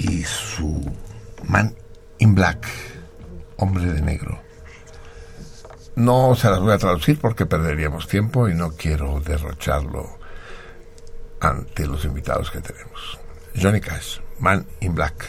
y 0.00 0.24
su 0.24 0.92
Man 1.44 1.76
in 2.18 2.34
Black, 2.34 2.66
hombre 3.56 3.84
de 3.86 4.00
negro. 4.00 4.42
No 5.94 6.34
se 6.34 6.48
las 6.48 6.60
voy 6.60 6.72
a 6.72 6.78
traducir 6.78 7.18
porque 7.18 7.44
perderíamos 7.44 8.08
tiempo 8.08 8.48
y 8.48 8.54
no 8.54 8.72
quiero 8.72 9.20
derrocharlo 9.20 10.18
ante 11.40 11.86
los 11.86 12.04
invitados 12.04 12.50
que 12.50 12.60
tenemos. 12.60 13.18
Johnny 13.54 13.80
Cash, 13.80 14.18
Man 14.38 14.66
in 14.80 14.94
Black. 14.94 15.26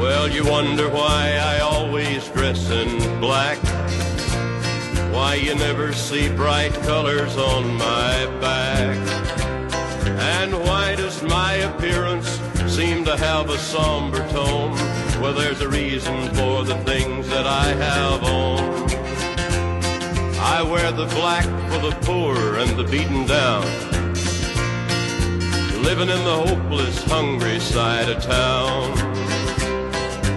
Well, 0.00 0.28
you 0.28 0.44
wonder 0.44 0.88
why 0.88 1.38
I 1.40 1.60
always 1.60 2.28
dress 2.30 2.70
in 2.70 3.20
black. 3.20 3.58
Why 5.12 5.36
you 5.36 5.54
never 5.54 5.92
see 5.92 6.28
bright 6.28 6.74
colors 6.82 7.36
on 7.36 7.76
my 7.76 8.26
back. 8.40 9.15
And 10.18 10.54
why 10.60 10.94
does 10.94 11.22
my 11.22 11.54
appearance 11.54 12.28
seem 12.66 13.04
to 13.04 13.16
have 13.16 13.50
a 13.50 13.58
somber 13.58 14.26
tone? 14.30 14.72
Well, 15.20 15.34
there's 15.34 15.60
a 15.60 15.68
reason 15.68 16.28
for 16.34 16.64
the 16.64 16.76
things 16.84 17.28
that 17.28 17.46
I 17.46 17.66
have 17.74 18.24
on. 18.24 18.86
I 20.38 20.62
wear 20.62 20.90
the 20.92 21.06
black 21.06 21.44
for 21.44 21.78
the 21.78 21.96
poor 22.02 22.56
and 22.56 22.70
the 22.78 22.84
beaten 22.84 23.26
down. 23.26 23.64
Living 25.82 26.08
in 26.08 26.24
the 26.24 26.44
hopeless, 26.46 27.02
hungry 27.04 27.60
side 27.60 28.08
of 28.08 28.22
town. 28.22 28.92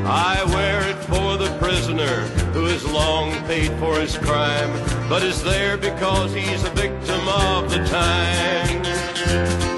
I 0.06 0.44
wear 0.46 0.82
it 0.90 0.98
for 1.04 1.38
the 1.38 1.56
prisoner 1.60 2.22
who 2.54 2.66
has 2.66 2.84
long 2.86 3.32
paid 3.46 3.72
for 3.80 4.00
his 4.00 4.18
crime, 4.18 4.72
but 5.08 5.24
is 5.24 5.44
there 5.44 5.78
because 5.78 6.34
he's 6.34 6.64
a 6.64 6.70
victim 6.72 7.28
of 7.28 7.70
the 7.70 7.86
time. 7.86 9.69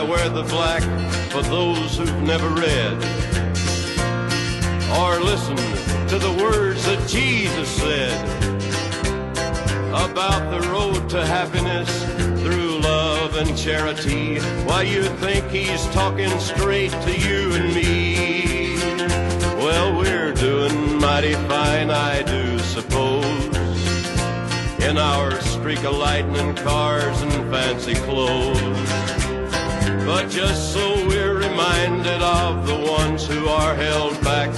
I 0.00 0.02
wear 0.02 0.30
the 0.30 0.44
black 0.44 0.82
for 1.30 1.42
those 1.42 1.98
who've 1.98 2.22
never 2.22 2.48
read 2.48 2.94
or 4.96 5.20
listened 5.20 5.58
to 6.08 6.18
the 6.18 6.38
words 6.42 6.86
that 6.86 7.06
Jesus 7.06 7.68
said 7.68 8.18
about 9.88 10.50
the 10.50 10.66
road 10.70 11.10
to 11.10 11.26
happiness 11.26 12.02
through 12.42 12.78
love 12.78 13.36
and 13.36 13.54
charity. 13.58 14.38
Why 14.64 14.84
you 14.84 15.02
think 15.02 15.46
he's 15.50 15.84
talking 15.88 16.30
straight 16.40 16.92
to 16.92 17.18
you 17.18 17.52
and 17.52 17.74
me? 17.74 18.76
Well, 19.62 19.98
we're 19.98 20.32
doing 20.32 20.98
mighty 20.98 21.34
fine, 21.34 21.90
I 21.90 22.22
do 22.22 22.58
suppose. 22.60 23.44
In 24.82 24.96
our 24.96 25.38
streak 25.42 25.84
of 25.84 25.94
lightning 25.96 26.54
cars 26.54 27.20
and 27.20 27.32
fancy 27.50 27.96
clothes. 27.96 29.19
Just 30.30 30.72
so 30.72 31.08
we're 31.08 31.34
reminded 31.34 32.22
of 32.22 32.64
the 32.64 32.76
ones 32.88 33.26
who 33.26 33.48
are 33.48 33.74
held 33.74 34.12
back. 34.22 34.48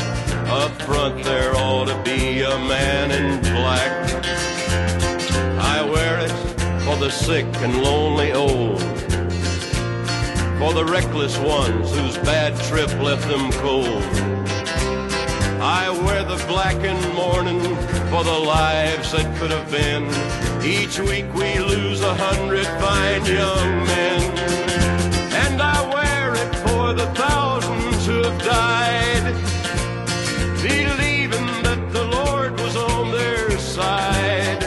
Up 0.49 0.71
front 0.83 1.25
there 1.25 1.57
ought 1.57 1.87
to 1.87 2.03
be 2.05 2.43
a 2.43 2.59
man 2.59 3.11
in 3.11 3.41
black. 3.41 4.23
I 5.59 5.83
wear 5.83 6.19
it 6.21 6.31
for 6.85 6.97
the 6.97 7.09
sick 7.09 7.47
and 7.65 7.83
lonely 7.83 8.33
old. 8.33 8.83
For 10.59 10.75
the 10.75 10.85
reckless 10.85 11.39
ones 11.39 11.91
whose 11.97 12.19
bad 12.19 12.55
trip 12.69 12.93
left 13.01 13.27
them 13.27 13.51
cold. 13.53 14.03
I 15.63 15.89
wear 16.05 16.23
the 16.23 16.45
black 16.49 16.77
in 16.85 17.01
mourning 17.15 17.63
for 18.11 18.23
the 18.25 18.39
lives 18.47 19.13
that 19.13 19.39
could 19.39 19.51
have 19.51 19.71
been. 19.71 20.05
Each 20.63 21.01
week 21.01 21.33
we 21.33 21.59
lose 21.61 22.03
a 22.03 22.15
hundred 22.15 22.67
fine 22.67 23.25
young 23.25 23.87
men. 23.87 24.72
The 26.93 27.07
thousands 27.15 28.07
who 28.07 28.23
have 28.23 28.43
died, 28.45 29.35
believing 30.63 31.47
that 31.63 31.91
the 31.91 32.05
Lord 32.05 32.61
was 32.61 32.77
on 32.77 33.11
their 33.11 33.51
side. 33.59 34.63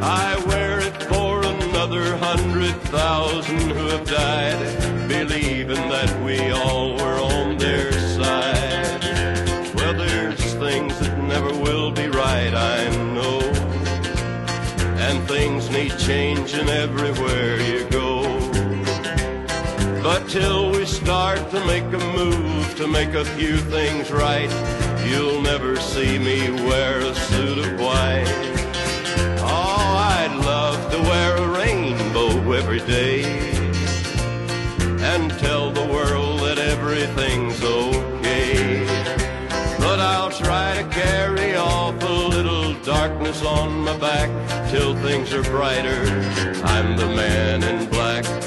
I 0.00 0.40
wear 0.46 0.78
it 0.78 1.02
for 1.02 1.42
another 1.44 2.16
hundred 2.16 2.74
thousand 2.92 3.70
who 3.70 3.86
have 3.88 4.06
died, 4.06 5.08
believing 5.08 5.88
that 5.90 6.10
we 6.24 6.52
all 6.52 6.94
were 6.94 7.18
on 7.18 7.58
their 7.58 7.92
side. 7.92 9.02
Well, 9.74 9.94
there's 9.94 10.54
things 10.54 10.96
that 11.00 11.18
never 11.24 11.52
will 11.52 11.90
be 11.90 12.06
right, 12.06 12.54
I 12.54 12.88
know. 13.14 13.40
And 15.06 15.26
things 15.26 15.68
need 15.70 15.98
changing 15.98 16.68
everywhere 16.68 17.60
you 17.60 17.84
go. 17.90 18.22
But 20.02 20.28
till 20.28 20.71
start 21.02 21.50
to 21.50 21.58
make 21.66 21.82
a 21.82 21.98
move 22.16 22.76
to 22.76 22.86
make 22.86 23.12
a 23.14 23.24
few 23.24 23.56
things 23.56 24.12
right, 24.12 24.50
you'll 25.04 25.42
never 25.42 25.74
see 25.76 26.16
me 26.16 26.48
wear 26.68 27.00
a 27.00 27.12
suit 27.12 27.58
of 27.58 27.80
white. 27.80 28.24
Oh, 29.40 30.14
I'd 30.14 30.32
love 30.44 30.78
to 30.92 30.98
wear 31.10 31.36
a 31.38 31.48
rainbow 31.58 32.52
every 32.52 32.78
day 32.80 33.24
and 35.10 35.28
tell 35.40 35.72
the 35.72 35.86
world 35.86 36.38
that 36.40 36.58
everything's 36.58 37.60
okay. 37.64 38.86
But 39.78 39.98
I'll 39.98 40.30
try 40.30 40.80
to 40.80 40.88
carry 40.90 41.56
off 41.56 42.00
a 42.00 42.12
little 42.12 42.74
darkness 42.84 43.44
on 43.44 43.80
my 43.80 43.96
back 43.98 44.30
till 44.70 44.94
things 45.02 45.34
are 45.34 45.42
brighter. 45.42 46.02
I'm 46.62 46.96
the 46.96 47.06
man 47.06 47.64
in 47.64 47.90
black. 47.90 48.41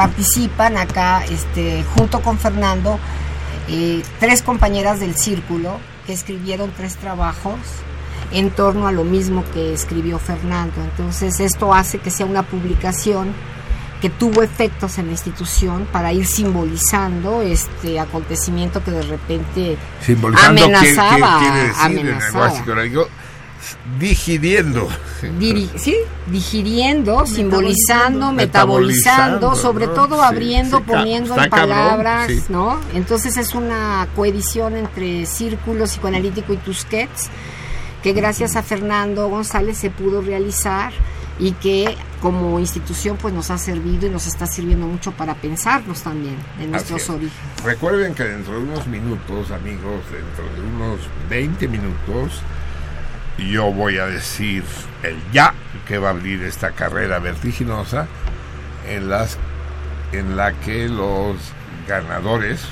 Participan 0.00 0.78
acá, 0.78 1.22
este, 1.26 1.84
junto 1.94 2.22
con 2.22 2.38
Fernando, 2.38 2.98
eh, 3.68 4.02
tres 4.18 4.40
compañeras 4.40 4.98
del 4.98 5.14
círculo 5.14 5.78
que 6.06 6.14
escribieron 6.14 6.72
tres 6.74 6.96
trabajos 6.96 7.58
en 8.32 8.48
torno 8.48 8.86
a 8.86 8.92
lo 8.92 9.04
mismo 9.04 9.44
que 9.52 9.74
escribió 9.74 10.18
Fernando. 10.18 10.82
Entonces 10.82 11.38
esto 11.40 11.74
hace 11.74 11.98
que 11.98 12.10
sea 12.10 12.24
una 12.24 12.44
publicación 12.44 13.34
que 14.00 14.08
tuvo 14.08 14.42
efectos 14.42 14.96
en 14.96 15.08
la 15.08 15.12
institución 15.12 15.86
para 15.92 16.14
ir 16.14 16.26
simbolizando 16.26 17.42
este 17.42 18.00
acontecimiento 18.00 18.82
que 18.82 18.92
de 18.92 19.02
repente 19.02 19.76
Simbolizando 20.00 20.64
amenazaba, 20.64 21.40
quiere 21.40 21.68
decir 21.68 21.98
en 21.98 22.08
el 22.08 22.22
digiriendo. 23.98 24.88
Diri- 25.38 25.68
sí, 25.76 25.96
digiriendo, 26.26 27.26
simbolizando, 27.26 28.32
Metabolizando, 28.32 28.32
metabolizando, 28.32 29.54
sobre 29.54 29.86
¿no? 29.86 29.92
todo 29.92 30.22
abriendo, 30.22 30.78
sí, 30.78 30.84
poniendo 30.86 31.34
en 31.34 31.50
cabrón, 31.50 31.68
palabras, 31.68 32.26
sí. 32.28 32.42
¿no? 32.48 32.80
Entonces 32.94 33.36
es 33.36 33.54
una 33.54 34.08
coedición 34.16 34.76
entre 34.76 35.26
Círculo 35.26 35.84
Psicoanalítico 35.84 36.52
y 36.52 36.56
Tusquets, 36.58 37.28
que 38.02 38.12
gracias 38.12 38.56
a 38.56 38.62
Fernando 38.62 39.28
González 39.28 39.76
se 39.76 39.90
pudo 39.90 40.22
realizar 40.22 40.92
y 41.38 41.52
que 41.52 41.96
como 42.20 42.58
institución 42.60 43.16
pues 43.16 43.32
nos 43.32 43.50
ha 43.50 43.56
servido 43.56 44.06
y 44.06 44.10
nos 44.10 44.26
está 44.26 44.46
sirviendo 44.46 44.86
mucho 44.86 45.10
para 45.12 45.34
pensarnos 45.34 46.02
también 46.02 46.36
en 46.60 46.70
nuestros 46.70 47.08
orígenes. 47.08 47.32
Recuerden 47.64 48.14
que 48.14 48.24
dentro 48.24 48.54
de 48.54 48.60
unos 48.60 48.86
minutos, 48.86 49.50
amigos, 49.50 50.02
dentro 50.12 50.44
de 50.54 50.68
unos 50.76 51.00
20 51.30 51.66
minutos, 51.68 52.40
yo 53.48 53.72
voy 53.72 53.98
a 53.98 54.06
decir 54.06 54.64
el 55.02 55.16
ya 55.32 55.54
que 55.86 55.98
va 55.98 56.08
a 56.08 56.10
abrir 56.12 56.42
esta 56.42 56.72
carrera 56.72 57.18
vertiginosa 57.18 58.06
en 58.88 59.08
las 59.08 59.38
en 60.12 60.36
la 60.36 60.52
que 60.60 60.88
los 60.88 61.36
ganadores, 61.86 62.64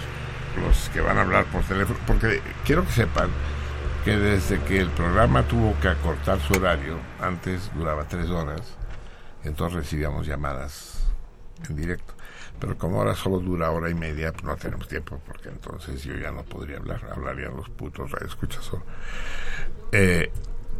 los 0.61 0.89
que 0.91 1.01
van 1.01 1.19
a 1.19 1.23
hablar 1.23 1.45
por 1.47 1.62
teléfono, 1.62 1.99
porque 2.07 2.43
quiero 2.64 2.85
que 2.85 2.93
sepan 2.93 3.31
que 4.05 4.16
desde 4.16 4.61
que 4.61 4.81
el 4.81 4.91
programa 4.91 5.43
tuvo 5.45 5.79
que 5.81 5.89
acortar 5.89 6.41
su 6.41 6.55
horario, 6.55 6.99
antes 7.21 7.71
duraba 7.75 8.05
tres 8.05 8.29
horas, 8.31 8.61
entonces 9.45 9.77
recibíamos 9.77 10.27
llamadas 10.27 11.05
en 11.69 11.77
directo. 11.77 12.14
Pero 12.61 12.77
como 12.77 12.99
ahora 12.99 13.14
solo 13.14 13.39
dura 13.39 13.71
hora 13.71 13.89
y 13.89 13.95
media, 13.95 14.33
no 14.43 14.57
tenemos 14.57 14.89
tiempo, 14.89 15.21
porque 15.25 15.49
entonces 15.49 16.03
yo 16.03 16.14
ya 16.16 16.33
no 16.33 16.43
podría 16.43 16.79
hablar, 16.79 17.01
hablarían 17.14 17.57
los 17.57 17.69
putos 17.69 18.11
radioescuchas 18.11 18.64
solo. 18.64 18.83
Eh, 19.93 20.31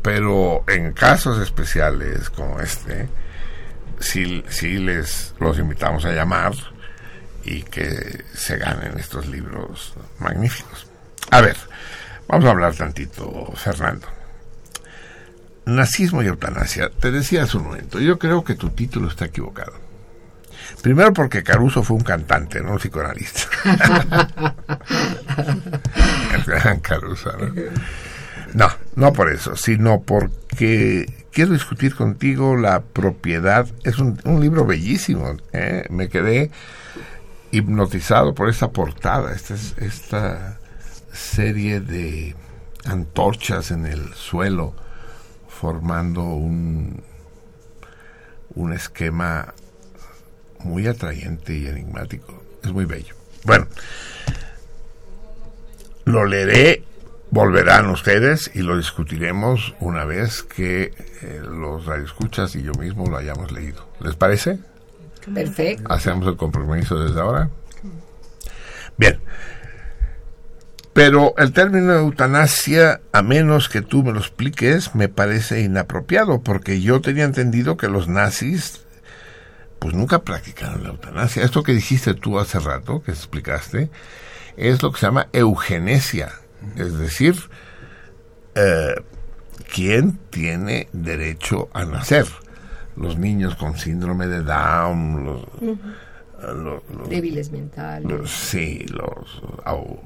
pero 0.03 0.65
en 0.69 0.93
casos 0.93 1.41
especiales 1.41 2.31
como 2.31 2.61
este, 2.61 3.09
sí, 4.01 4.45
sí 4.49 4.79
les 4.79 5.35
los 5.41 5.59
invitamos 5.59 6.05
a 6.05 6.13
llamar 6.13 6.53
y 7.45 7.63
que 7.63 8.25
se 8.35 8.57
ganen 8.59 8.99
estos 8.99 9.27
libros 9.27 9.95
magníficos. 10.19 10.87
A 11.31 11.41
ver, 11.41 11.57
vamos 12.27 12.47
a 12.47 12.51
hablar 12.51 12.75
tantito, 12.75 13.53
Fernando. 13.57 14.07
Nazismo 15.67 16.23
y 16.23 16.27
eutanasia. 16.27 16.91
Te 16.91 17.11
decía 17.11 17.43
hace 17.43 17.59
un 17.59 17.65
momento, 17.65 18.01
yo 18.01 18.19
creo 18.19 18.45
que 18.45 18.55
tu 18.55 18.71
título 18.71 19.09
está 19.09 19.27
equivocado. 19.27 19.75
Primero 20.83 21.13
porque 21.13 21.43
Caruso 21.43 21.83
fue 21.83 21.97
un 21.97 22.05
cantante, 22.05 22.61
no 22.61 22.73
un 22.73 22.79
psicoanalista. 22.79 23.43
El 26.35 26.45
gran 26.45 26.81
Caruso, 26.81 27.33
¿no? 27.37 27.53
No, 28.55 28.71
no 28.99 29.13
por 29.13 29.31
eso, 29.33 29.55
sino 29.57 30.01
porque 30.03 31.07
quiero 31.31 31.53
discutir 31.53 31.95
contigo 31.95 32.57
la 32.57 32.81
propiedad. 32.83 33.67
Es 33.85 33.99
un, 33.99 34.21
un 34.25 34.41
libro 34.41 34.67
bellísimo. 34.67 35.37
¿eh? 35.53 35.85
Me 35.89 36.09
quedé 36.09 36.51
hipnotizado 37.53 38.35
por 38.35 38.49
esta 38.49 38.71
portada, 38.73 39.33
esta, 39.35 39.55
es- 39.55 39.75
esta 39.79 40.59
serie 41.13 41.81
de 41.81 42.35
antorchas 42.85 43.71
en 43.71 43.87
el 43.87 44.13
suelo 44.15 44.75
formando 45.49 46.23
un, 46.25 47.03
un 48.55 48.73
esquema 48.73 49.55
muy 50.61 50.87
atrayente 50.89 51.57
y 51.57 51.67
enigmático. 51.69 52.43
Es 52.65 52.73
muy 52.73 52.85
bello. 52.85 53.15
Bueno, 53.45 53.67
lo 56.05 56.25
leeré, 56.25 56.83
volverán 57.31 57.91
ustedes 57.91 58.51
y 58.55 58.63
lo 58.63 58.77
discutiremos 58.77 59.75
una 59.81 60.05
vez 60.05 60.43
que 60.43 60.93
eh, 61.23 61.41
los 61.43 61.85
radioescuchas 61.87 62.55
y 62.57 62.63
yo 62.63 62.73
mismo 62.73 63.07
lo 63.07 63.17
hayamos 63.17 63.53
leído. 63.53 63.87
¿Les 64.01 64.17
parece? 64.17 64.59
Perfecto. 65.33 65.93
Hacemos 65.93 66.27
el 66.27 66.37
compromiso 66.37 66.99
desde 66.99 67.21
ahora. 67.21 67.51
Bien. 68.97 69.21
Pero 70.93 71.35
el 71.39 71.53
término 71.53 71.93
eutanasia, 71.93 73.01
a 73.13 73.23
menos 73.23 73.69
que 73.69 73.83
tú 73.83 74.03
me 74.03 74.13
lo 74.13 74.19
expliques, 74.19 74.97
me 74.97 75.09
parece 75.09 75.61
inapropiado, 75.61 76.43
porque 76.43 76.81
yo 76.81 77.01
tenía 77.01 77.23
entendido 77.23 77.77
que 77.77 77.87
los 77.87 78.09
nazis, 78.09 78.81
pues 79.79 79.95
nunca 79.95 80.23
practicaron 80.23 80.83
la 80.83 80.89
eutanasia. 80.89 81.45
Esto 81.45 81.63
que 81.63 81.73
dijiste 81.73 82.15
tú 82.15 82.41
hace 82.41 82.59
rato, 82.59 83.03
que 83.03 83.13
explicaste, 83.13 83.91
es 84.57 84.83
lo 84.83 84.91
que 84.91 84.99
se 84.99 85.07
llama 85.07 85.29
eugenesia. 85.33 86.33
Es 86.77 86.99
decir, 86.99 87.37
eh, 88.55 88.95
¿quién 89.73 90.19
tiene 90.31 90.89
derecho 90.93 91.69
a 91.73 91.85
nacer? 91.85 92.27
Los 92.97 93.17
niños 93.19 93.55
con 93.57 93.77
síndrome 93.79 94.27
de 94.27 94.43
Down, 94.43 95.25
los, 95.25 95.43
los- 96.55 96.83
los- 96.91 97.09
Débiles 97.09 97.51
mentales. 97.53 98.11
los- 98.11 98.31
sí, 98.31 98.85
los 98.89 99.43
au- 99.65 100.01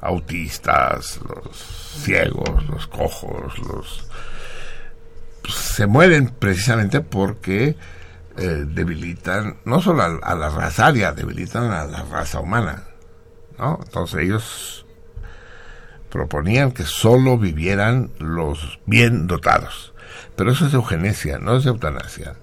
autistas, 0.00 1.20
los 1.26 1.56
ciegos, 2.02 2.66
los 2.68 2.86
cojos, 2.86 3.58
los 3.60 4.08
pues, 5.42 5.54
se 5.54 5.86
mueren 5.86 6.28
precisamente 6.38 7.00
porque 7.00 7.76
eh, 8.36 8.64
debilitan 8.66 9.58
no 9.64 9.80
solo 9.80 10.02
a, 10.02 10.06
a 10.22 10.34
la 10.34 10.48
raza 10.50 10.86
aria, 10.86 11.12
debilitan 11.12 11.70
a 11.70 11.84
la 11.84 12.02
raza 12.04 12.40
humana, 12.40 12.84
¿no? 13.58 13.78
Entonces 13.84 14.20
ellos 14.22 14.83
proponían 16.14 16.70
que 16.70 16.84
solo 16.84 17.36
vivieran 17.36 18.08
los 18.20 18.78
bien 18.86 19.26
dotados, 19.26 19.92
pero 20.36 20.52
eso 20.52 20.68
es 20.68 20.72
eugenesia, 20.72 21.40
no 21.40 21.56
es 21.56 21.66
eutanasia. 21.66 22.36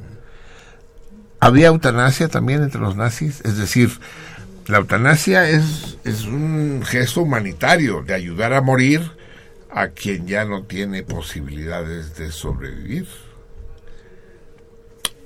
¿Había 1.39 1.67
eutanasia 1.67 2.27
también 2.27 2.63
entre 2.63 2.81
los 2.81 2.97
nazis? 2.97 3.39
Es 3.45 3.55
decir, 3.55 3.89
la 4.67 4.79
eutanasia 4.79 5.47
es, 5.47 5.97
es 6.03 6.25
un 6.25 6.83
gesto 6.85 7.21
humanitario 7.21 8.03
de 8.03 8.13
ayudar 8.13 8.51
a 8.51 8.61
morir 8.61 9.09
a 9.69 9.87
quien 9.87 10.27
ya 10.27 10.43
no 10.43 10.63
tiene 10.63 11.03
posibilidades 11.03 12.17
de 12.17 12.29
sobrevivir. 12.29 13.07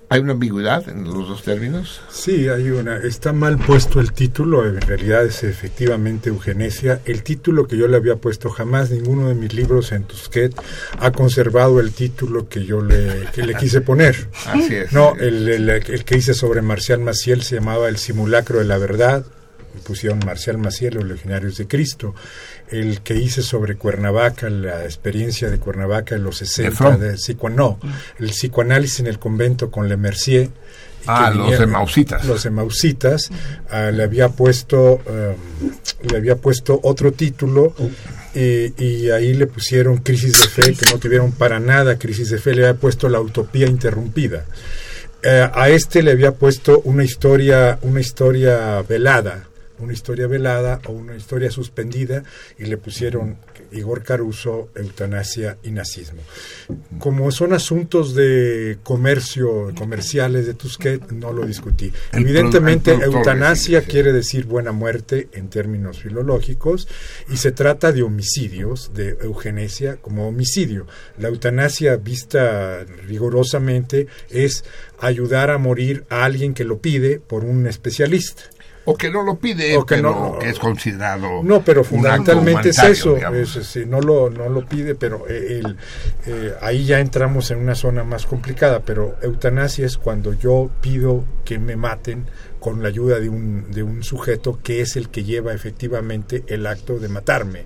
¿Hay 0.07 0.19
una 0.21 0.33
ambigüedad 0.33 0.87
en 0.87 1.03
los 1.05 1.27
dos 1.27 1.41
términos? 1.43 1.99
Sí, 2.11 2.47
hay 2.47 2.69
una. 2.69 2.97
Está 2.97 3.33
mal 3.33 3.57
puesto 3.57 3.99
el 3.99 4.13
título, 4.13 4.65
en 4.67 4.79
realidad 4.79 5.25
es 5.25 5.43
efectivamente 5.43 6.29
eugenesia. 6.29 7.01
El 7.05 7.23
título 7.23 7.65
que 7.67 7.75
yo 7.75 7.87
le 7.87 7.97
había 7.97 8.15
puesto, 8.17 8.51
jamás 8.51 8.91
ninguno 8.91 9.29
de 9.29 9.33
mis 9.35 9.53
libros 9.53 9.91
en 9.91 10.03
Tusquet 10.03 10.53
ha 10.99 11.11
conservado 11.11 11.79
el 11.79 11.91
título 11.91 12.47
que 12.47 12.65
yo 12.65 12.81
le, 12.83 13.27
que 13.33 13.41
le 13.43 13.55
quise 13.55 13.81
poner. 13.81 14.29
Así 14.45 14.75
es. 14.75 14.93
No, 14.93 15.15
el, 15.15 15.47
el- 15.49 15.69
el 15.69 16.05
que 16.05 16.17
hice 16.17 16.35
sobre 16.35 16.61
Marcial 16.61 16.99
Maciel 16.99 17.41
se 17.41 17.55
llamaba 17.55 17.89
El 17.89 17.97
simulacro 17.97 18.59
de 18.59 18.65
la 18.65 18.77
verdad. 18.77 19.25
Pusieron 19.83 20.19
Marcial 20.19 20.57
Maciel, 20.57 20.93
los 20.95 21.05
legionarios 21.05 21.57
de 21.57 21.67
Cristo. 21.67 22.15
El 22.69 23.01
que 23.01 23.15
hice 23.15 23.41
sobre 23.43 23.75
Cuernavaca, 23.75 24.49
la 24.49 24.83
experiencia 24.85 25.49
de 25.49 25.59
Cuernavaca 25.59 26.15
en 26.15 26.23
los 26.23 26.37
60, 26.37 26.71
Fromm. 26.75 26.99
de 26.99 27.17
psico, 27.17 27.49
no, 27.49 27.79
el 28.19 28.29
psicoanálisis 28.31 29.01
en 29.01 29.07
el 29.07 29.19
convento 29.19 29.69
con 29.69 29.87
Le 29.87 29.97
Mercier. 29.97 30.45
y 30.45 30.49
Ah, 31.07 31.31
los 31.35 31.59
emausitas. 31.59 32.25
Los 32.25 32.45
emausitas. 32.47 33.29
Ah, 33.69 33.91
le 33.91 34.03
había 34.03 34.29
puesto, 34.29 35.01
em, 35.07 36.09
le 36.09 36.17
había 36.17 36.35
puesto 36.37 36.79
otro 36.83 37.11
título 37.11 37.75
y, 38.33 38.73
y 38.83 39.11
ahí 39.11 39.33
le 39.35 39.45
pusieron 39.45 39.97
crisis 39.97 40.33
de 40.41 40.47
fe, 40.47 40.73
que 40.73 40.91
no 40.91 40.97
tuvieron 40.97 41.31
para 41.31 41.59
nada 41.59 41.99
crisis 41.99 42.31
de 42.31 42.39
fe, 42.39 42.55
le 42.55 42.65
había 42.67 42.79
puesto 42.79 43.07
la 43.09 43.19
utopía 43.21 43.67
interrumpida. 43.67 44.45
Eh, 45.23 45.49
a 45.53 45.69
este 45.69 46.03
le 46.03 46.11
había 46.11 46.33
puesto 46.33 46.81
una 46.85 47.03
historia, 47.03 47.79
una 47.81 47.99
historia 48.01 48.81
velada, 48.81 49.47
una 49.79 49.93
historia 49.93 50.27
velada 50.27 50.81
o 50.87 50.91
una 50.91 51.15
historia 51.15 51.51
suspendida 51.51 52.23
y 52.57 52.65
le 52.65 52.77
pusieron 52.77 53.37
Igor 53.71 54.03
Caruso, 54.03 54.69
eutanasia 54.75 55.57
y 55.63 55.71
nazismo. 55.71 56.21
Como 56.99 57.31
son 57.31 57.53
asuntos 57.53 58.15
de 58.15 58.77
comercio, 58.83 59.73
comerciales 59.77 60.45
de 60.45 60.53
Tusquet, 60.53 61.11
no 61.11 61.33
lo 61.33 61.45
discutí. 61.45 61.91
El 62.11 62.21
Evidentemente, 62.23 62.93
eutanasia 62.93 63.81
sí. 63.81 63.87
quiere 63.87 64.13
decir 64.13 64.45
buena 64.45 64.71
muerte 64.71 65.29
en 65.33 65.49
términos 65.49 65.99
filológicos 65.99 66.87
y 67.29 67.37
se 67.37 67.51
trata 67.51 67.91
de 67.91 68.03
homicidios, 68.03 68.91
de 68.93 69.17
eugenesia 69.21 69.97
como 69.97 70.27
homicidio. 70.27 70.87
La 71.17 71.27
eutanasia 71.27 71.97
vista 71.97 72.85
rigurosamente 73.07 74.07
es 74.29 74.63
ayudar 74.99 75.49
a 75.49 75.57
morir 75.57 76.05
a 76.09 76.23
alguien 76.23 76.53
que 76.53 76.63
lo 76.63 76.79
pide 76.79 77.19
por 77.19 77.43
un 77.43 77.67
especialista. 77.67 78.43
O 78.85 78.95
que 78.95 79.09
no 79.09 79.23
lo 79.23 79.37
pide, 79.39 79.75
O 79.77 79.85
que 79.85 79.95
pero 79.95 80.11
no- 80.11 80.39
que 80.39 80.49
es 80.49 80.59
considerado. 80.59 81.41
No, 81.43 81.63
pero 81.63 81.83
fundamentalmente 81.83 82.69
es 82.69 82.77
eso, 82.83 83.15
digamos. 83.15 83.55
es, 83.55 83.65
sí, 83.67 83.83
no, 83.87 83.99
lo, 83.99 84.29
no 84.29 84.47
lo 84.47 84.65
pide, 84.65 84.93
pero 84.95 85.25
eh, 85.27 85.61
el- 85.63 85.77
eh, 86.27 86.53
ahí 86.61 86.85
ya 86.85 86.99
entramos 86.99 87.49
en 87.51 87.57
una 87.59 87.73
zona 87.75 88.03
más 88.03 88.25
complicada, 88.25 88.81
pero 88.85 89.15
eutanasia 89.23 89.85
es 89.85 89.97
cuando 89.97 90.33
yo 90.33 90.69
pido 90.81 91.23
que 91.43 91.57
me 91.57 91.75
maten 91.75 92.25
con 92.59 92.81
la 92.83 92.89
ayuda 92.89 93.19
de 93.19 93.29
un, 93.29 93.71
de 93.71 93.83
un 93.83 94.03
sujeto 94.03 94.59
que 94.63 94.81
es 94.81 94.95
el 94.95 95.09
que 95.09 95.23
lleva 95.23 95.53
efectivamente 95.53 96.43
el 96.47 96.65
acto 96.67 96.99
de 96.99 97.09
matarme. 97.09 97.65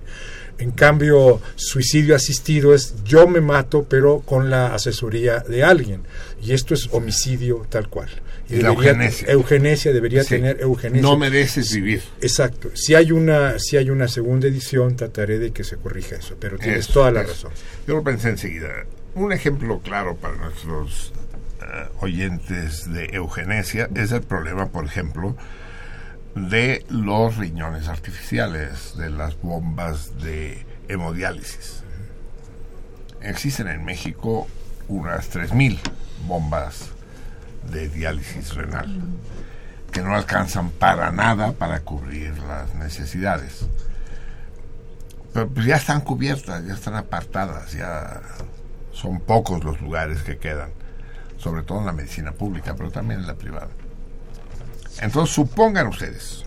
En 0.58 0.72
cambio, 0.72 1.40
suicidio 1.54 2.14
asistido 2.14 2.74
es 2.74 3.02
yo 3.04 3.26
me 3.26 3.40
mato, 3.40 3.86
pero 3.88 4.20
con 4.20 4.50
la 4.50 4.74
asesoría 4.74 5.38
de 5.40 5.64
alguien. 5.64 6.02
Y 6.42 6.52
esto 6.52 6.74
es 6.74 6.88
homicidio 6.92 7.64
tal 7.70 7.88
cual. 7.88 8.08
Y 8.50 8.62
la 8.62 8.68
eugenesia. 8.70 9.28
eugenesia 9.30 9.92
debería 9.92 10.22
Sí. 10.24 10.30
tener 10.30 10.60
eugenesia. 10.60 11.02
No 11.02 11.16
mereces 11.16 11.72
vivir. 11.74 12.02
Exacto. 12.20 12.70
Si 12.74 12.94
hay 12.94 13.12
una, 13.12 13.58
si 13.58 13.76
hay 13.76 13.90
una 13.90 14.08
segunda 14.08 14.48
edición, 14.48 14.96
trataré 14.96 15.38
de 15.38 15.52
que 15.52 15.62
se 15.64 15.76
corrija 15.76 16.16
eso. 16.16 16.36
Pero 16.40 16.58
tienes 16.58 16.80
Eso, 16.80 16.92
toda 16.94 17.12
la 17.12 17.22
eso. 17.22 17.48
razón. 17.48 17.52
Yo 17.86 17.94
lo 17.96 18.02
pensé 18.02 18.30
enseguida. 18.30 18.68
Un 19.14 19.32
ejemplo 19.32 19.80
claro 19.80 20.16
para 20.16 20.36
nuestros 20.36 21.12
eh, 21.62 21.88
oyentes 22.00 22.92
de 22.92 23.06
eugenesia 23.12 23.88
es 23.94 24.12
el 24.12 24.22
problema, 24.22 24.70
por 24.70 24.84
ejemplo, 24.84 25.36
de 26.34 26.84
los 26.88 27.36
riñones 27.36 27.88
artificiales, 27.88 28.94
de 28.96 29.10
las 29.10 29.40
bombas 29.42 30.20
de 30.22 30.64
hemodiálisis. 30.88 31.82
Existen 33.22 33.68
en 33.68 33.84
México 33.84 34.46
unas 34.88 35.30
3.000 35.30 35.78
bombas 36.26 36.90
de 37.70 37.88
diálisis 37.88 38.54
renal 38.54 38.88
que 39.90 40.02
no 40.02 40.14
alcanzan 40.14 40.70
para 40.70 41.10
nada 41.10 41.52
para 41.52 41.80
cubrir 41.80 42.38
las 42.38 42.74
necesidades. 42.74 43.66
Pero 45.32 45.48
pues 45.48 45.66
ya 45.66 45.76
están 45.76 46.00
cubiertas, 46.00 46.64
ya 46.64 46.74
están 46.74 46.94
apartadas, 46.94 47.72
ya 47.72 48.20
son 48.92 49.20
pocos 49.20 49.62
los 49.64 49.80
lugares 49.80 50.22
que 50.22 50.38
quedan, 50.38 50.70
sobre 51.38 51.62
todo 51.62 51.80
en 51.80 51.86
la 51.86 51.92
medicina 51.92 52.32
pública, 52.32 52.74
pero 52.76 52.90
también 52.90 53.20
en 53.20 53.26
la 53.26 53.34
privada. 53.34 53.68
Entonces 55.00 55.34
supongan 55.34 55.86
ustedes, 55.86 56.44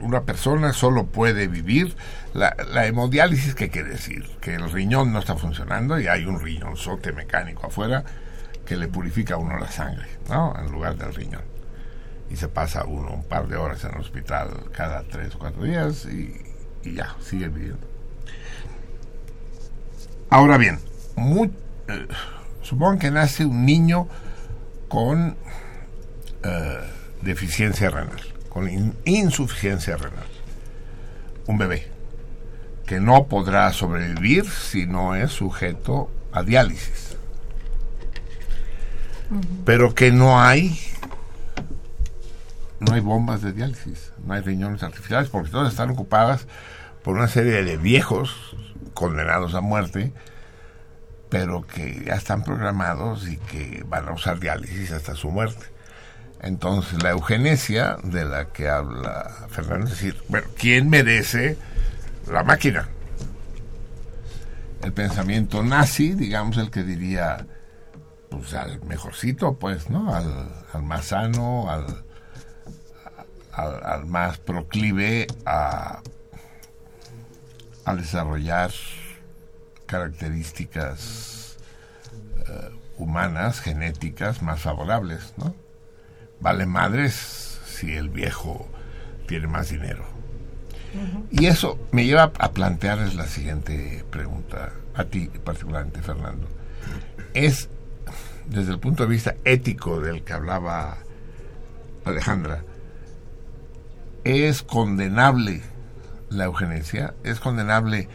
una 0.00 0.22
persona 0.22 0.72
solo 0.72 1.06
puede 1.06 1.46
vivir 1.46 1.94
la, 2.32 2.56
la 2.72 2.86
hemodiálisis, 2.86 3.54
¿qué 3.54 3.68
quiere 3.68 3.90
decir? 3.90 4.24
Que 4.40 4.54
el 4.54 4.70
riñón 4.70 5.12
no 5.12 5.18
está 5.18 5.36
funcionando 5.36 6.00
y 6.00 6.06
hay 6.06 6.24
un 6.24 6.40
riñonzote 6.40 7.12
mecánico 7.12 7.66
afuera 7.66 8.04
que 8.68 8.76
le 8.76 8.86
purifica 8.86 9.34
a 9.34 9.38
uno 9.38 9.58
la 9.58 9.70
sangre, 9.70 10.06
¿no? 10.28 10.54
En 10.58 10.70
lugar 10.70 10.94
del 10.96 11.14
riñón. 11.14 11.40
Y 12.28 12.36
se 12.36 12.48
pasa 12.48 12.84
uno 12.84 13.12
un 13.14 13.24
par 13.24 13.48
de 13.48 13.56
horas 13.56 13.82
en 13.84 13.94
el 13.94 14.00
hospital 14.00 14.50
cada 14.72 15.04
tres 15.04 15.34
o 15.34 15.38
cuatro 15.38 15.62
días 15.62 16.04
y, 16.04 16.34
ya, 16.94 17.16
sigue 17.18 17.48
viviendo. 17.48 17.86
Ahora 20.28 20.58
bien, 20.58 20.78
muy, 21.16 21.50
eh, 21.88 22.06
supongan 22.60 22.98
que 22.98 23.10
nace 23.10 23.46
un 23.46 23.64
niño 23.64 24.06
con 24.88 25.36
eh, 26.44 26.78
deficiencia 27.22 27.88
renal, 27.88 28.20
con 28.50 28.68
in- 28.68 28.94
insuficiencia 29.06 29.96
renal. 29.96 30.26
Un 31.46 31.56
bebé 31.56 31.88
que 32.86 33.00
no 33.00 33.26
podrá 33.28 33.72
sobrevivir 33.72 34.44
si 34.46 34.86
no 34.86 35.14
es 35.14 35.32
sujeto 35.32 36.10
a 36.32 36.42
diálisis. 36.42 37.07
Pero 39.64 39.94
que 39.94 40.10
no 40.10 40.40
hay 40.40 40.78
no 42.80 42.94
hay 42.94 43.00
bombas 43.00 43.42
de 43.42 43.52
diálisis, 43.52 44.12
no 44.24 44.34
hay 44.34 44.40
riñones 44.40 44.82
artificiales, 44.82 45.28
porque 45.28 45.50
todas 45.50 45.72
están 45.72 45.90
ocupadas 45.90 46.46
por 47.02 47.16
una 47.16 47.28
serie 47.28 47.64
de 47.64 47.76
viejos 47.76 48.56
condenados 48.94 49.54
a 49.54 49.60
muerte, 49.60 50.12
pero 51.28 51.66
que 51.66 52.04
ya 52.06 52.14
están 52.14 52.44
programados 52.44 53.28
y 53.28 53.36
que 53.36 53.84
van 53.86 54.08
a 54.08 54.12
usar 54.12 54.38
diálisis 54.38 54.92
hasta 54.92 55.14
su 55.14 55.30
muerte. 55.30 55.66
Entonces, 56.40 57.02
la 57.02 57.10
eugenesia 57.10 57.96
de 58.04 58.24
la 58.24 58.46
que 58.46 58.68
habla 58.68 59.46
Fernando 59.48 59.86
es 59.86 59.92
decir, 59.92 60.16
bueno, 60.28 60.46
¿quién 60.56 60.88
merece 60.88 61.56
la 62.30 62.44
máquina? 62.44 62.88
El 64.82 64.92
pensamiento 64.92 65.64
nazi, 65.64 66.12
digamos, 66.12 66.56
el 66.58 66.70
que 66.70 66.84
diría, 66.84 67.44
pues 68.30 68.54
al 68.54 68.82
mejorcito, 68.82 69.54
pues, 69.54 69.90
¿no? 69.90 70.14
Al, 70.14 70.52
al 70.72 70.82
más 70.82 71.06
sano, 71.06 71.70
al, 71.70 72.04
al, 73.52 73.84
al 73.84 74.06
más 74.06 74.38
proclive 74.38 75.26
a, 75.46 76.00
a 77.84 77.94
desarrollar 77.94 78.70
características 79.86 81.56
eh, 82.46 82.70
humanas, 82.98 83.60
genéticas 83.60 84.42
más 84.42 84.60
favorables, 84.60 85.34
¿no? 85.38 85.54
Vale 86.40 86.66
madres 86.66 87.58
si 87.66 87.94
el 87.94 88.10
viejo 88.10 88.68
tiene 89.26 89.46
más 89.46 89.70
dinero. 89.70 90.04
Y 91.30 91.46
eso 91.46 91.78
me 91.92 92.06
lleva 92.06 92.32
a 92.38 92.52
plantearles 92.52 93.14
la 93.14 93.26
siguiente 93.26 94.04
pregunta, 94.10 94.72
a 94.94 95.04
ti 95.04 95.28
particularmente, 95.44 96.00
Fernando. 96.00 96.48
Es, 97.34 97.68
desde 98.48 98.72
el 98.72 98.78
punto 98.78 99.04
de 99.04 99.10
vista 99.10 99.36
ético 99.44 100.00
del 100.00 100.22
que 100.22 100.32
hablaba 100.32 100.98
Alejandra, 102.04 102.64
¿es 104.24 104.62
condenable 104.62 105.62
la 106.30 106.44
eugenesia? 106.44 107.14
¿Es 107.24 107.40
condenable 107.40 108.08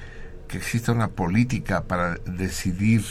que 0.47 0.57
exista 0.57 0.91
una 0.91 1.09
política 1.09 1.83
para 1.83 2.15
decidir 2.25 3.03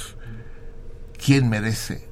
quién 1.25 1.49
merece 1.49 2.09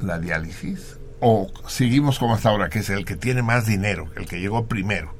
la 0.00 0.18
diálisis? 0.18 0.98
¿O 1.20 1.48
seguimos 1.66 2.18
como 2.18 2.34
hasta 2.34 2.48
ahora, 2.48 2.70
que 2.70 2.80
es 2.80 2.90
el 2.90 3.04
que 3.04 3.16
tiene 3.16 3.42
más 3.42 3.66
dinero, 3.66 4.10
el 4.16 4.26
que 4.26 4.40
llegó 4.40 4.66
primero? 4.66 5.19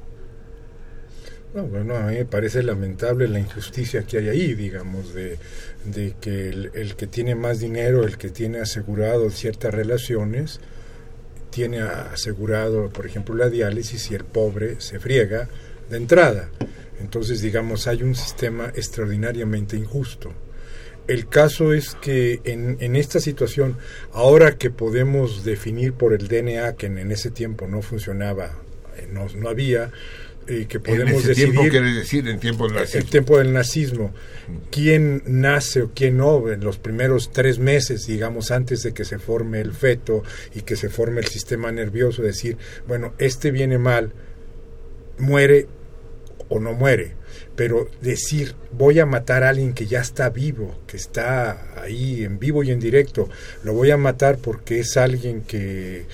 No, 1.53 1.65
bueno, 1.65 1.97
a 1.97 2.03
mí 2.03 2.15
me 2.15 2.25
parece 2.25 2.63
lamentable 2.63 3.27
la 3.27 3.39
injusticia 3.39 4.03
que 4.03 4.19
hay 4.19 4.29
ahí, 4.29 4.53
digamos, 4.55 5.13
de, 5.13 5.37
que 6.21 6.47
el, 6.49 6.95
que 6.95 7.07
tiene 7.07 7.35
más 7.35 7.59
dinero, 7.59 8.05
el 8.05 8.17
que 8.17 8.29
tiene 8.29 8.59
asegurado 8.59 9.29
ciertas 9.29 9.73
relaciones, 9.73 10.61
tiene 11.49 11.81
asegurado, 11.81 12.87
por 12.89 13.05
ejemplo, 13.05 13.35
la 13.35 13.49
diálisis 13.49 14.11
y 14.11 14.15
el 14.15 14.23
pobre 14.23 14.79
se 14.79 14.99
friega 14.99 15.49
de 15.89 15.97
entrada. 15.97 16.49
Entonces, 17.01 17.41
digamos, 17.41 17.85
hay 17.87 18.01
un 18.01 18.15
sistema 18.15 18.71
extraordinariamente 18.73 19.75
injusto. 19.75 20.31
El 21.07 21.27
caso 21.27 21.73
es 21.73 21.95
que 21.95 22.39
en, 22.45 22.95
esta 22.95 23.19
situación, 23.19 23.75
ahora 24.13 24.57
que 24.57 24.69
podemos 24.69 25.43
definir 25.43 25.91
por 25.93 26.13
el 26.13 26.29
DNA, 26.29 26.75
que 26.77 26.85
en, 26.85 27.11
ese 27.11 27.29
tiempo 27.29 27.67
no 27.67 27.81
funcionaba, 27.81 28.53
eh, 28.95 29.09
no 29.11 29.49
había, 29.49 29.91
eh, 30.47 30.65
que 30.67 30.77
En 30.77 30.83
podemos 30.83 31.19
ese 31.19 31.29
decidir 31.29 31.51
tiempo 31.51 31.69
quiere 31.69 31.93
decir 31.93 32.27
en 32.27 32.39
tiempo 32.39 32.63
del 32.65 32.73
el 32.73 32.81
nazismo. 32.81 33.09
tiempo 33.09 33.37
del 33.37 33.53
nazismo, 33.53 34.13
quién 34.71 35.23
nace 35.27 35.83
o 35.83 35.91
quién 35.93 36.17
no 36.17 36.49
en 36.49 36.61
los 36.61 36.77
primeros 36.77 37.31
tres 37.31 37.59
meses, 37.59 38.07
digamos, 38.07 38.51
antes 38.51 38.83
de 38.83 38.93
que 38.93 39.05
se 39.05 39.19
forme 39.19 39.61
el 39.61 39.73
feto 39.73 40.23
y 40.55 40.61
que 40.61 40.75
se 40.75 40.89
forme 40.89 41.21
el 41.21 41.27
sistema 41.27 41.71
nervioso, 41.71 42.23
decir, 42.23 42.57
bueno, 42.87 43.13
este 43.19 43.51
viene 43.51 43.77
mal, 43.77 44.13
muere 45.19 45.67
o 46.49 46.59
no 46.59 46.73
muere, 46.73 47.13
pero 47.55 47.89
decir, 48.01 48.55
voy 48.71 48.99
a 48.99 49.05
matar 49.05 49.43
a 49.43 49.49
alguien 49.49 49.73
que 49.73 49.85
ya 49.85 50.01
está 50.01 50.29
vivo, 50.29 50.79
que 50.87 50.97
está 50.97 51.81
ahí 51.81 52.23
en 52.23 52.39
vivo 52.39 52.63
y 52.63 52.71
en 52.71 52.79
directo, 52.79 53.29
lo 53.63 53.73
voy 53.73 53.91
a 53.91 53.97
matar 53.97 54.37
porque 54.37 54.79
es 54.79 54.97
alguien 54.97 55.41
que 55.41 56.05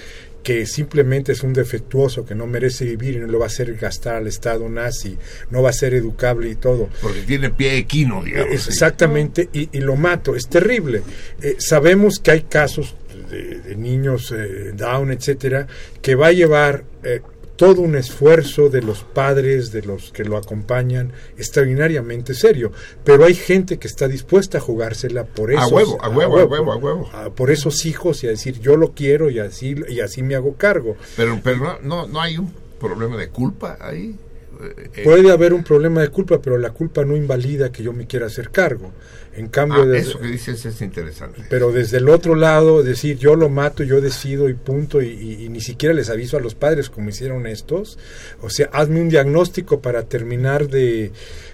que 0.48 0.66
simplemente 0.66 1.34
es 1.34 1.44
un 1.44 1.52
defectuoso 1.52 2.26
que 2.26 2.34
no 2.34 2.48
merece 2.48 2.86
vivir 2.86 3.16
y 3.16 3.20
no 3.20 3.28
lo 3.28 3.40
va 3.40 3.48
a 3.48 3.48
hacer 3.48 3.76
gastar 3.76 4.16
al 4.16 4.28
Estado 4.28 4.70
nazi, 4.70 5.18
no 5.50 5.62
va 5.62 5.72
a 5.72 5.74
ser 5.74 5.94
educable 5.94 6.50
y 6.50 6.56
todo. 6.56 6.88
Porque 7.02 7.24
tiene 7.24 7.50
pie 7.50 7.76
equino, 7.76 8.24
digamos. 8.24 8.54
Es 8.54 8.68
exactamente, 8.70 9.50
y, 9.52 9.68
y 9.78 9.82
lo 9.82 9.98
mato, 9.98 10.38
es 10.38 10.48
terrible. 10.48 11.02
Eh, 11.42 11.58
sabemos 11.60 12.20
que 12.20 12.32
hay 12.32 12.42
casos 12.44 12.96
de, 13.30 13.60
de 13.60 13.76
niños 13.76 14.34
eh, 14.34 14.72
down, 14.74 15.12
etcétera, 15.12 15.68
que 16.02 16.16
va 16.16 16.28
a 16.28 16.32
llevar 16.32 16.86
eh, 17.04 17.20
todo 17.58 17.82
un 17.82 17.96
esfuerzo 17.96 18.70
de 18.70 18.82
los 18.82 19.04
padres, 19.04 19.72
de 19.72 19.82
los 19.82 20.12
que 20.12 20.24
lo 20.24 20.38
acompañan, 20.38 21.12
extraordinariamente 21.38 22.34
serio. 22.34 22.72
Pero 23.04 23.26
hay 23.26 23.36
gente 23.36 23.78
que 23.78 23.88
está 23.88 24.08
dispuesta 24.08 24.60
a 24.60 24.62
jugársela 24.62 25.26
por 25.26 25.52
eso. 25.52 25.62
A 25.62 25.68
huevo, 25.68 25.98
a 26.02 26.10
huevo, 26.10 26.40
a 26.40 26.46
huevo, 26.46 26.72
a 26.72 26.78
huevo. 26.78 27.10
por 27.36 27.52
esos 27.52 27.86
hijos 27.86 28.24
y 28.24 28.28
a 28.28 28.30
decir 28.30 28.60
yo 28.60 28.78
lo 28.78 28.94
quiero 28.94 29.30
y 29.30 29.40
así 29.40 29.76
y 29.90 30.00
así 30.00 30.24
me 30.24 30.36
hago 30.36 30.56
cargo. 30.56 30.96
Pero, 31.18 31.40
pero 31.44 31.58
no, 31.58 31.80
no, 31.82 32.08
no 32.08 32.22
hay 32.22 32.38
un 32.38 32.54
problema 32.80 33.18
de 33.18 33.30
culpa 33.30 33.78
ahí. 33.82 34.16
Eh, 34.62 35.02
Puede 35.04 35.32
haber 35.32 35.54
un 35.54 35.64
problema 35.64 36.02
de 36.02 36.10
culpa, 36.10 36.42
pero 36.42 36.58
la 36.58 36.72
culpa 36.72 37.06
no 37.06 37.16
invalida 37.16 37.72
que 37.72 37.84
yo 37.84 37.94
me 37.94 38.08
quiera 38.08 38.26
hacer 38.28 38.50
cargo. 38.50 38.92
En 39.36 39.50
cambio, 39.50 39.84
ah, 39.84 39.98
eso 39.98 40.20
que 40.20 40.28
dices 40.28 40.66
es 40.66 40.82
interesante. 40.82 41.44
pero 41.48 41.72
desde 41.72 41.98
el 41.98 42.10
otro 42.10 42.34
lado, 42.34 42.82
decir 42.82 43.18
yo 43.20 43.36
lo 43.36 43.50
mato, 43.50 43.84
yo 43.84 44.02
decido 44.02 44.50
y 44.50 44.56
punto, 44.56 45.00
y, 45.02 45.10
y- 45.10 45.46
y 45.46 45.50
ni 45.50 45.62
siquiera 45.62 45.94
les 45.94 46.10
aviso 46.10 46.38
a 46.38 46.40
los 46.40 46.56
padres 46.56 46.90
como 46.90 47.10
hicieron 47.10 47.46
estos. 47.46 48.00
O 48.42 48.50
sea, 48.50 48.68
hazme 48.74 49.00
un 49.00 49.10
diagnóstico 49.10 49.80
para 49.80 50.04
terminar 50.04 50.68
de, 50.70 51.12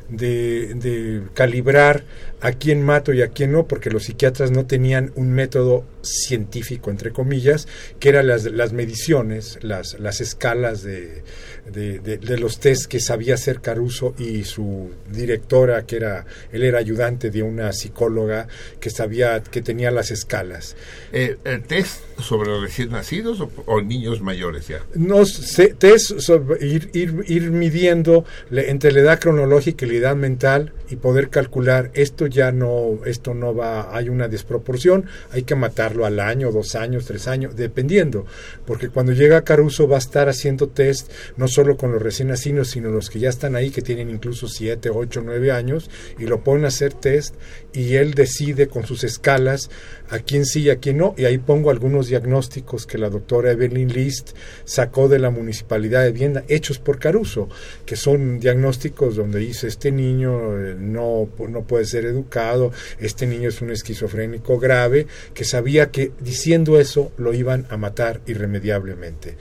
de, 0.10 0.74
de 0.76 1.24
calibrar 1.34 2.04
a 2.40 2.54
quién 2.54 2.82
mato 2.84 3.12
y 3.14 3.22
a 3.22 3.28
quién 3.30 3.52
no, 3.52 3.68
porque 3.68 3.90
los 3.90 4.04
psiquiatras 4.04 4.52
no 4.52 4.66
tenían 4.66 5.12
un 5.16 5.32
método 5.34 5.84
científico, 6.04 6.92
entre 6.92 7.12
comillas, 7.12 7.68
que 8.00 8.10
eran 8.10 8.28
las, 8.28 8.44
las 8.46 8.74
mediciones, 8.74 9.58
las, 9.62 10.00
las 10.00 10.22
escalas 10.22 10.84
de, 10.84 11.24
de, 11.72 12.00
de- 12.00 12.18
de 12.18 12.38
los 12.38 12.60
test 12.60 12.86
que 12.86 13.00
sabía 13.00 13.36
hacer 13.36 13.62
Caruso 13.62 14.14
y 14.18 14.44
su 14.44 14.92
directora, 15.12 15.86
que 15.86 15.96
era, 15.96 16.26
él 16.52 16.64
era 16.64 16.80
ayudante 16.80 17.30
de 17.32 17.42
una 17.42 17.72
psicóloga 17.74 18.48
que 18.80 18.90
sabía, 18.90 19.42
que 19.42 19.62
tenía 19.62 19.92
las 19.92 20.12
escalas. 20.12 20.76
Eh, 21.12 21.38
¿El 21.46 21.64
test 21.64 22.02
sobre 22.20 22.60
recién 22.60 22.92
nacidos 22.92 23.40
o, 23.42 23.50
o 23.66 23.82
niños 23.82 24.22
mayores 24.22 24.68
ya? 24.68 24.84
Nos 24.96 25.32
se- 25.34 25.74
test 25.74 26.20
sobre 26.20 26.66
ir, 26.66 26.90
ir, 26.94 27.24
ir 27.28 27.50
midiendo 27.52 28.26
le- 28.50 28.70
entre 28.70 28.92
la 28.92 29.00
edad 29.00 29.20
cronológica 29.20 29.86
y 29.86 29.90
la 29.90 29.96
edad 29.96 30.16
mental 30.16 30.74
y 30.90 30.96
poder 30.98 31.30
calcular 31.30 31.92
esto 31.94 32.28
ya 32.28 32.52
no 32.52 33.00
esto 33.06 33.34
no 33.34 33.56
va 33.56 33.96
hay 33.96 34.10
una 34.10 34.28
desproporción 34.28 35.06
hay 35.32 35.44
que 35.44 35.56
matarlo 35.56 36.06
al 36.06 36.20
año 36.20 36.52
dos 36.52 36.76
años 36.76 37.06
tres 37.06 37.28
años 37.28 37.56
dependiendo 37.56 38.26
porque 38.66 38.90
cuando 38.90 39.12
llega 39.12 39.44
Caruso 39.44 39.88
va 39.88 39.96
a 39.96 40.00
estar 40.00 40.30
haciendo 40.30 40.70
test 40.70 41.12
no 41.38 41.48
solo 41.48 41.78
con 41.78 41.92
los 41.92 42.02
recién 42.02 42.30
nacidos 42.30 42.70
sino 42.70 42.90
los 42.90 43.10
que 43.10 43.20
ya 43.20 43.30
están 43.30 43.56
ahí 43.56 43.72
que 43.72 43.82
tienen 43.82 44.10
incluso 44.10 44.48
siete 44.48 44.90
ocho 44.90 45.22
nueve 45.24 45.52
años 45.52 45.90
y 46.18 46.26
lo 46.26 46.44
ponen 46.44 46.66
a 46.66 46.68
hacer 46.70 46.94
test 46.94 47.36
y 47.74 47.96
él 47.96 48.14
decide 48.14 48.68
con 48.68 48.86
sus 48.86 49.04
escalas 49.04 49.70
a 50.10 50.20
quién 50.20 50.46
sí 50.46 50.62
y 50.62 50.70
a 50.70 50.78
quién 50.78 50.98
no 50.98 51.16
y 51.18 51.26
ahí 51.26 51.38
pongo 51.40 51.72
algunos 51.72 52.08
diagnósticos 52.08 52.86
que 52.86 52.98
la 52.98 53.10
doctora 53.10 53.52
Evelyn 53.52 53.92
List 53.92 54.32
sacó 54.64 55.08
de 55.08 55.18
la 55.20 55.32
municipalidad 55.32 56.04
de 56.04 56.12
Viena 56.12 56.44
hechos 56.48 56.78
por 56.78 57.00
Caruso 57.00 57.50
que 57.86 57.96
son 57.96 58.40
diagnósticos 58.40 59.16
donde 59.16 59.40
dice 59.40 59.68
este 59.68 59.92
niño 59.92 60.60
eh, 60.60 60.76
no, 60.78 61.28
no 61.50 61.64
puede 61.64 61.86
ser 61.86 62.06
educado 62.06 62.72
este 63.00 63.26
niño 63.26 63.50
es 63.50 63.62
un 63.62 63.72
esquizofrénico 63.72 64.60
grave 64.60 65.08
que 65.34 65.46
sabía 65.46 65.90
que 65.90 66.12
diciendo 66.20 66.80
eso 66.80 67.12
lo 67.18 67.34
iban 67.34 67.66
a 67.70 67.78
matar 67.78 68.22
irremediablemente 68.28 69.36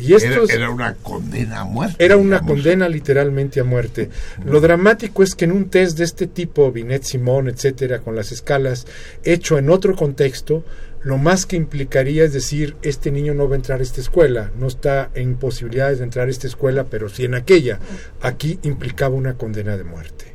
y 0.00 0.12
Era, 0.14 0.16
estos 0.16 0.50
era 0.50 0.70
una 0.70 0.94
condena 0.94 1.60
a 1.60 1.64
muerte. 1.64 2.04
era 2.04 2.16
una 2.16 2.36
digamos. 2.36 2.48
condena 2.48 2.88
literalmente 2.88 3.60
a 3.60 3.64
muerte. 3.64 4.10
Lo 4.44 4.60
dramático 4.60 5.22
es 5.22 5.34
que 5.34 5.44
en 5.44 5.52
un 5.52 5.70
test 5.70 5.98
de 5.98 6.04
este 6.04 6.26
tipo, 6.28 6.70
Binet 6.70 7.02
Simón, 7.02 7.48
etcétera, 7.78 8.00
con 8.00 8.16
las 8.16 8.32
escalas, 8.32 8.86
hecho 9.24 9.58
en 9.58 9.70
otro 9.70 9.94
contexto, 9.94 10.64
lo 11.02 11.16
más 11.16 11.46
que 11.46 11.56
implicaría 11.56 12.24
es 12.24 12.32
decir, 12.32 12.76
este 12.82 13.12
niño 13.12 13.34
no 13.34 13.48
va 13.48 13.54
a 13.54 13.56
entrar 13.56 13.78
a 13.80 13.82
esta 13.82 14.00
escuela, 14.00 14.50
no 14.58 14.66
está 14.66 15.10
en 15.14 15.36
posibilidades 15.36 15.98
de 15.98 16.04
entrar 16.04 16.26
a 16.26 16.30
esta 16.30 16.48
escuela, 16.48 16.84
pero 16.90 17.08
sí 17.08 17.24
en 17.24 17.34
aquella. 17.34 17.78
Aquí 18.20 18.58
implicaba 18.62 19.14
una 19.14 19.34
condena 19.34 19.76
de 19.76 19.84
muerte. 19.84 20.34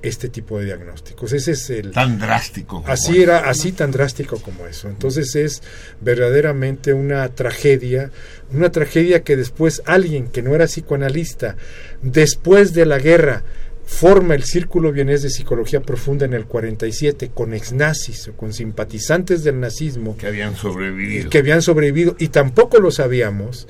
Este 0.00 0.28
tipo 0.28 0.58
de 0.58 0.64
diagnósticos. 0.64 1.32
Ese 1.32 1.52
es 1.52 1.70
el 1.70 1.92
Tan 1.92 2.18
drástico. 2.18 2.80
como 2.82 2.88
Así 2.92 3.12
eso. 3.12 3.22
era, 3.22 3.38
así 3.48 3.70
tan 3.70 3.92
drástico 3.92 4.38
como 4.38 4.66
eso. 4.66 4.88
Entonces 4.88 5.36
es 5.36 5.62
verdaderamente 6.00 6.92
una 6.92 7.28
tragedia, 7.28 8.10
una 8.52 8.72
tragedia 8.72 9.22
que 9.22 9.36
después 9.36 9.80
alguien 9.84 10.26
que 10.26 10.42
no 10.42 10.56
era 10.56 10.66
psicoanalista, 10.66 11.54
después 12.02 12.72
de 12.72 12.84
la 12.86 12.98
guerra, 12.98 13.44
forma 13.92 14.34
el 14.34 14.42
Círculo 14.42 14.90
Vienés 14.90 15.22
de 15.22 15.30
Psicología 15.30 15.80
Profunda 15.80 16.24
en 16.24 16.32
el 16.32 16.46
47 16.46 17.30
con 17.32 17.54
exnazis 17.54 18.28
o 18.28 18.32
con 18.32 18.52
simpatizantes 18.52 19.44
del 19.44 19.60
nazismo 19.60 20.16
Que 20.16 20.26
habían 20.26 20.56
sobrevivido. 20.56 21.30
que 21.30 21.38
habían 21.38 21.62
sobrevivido 21.62 22.16
y 22.18 22.28
tampoco 22.28 22.80
lo 22.80 22.90
sabíamos. 22.90 23.68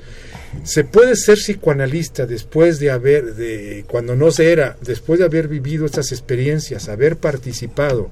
Se 0.63 0.83
puede 0.83 1.15
ser 1.15 1.37
psicoanalista 1.37 2.25
después 2.25 2.79
de 2.79 2.89
haber, 2.89 3.35
de, 3.35 3.85
cuando 3.87 4.15
no 4.15 4.31
se 4.31 4.51
era, 4.51 4.77
después 4.81 5.19
de 5.19 5.25
haber 5.25 5.47
vivido 5.47 5.85
estas 5.85 6.11
experiencias, 6.11 6.89
haber 6.89 7.17
participado 7.17 8.09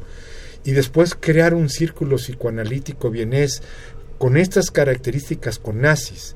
y 0.64 0.72
después 0.72 1.16
crear 1.20 1.54
un 1.54 1.70
círculo 1.70 2.18
psicoanalítico 2.18 3.10
vienés 3.10 3.64
con 4.18 4.38
estas 4.38 4.70
características 4.70 5.58
con 5.58 5.82
nazis. 5.82 6.36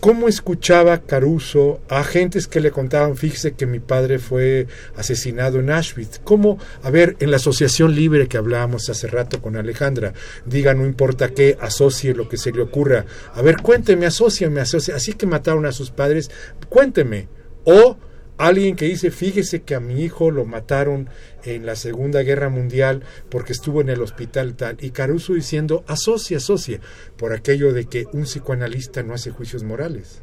¿Cómo 0.00 0.28
escuchaba 0.28 1.02
Caruso 1.02 1.82
a 1.90 2.00
agentes 2.00 2.46
que 2.46 2.60
le 2.60 2.70
contaban, 2.70 3.18
fíjese 3.18 3.52
que 3.52 3.66
mi 3.66 3.80
padre 3.80 4.18
fue 4.18 4.66
asesinado 4.96 5.60
en 5.60 5.68
Auschwitz? 5.68 6.20
¿Cómo, 6.24 6.58
a 6.82 6.88
ver, 6.88 7.16
en 7.20 7.30
la 7.30 7.36
asociación 7.36 7.94
libre 7.94 8.26
que 8.26 8.38
hablábamos 8.38 8.88
hace 8.88 9.08
rato 9.08 9.42
con 9.42 9.58
Alejandra, 9.58 10.14
diga, 10.46 10.72
no 10.72 10.86
importa 10.86 11.28
qué, 11.28 11.58
asocie 11.60 12.14
lo 12.14 12.30
que 12.30 12.38
se 12.38 12.50
le 12.50 12.62
ocurra. 12.62 13.04
A 13.34 13.42
ver, 13.42 13.58
cuénteme, 13.60 14.06
asóciame, 14.06 14.62
asocie. 14.62 14.94
Así 14.94 15.12
que 15.12 15.26
mataron 15.26 15.66
a 15.66 15.72
sus 15.72 15.90
padres, 15.90 16.30
cuénteme. 16.70 17.28
O 17.64 17.98
alguien 18.46 18.76
que 18.76 18.86
dice, 18.86 19.10
fíjese 19.10 19.62
que 19.62 19.74
a 19.74 19.80
mi 19.80 20.02
hijo 20.02 20.30
lo 20.30 20.44
mataron 20.44 21.08
en 21.44 21.66
la 21.66 21.76
Segunda 21.76 22.22
Guerra 22.22 22.48
Mundial 22.48 23.02
porque 23.30 23.52
estuvo 23.52 23.80
en 23.80 23.88
el 23.88 24.00
hospital 24.02 24.54
tal, 24.54 24.76
y 24.80 24.90
Caruso 24.90 25.34
diciendo, 25.34 25.84
asocia, 25.86 26.38
asocia, 26.38 26.80
por 27.16 27.32
aquello 27.32 27.72
de 27.72 27.86
que 27.86 28.06
un 28.12 28.22
psicoanalista 28.24 29.02
no 29.02 29.14
hace 29.14 29.30
juicios 29.30 29.62
morales. 29.62 30.22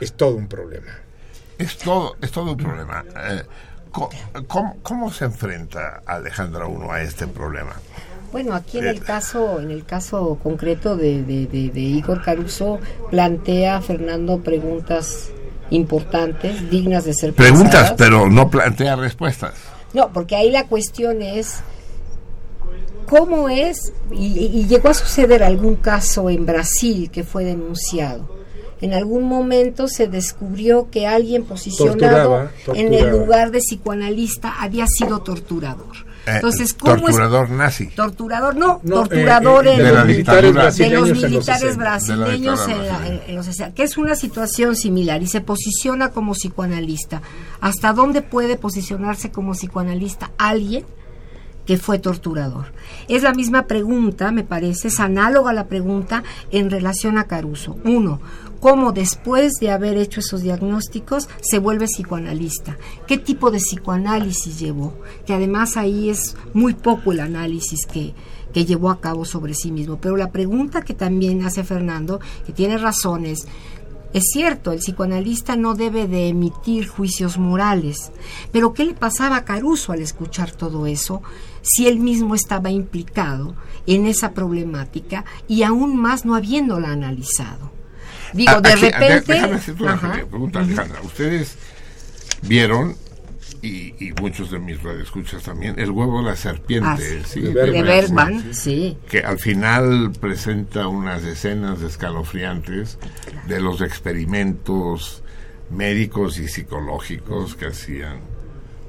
Es 0.00 0.12
todo 0.12 0.36
un 0.36 0.48
problema. 0.48 1.00
Es 1.58 1.78
todo, 1.78 2.16
es 2.20 2.30
todo 2.30 2.52
un 2.52 2.56
problema. 2.56 3.04
Eh, 3.28 3.42
¿cómo, 3.90 4.78
cómo 4.82 5.12
se 5.12 5.24
enfrenta 5.24 6.02
Alejandra 6.06 6.66
uno 6.66 6.92
a 6.92 7.02
este 7.02 7.26
problema? 7.26 7.72
Bueno, 8.32 8.54
aquí 8.54 8.78
en 8.78 8.86
Eh. 8.86 8.90
el 8.90 9.00
caso, 9.02 9.60
en 9.60 9.70
el 9.70 9.84
caso 9.84 10.38
concreto 10.42 10.96
de, 10.96 11.22
de, 11.22 11.46
de- 11.46 11.70
de 11.70 11.80
Igor 11.80 12.22
Caruso, 12.22 12.80
plantea 13.10 13.80
Fernando 13.80 14.40
preguntas 14.42 15.30
importantes, 15.70 16.70
dignas 16.70 17.04
de 17.04 17.14
ser 17.14 17.32
Preguntas, 17.34 17.90
pensadas. 17.90 17.94
pero 17.96 18.28
no 18.28 18.50
plantea 18.50 18.96
respuestas. 18.96 19.54
No, 19.92 20.12
porque 20.12 20.36
ahí 20.36 20.50
la 20.50 20.66
cuestión 20.66 21.22
es 21.22 21.60
cómo 23.06 23.48
es, 23.48 23.92
y, 24.12 24.26
y 24.38 24.66
llegó 24.66 24.88
a 24.88 24.94
suceder 24.94 25.42
algún 25.42 25.76
caso 25.76 26.30
en 26.30 26.46
Brasil 26.46 27.10
que 27.10 27.24
fue 27.24 27.44
denunciado. 27.44 28.34
En 28.80 28.92
algún 28.92 29.24
momento 29.24 29.88
se 29.88 30.08
descubrió 30.08 30.90
que 30.90 31.06
alguien 31.06 31.44
posicionado 31.44 31.96
Torturaba, 31.96 32.50
en 32.74 32.92
el 32.92 33.08
lugar 33.08 33.50
de 33.50 33.60
psicoanalista 33.60 34.60
había 34.60 34.86
sido 34.86 35.20
torturador. 35.20 35.96
Eh, 36.26 36.32
Entonces, 36.36 36.72
¿cómo 36.74 36.94
es 36.94 37.02
torturador 37.02 37.50
nazi. 37.50 37.86
Torturador, 37.88 38.56
no, 38.56 38.80
No, 38.82 38.94
torturador 38.94 39.66
eh, 39.66 39.70
eh, 39.70 39.74
en 39.76 39.82
de 39.84 39.92
los 39.92 40.06
militares 40.06 40.42
de 40.42 40.52
brasileños 40.52 41.00
los 41.00 41.08
en 41.08 41.14
los 41.22 41.30
militares 41.30 41.60
60. 41.60 41.82
brasileños 41.84 42.60
en, 42.68 42.70
la- 42.70 42.82
dictadura 42.82 43.06
en- 43.08 43.22
en 43.30 43.36
los 43.36 43.46
60, 43.46 43.74
que 43.74 43.82
es 43.82 43.98
una 43.98 44.14
situación 44.14 44.76
similar 44.76 45.22
y 45.22 45.26
se 45.26 45.40
posiciona 45.42 46.10
como 46.10 46.32
psicoanalista. 46.32 47.20
¿Hasta 47.60 47.92
dónde 47.92 48.22
puede 48.22 48.56
posicionarse 48.56 49.30
como 49.30 49.52
psicoanalista 49.52 50.30
alguien 50.38 50.84
que 51.66 51.76
fue 51.78 51.98
torturador? 51.98 52.72
Es 53.08 53.22
la 53.22 53.32
misma 53.32 53.66
pregunta, 53.66 54.30
me 54.32 54.44
parece, 54.44 54.88
es 54.88 55.00
análoga 55.00 55.50
a 55.50 55.54
la 55.54 55.66
pregunta 55.66 56.22
en 56.50 56.70
relación 56.70 57.18
a 57.18 57.24
Caruso. 57.24 57.76
Uno, 57.84 58.20
¿cómo 58.64 58.92
después 58.92 59.52
de 59.60 59.70
haber 59.70 59.98
hecho 59.98 60.20
esos 60.20 60.40
diagnósticos 60.40 61.28
se 61.42 61.58
vuelve 61.58 61.84
psicoanalista? 61.84 62.78
¿Qué 63.06 63.18
tipo 63.18 63.50
de 63.50 63.58
psicoanálisis 63.58 64.58
llevó? 64.58 64.94
Que 65.26 65.34
además 65.34 65.76
ahí 65.76 66.08
es 66.08 66.34
muy 66.54 66.72
poco 66.72 67.12
el 67.12 67.20
análisis 67.20 67.84
que, 67.84 68.14
que 68.54 68.64
llevó 68.64 68.88
a 68.88 69.02
cabo 69.02 69.26
sobre 69.26 69.52
sí 69.52 69.70
mismo. 69.70 69.98
Pero 70.00 70.16
la 70.16 70.32
pregunta 70.32 70.80
que 70.80 70.94
también 70.94 71.44
hace 71.44 71.62
Fernando, 71.62 72.20
que 72.46 72.54
tiene 72.54 72.78
razones, 72.78 73.46
es 74.14 74.22
cierto, 74.32 74.72
el 74.72 74.78
psicoanalista 74.78 75.56
no 75.56 75.74
debe 75.74 76.08
de 76.08 76.28
emitir 76.28 76.88
juicios 76.88 77.36
morales, 77.36 78.12
pero 78.50 78.72
¿qué 78.72 78.86
le 78.86 78.94
pasaba 78.94 79.36
a 79.36 79.44
Caruso 79.44 79.92
al 79.92 80.00
escuchar 80.00 80.52
todo 80.52 80.86
eso 80.86 81.20
si 81.60 81.86
él 81.86 81.98
mismo 81.98 82.34
estaba 82.34 82.70
implicado 82.70 83.56
en 83.86 84.06
esa 84.06 84.32
problemática 84.32 85.26
y 85.48 85.64
aún 85.64 85.98
más 85.98 86.24
no 86.24 86.34
habiéndola 86.34 86.92
analizado? 86.92 87.73
Digo, 88.34 88.52
Ah, 88.56 88.60
de 88.60 88.72
aquí, 88.72 88.90
repente... 88.90 89.32
Déjame 89.32 89.54
hacerte 89.54 89.82
una 89.82 89.92
Ajá. 89.94 90.08
pequeña 90.10 90.28
pregunta, 90.30 90.58
Alejandra. 90.58 91.00
Ustedes 91.02 91.56
vieron, 92.42 92.96
y, 93.62 93.94
y 94.04 94.12
muchos 94.20 94.50
de 94.50 94.58
mis 94.58 94.82
radioescuchas 94.82 95.42
también, 95.42 95.78
El 95.78 95.90
huevo 95.90 96.18
de 96.18 96.26
la 96.30 96.36
serpiente. 96.36 96.86
Ah, 96.90 96.96
sí. 96.98 97.22
¿sí? 97.24 97.40
De 97.40 97.52
de 97.70 97.82
Bergman, 97.82 98.52
sí. 98.52 98.98
que 99.08 99.20
al 99.20 99.38
final 99.38 100.12
presenta 100.20 100.88
unas 100.88 101.22
escenas 101.24 101.80
escalofriantes 101.80 102.98
de 103.46 103.60
los 103.60 103.80
experimentos 103.80 105.22
médicos 105.70 106.38
y 106.38 106.48
psicológicos 106.48 107.54
que 107.54 107.66
hacían 107.68 108.20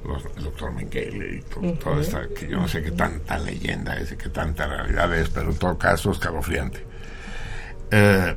los- 0.06 0.26
el 0.38 0.44
doctor 0.44 0.74
Mengele 0.74 1.38
y 1.38 1.42
to- 1.42 1.62
toda 1.84 2.02
esta, 2.02 2.28
que 2.28 2.48
yo 2.50 2.58
no 2.58 2.68
sé 2.68 2.84
qué 2.84 2.92
tanta 2.92 3.40
leyenda 3.40 3.98
es 3.98 4.12
y 4.12 4.18
qué 4.18 4.30
tanta 4.30 4.68
realidad 4.68 5.16
es, 5.18 5.30
pero 5.30 5.52
en 5.52 5.58
todo 5.58 5.78
caso 5.78 6.12
escalofriante. 6.12 6.86
Eh, 7.92 8.36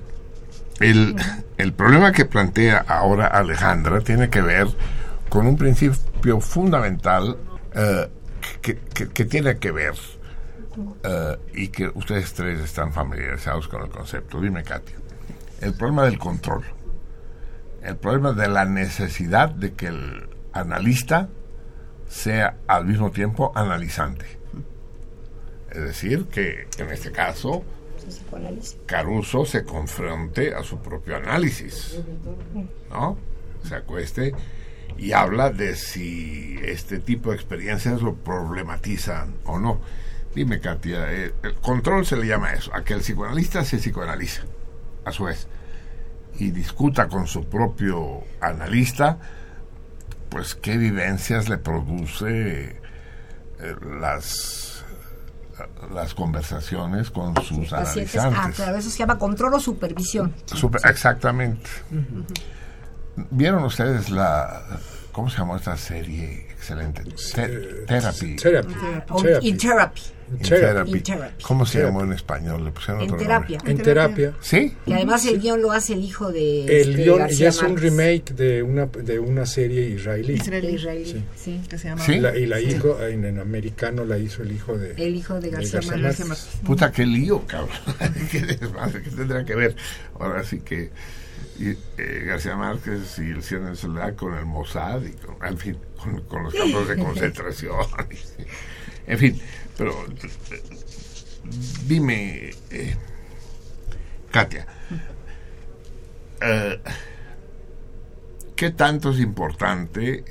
el, 0.80 1.16
el 1.56 1.72
problema 1.72 2.12
que 2.12 2.24
plantea 2.24 2.84
ahora 2.88 3.26
Alejandra 3.26 4.00
tiene 4.00 4.30
que 4.30 4.40
ver 4.42 4.66
con 5.28 5.46
un 5.46 5.56
principio 5.56 6.40
fundamental 6.40 7.36
eh, 7.74 8.08
que, 8.62 8.78
que- 8.78 9.08
que 9.08 9.24
tiene 9.24 9.58
que 9.58 9.70
ver 9.72 9.94
eh, 11.04 11.36
y 11.54 11.68
que 11.68 11.88
ustedes 11.88 12.32
tres 12.34 12.60
están 12.60 12.92
familiarizados 12.92 13.68
con 13.68 13.82
el 13.82 13.88
concepto. 13.90 14.40
Dime, 14.40 14.62
Katia. 14.62 14.96
El 15.60 15.74
problema 15.74 16.04
del 16.04 16.18
control. 16.18 16.64
El 17.82 17.96
problema 17.96 18.32
de 18.32 18.48
la 18.48 18.64
necesidad 18.64 19.48
de 19.50 19.72
que 19.74 19.86
el 19.88 20.28
analista 20.52 21.28
sea 22.08 22.56
al 22.66 22.86
mismo 22.86 23.10
tiempo 23.10 23.52
analizante. 23.54 24.26
Es 25.70 25.82
decir, 25.82 26.26
que 26.26 26.66
en 26.78 26.90
este 26.90 27.12
caso 27.12 27.62
Caruso 28.86 29.44
se 29.44 29.64
confronte 29.64 30.54
a 30.54 30.62
su 30.62 30.78
propio 30.78 31.16
análisis, 31.16 31.98
¿no? 32.90 33.16
Se 33.64 33.74
acueste 33.74 34.34
y 34.96 35.12
habla 35.12 35.50
de 35.50 35.76
si 35.76 36.58
este 36.62 36.98
tipo 36.98 37.30
de 37.30 37.36
experiencias 37.36 38.02
lo 38.02 38.14
problematizan 38.14 39.34
o 39.44 39.58
no. 39.58 39.80
Dime, 40.34 40.60
Katia, 40.60 41.12
eh, 41.12 41.32
el 41.42 41.54
control 41.56 42.04
se 42.04 42.16
le 42.16 42.26
llama 42.26 42.52
eso, 42.52 42.74
a 42.74 42.82
que 42.84 42.94
el 42.94 43.00
psicoanalista 43.00 43.64
se 43.64 43.78
psicoanaliza, 43.78 44.42
a 45.04 45.12
su 45.12 45.24
vez, 45.24 45.48
y 46.38 46.50
discuta 46.50 47.08
con 47.08 47.26
su 47.26 47.44
propio 47.48 48.22
analista, 48.40 49.18
pues 50.28 50.54
qué 50.54 50.76
vivencias 50.76 51.48
le 51.48 51.58
produce 51.58 52.76
eh, 53.60 53.74
las 54.00 54.67
las 55.92 56.14
conversaciones 56.14 57.10
con 57.10 57.34
sus 57.42 57.68
Pacientes, 57.68 58.16
ah, 58.16 58.26
analizantes. 58.26 58.56
claro, 58.56 58.76
eso 58.78 58.90
se 58.90 58.98
llama 58.98 59.18
control 59.18 59.54
o 59.54 59.60
supervisión. 59.60 60.34
Super- 60.46 60.80
exactamente. 60.90 61.68
¿Vieron 63.30 63.64
ustedes 63.64 64.10
la... 64.10 64.62
¿Cómo 65.12 65.28
se 65.28 65.38
llamó 65.38 65.56
esta 65.56 65.76
serie 65.76 66.46
excelente? 66.50 67.02
Te- 67.34 67.48
Therapy. 67.86 68.36
Therapy. 68.36 68.74
O 69.10 69.20
Therapy. 69.22 69.48
in 69.48 69.58
therapy. 69.58 70.02
In 70.30 70.38
Therapy. 70.40 70.90
In 70.92 71.02
Therapy. 71.02 71.42
¿Cómo 71.42 71.64
se 71.66 71.78
Therapy. 71.78 71.92
llamó 71.94 72.04
en 72.04 72.12
español? 72.12 72.64
Le 72.64 72.70
pusieron 72.70 73.02
En 73.02 73.06
otro 73.08 73.16
terapia. 73.18 73.56
nombre. 73.58 73.72
En 73.72 73.82
terapia. 73.82 74.34
¿Sí? 74.40 74.76
Y 74.86 74.92
además 74.92 75.24
el 75.26 75.40
guion 75.40 75.62
lo 75.62 75.72
hace 75.72 75.94
el 75.94 76.02
hijo 76.04 76.30
de 76.32 76.64
El 76.64 76.90
este, 76.90 77.02
guion 77.04 77.18
García 77.18 77.38
ya 77.38 77.48
es 77.48 77.62
un 77.62 77.76
remake 77.76 78.34
de 78.34 78.62
una, 78.62 78.86
de 78.86 79.18
una 79.18 79.46
serie 79.46 79.88
israelí. 79.88 80.34
Israelí, 80.34 80.74
israelí, 80.74 81.04
Sí. 81.06 81.24
sí. 81.36 81.60
que 81.68 81.78
se 81.78 81.88
llama 81.88 82.04
Sí. 82.04 82.12
Y 82.12 82.20
la, 82.20 82.36
y 82.36 82.46
la 82.46 82.60
hijo, 82.60 83.00
en, 83.02 83.24
en 83.24 83.38
americano 83.38 84.04
la 84.04 84.18
hizo 84.18 84.42
el 84.42 84.52
hijo 84.52 84.76
de... 84.76 84.92
El 84.92 85.14
hijo 85.16 85.40
de 85.40 85.50
García 85.50 85.80
García 85.80 85.96
Márquez. 85.96 86.26
Márquez. 86.26 86.48
Puta, 86.64 86.92
qué 86.92 87.06
lío, 87.06 87.46
cabrón. 87.46 87.76
¿Qué 88.30 88.40
tendrá 89.16 89.44
que 89.44 89.54
ver? 89.54 89.76
Ahora 90.18 90.44
sí 90.44 90.60
que 90.60 90.90
y, 91.58 91.70
eh, 91.70 92.24
García 92.26 92.54
Márquez 92.56 93.18
y 93.18 93.30
el 93.30 93.42
Cien 93.42 93.66
en 93.66 93.74
Soledad 93.76 94.14
con 94.14 94.32
el 94.34 94.44
Mossad 94.46 95.02
y 95.02 95.10
con, 95.12 95.36
en 95.44 95.58
fin, 95.58 95.76
con, 95.96 96.20
con 96.22 96.44
los 96.44 96.54
campos 96.54 96.86
de 96.88 96.96
concentración. 97.02 97.74
en 99.08 99.18
fin, 99.18 99.40
pero 99.76 100.04
dime, 101.86 102.50
eh, 102.70 102.94
Katia, 104.30 104.66
eh, 106.42 106.78
¿qué 108.54 108.70
tanto 108.70 109.10
es 109.10 109.20
importante 109.20 110.24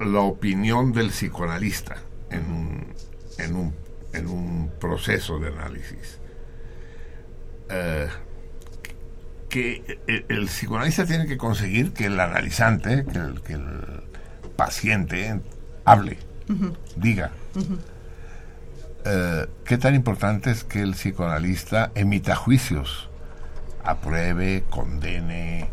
la 0.00 0.20
opinión 0.20 0.92
del 0.92 1.08
psicoanalista 1.08 1.96
en 2.30 2.44
un, 2.44 2.94
en 3.38 3.56
un, 3.56 3.74
en 4.12 4.26
un 4.28 4.70
proceso 4.78 5.38
de 5.38 5.48
análisis? 5.48 6.18
Eh, 7.70 8.08
que 9.48 9.98
el, 10.06 10.26
el 10.28 10.46
psicoanalista 10.46 11.06
tiene 11.06 11.26
que 11.26 11.38
conseguir 11.38 11.92
que 11.94 12.04
el 12.04 12.20
analizante, 12.20 13.06
que 13.10 13.18
el, 13.18 13.40
que 13.40 13.54
el 13.54 14.02
paciente 14.56 15.40
hable, 15.84 16.18
diga. 16.96 17.30
Eh, 19.04 19.46
¿Qué 19.64 19.78
tan 19.78 19.94
importante 19.94 20.50
es 20.50 20.64
que 20.64 20.82
el 20.82 20.92
psicoanalista 20.92 21.90
emita 21.94 22.36
juicios? 22.36 23.08
Apruebe, 23.82 24.64
condene, 24.68 25.70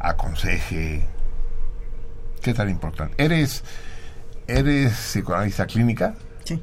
aconseje. 0.00 1.06
¿Qué 2.42 2.54
tan 2.54 2.68
importante? 2.68 3.22
¿Eres, 3.22 3.62
eres 4.46 4.92
psicoanalista 4.92 5.66
clínica? 5.66 6.14
Sí. 6.44 6.60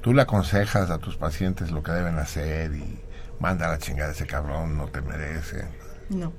Tú 0.00 0.12
le 0.12 0.22
aconsejas 0.22 0.90
a 0.90 0.98
tus 0.98 1.16
pacientes 1.16 1.70
lo 1.70 1.82
que 1.82 1.92
deben 1.92 2.18
hacer 2.18 2.72
y 2.74 2.98
manda 3.38 3.66
a 3.66 3.70
la 3.70 3.78
chingada 3.78 4.12
ese 4.12 4.26
cabrón, 4.26 4.76
no 4.76 4.86
te 4.88 5.00
merece. 5.02 5.64
No. 6.08 6.32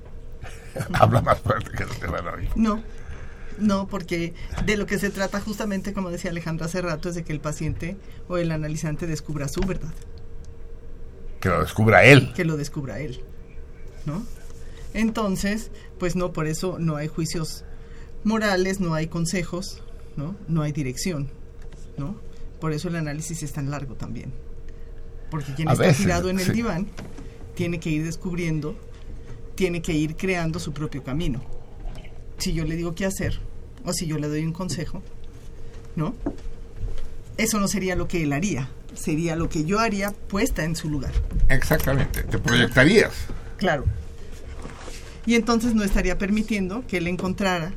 Habla 0.92 1.22
más 1.22 1.38
fuerte 1.38 1.70
que 1.70 1.84
no 1.84 1.94
te 1.94 2.06
van 2.06 2.28
a 2.28 2.32
oír. 2.32 2.50
No, 2.56 2.82
no, 3.58 3.86
porque 3.88 4.34
de 4.66 4.76
lo 4.76 4.86
que 4.86 4.98
se 4.98 5.10
trata 5.10 5.40
justamente, 5.40 5.92
como 5.92 6.10
decía 6.10 6.30
Alejandra 6.30 6.66
hace 6.66 6.80
rato, 6.82 7.08
es 7.08 7.14
de 7.14 7.24
que 7.24 7.32
el 7.32 7.40
paciente 7.40 7.96
o 8.28 8.36
el 8.38 8.50
analizante 8.50 9.06
descubra 9.06 9.48
su 9.48 9.60
verdad, 9.62 9.92
Que 11.40 11.48
lo 11.48 11.60
descubra 11.60 12.04
él. 12.04 12.32
que 12.34 12.44
lo 12.44 12.56
descubra 12.56 13.00
él, 13.00 13.20
¿no? 14.06 14.24
Entonces, 14.92 15.70
pues 15.98 16.14
no, 16.16 16.32
por 16.32 16.46
eso 16.46 16.78
no 16.78 16.96
hay 16.96 17.08
juicios 17.08 17.64
morales, 18.22 18.80
no 18.80 18.94
hay 18.94 19.08
consejos, 19.08 19.82
¿no? 20.16 20.36
No 20.48 20.62
hay 20.62 20.72
dirección, 20.72 21.30
¿no? 21.98 22.16
Por 22.60 22.72
eso 22.72 22.88
el 22.88 22.96
análisis 22.96 23.42
es 23.42 23.52
tan 23.52 23.70
largo 23.70 23.94
también. 23.94 24.32
Porque 25.30 25.52
quien 25.54 25.68
A 25.68 25.72
está 25.72 25.84
veces, 25.84 25.98
tirado 26.02 26.30
en 26.30 26.38
el 26.38 26.46
sí. 26.46 26.52
diván 26.52 26.86
tiene 27.54 27.80
que 27.80 27.90
ir 27.90 28.04
descubriendo, 28.04 28.76
tiene 29.56 29.82
que 29.82 29.92
ir 29.92 30.16
creando 30.16 30.58
su 30.60 30.72
propio 30.72 31.02
camino. 31.02 31.42
Si 32.38 32.52
yo 32.52 32.64
le 32.64 32.76
digo 32.76 32.94
qué 32.94 33.06
hacer, 33.06 33.38
o 33.84 33.92
si 33.92 34.06
yo 34.06 34.18
le 34.18 34.28
doy 34.28 34.44
un 34.44 34.52
consejo, 34.52 35.02
¿no? 35.96 36.14
Eso 37.36 37.58
no 37.60 37.68
sería 37.68 37.96
lo 37.96 38.06
que 38.08 38.22
él 38.22 38.32
haría, 38.32 38.68
sería 38.94 39.34
lo 39.36 39.48
que 39.48 39.64
yo 39.64 39.78
haría 39.80 40.10
puesta 40.12 40.64
en 40.64 40.76
su 40.76 40.88
lugar. 40.88 41.12
Exactamente. 41.48 42.22
Te 42.22 42.38
proyectarías. 42.38 43.12
Claro. 43.56 43.84
Y 45.26 45.34
entonces 45.34 45.74
no 45.74 45.82
estaría 45.84 46.18
permitiendo 46.18 46.86
que 46.86 46.98
él 46.98 47.06
encontrara, 47.08 47.72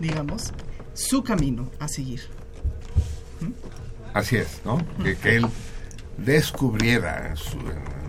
digamos, 0.00 0.52
su 0.94 1.22
camino 1.24 1.70
a 1.80 1.88
seguir. 1.88 2.20
Así 4.14 4.36
es, 4.36 4.60
¿no? 4.64 4.78
Que, 5.02 5.16
que 5.16 5.36
él 5.36 5.46
descubriera, 6.18 7.28
en 7.30 7.36
su, 7.36 7.58
en- 7.58 8.01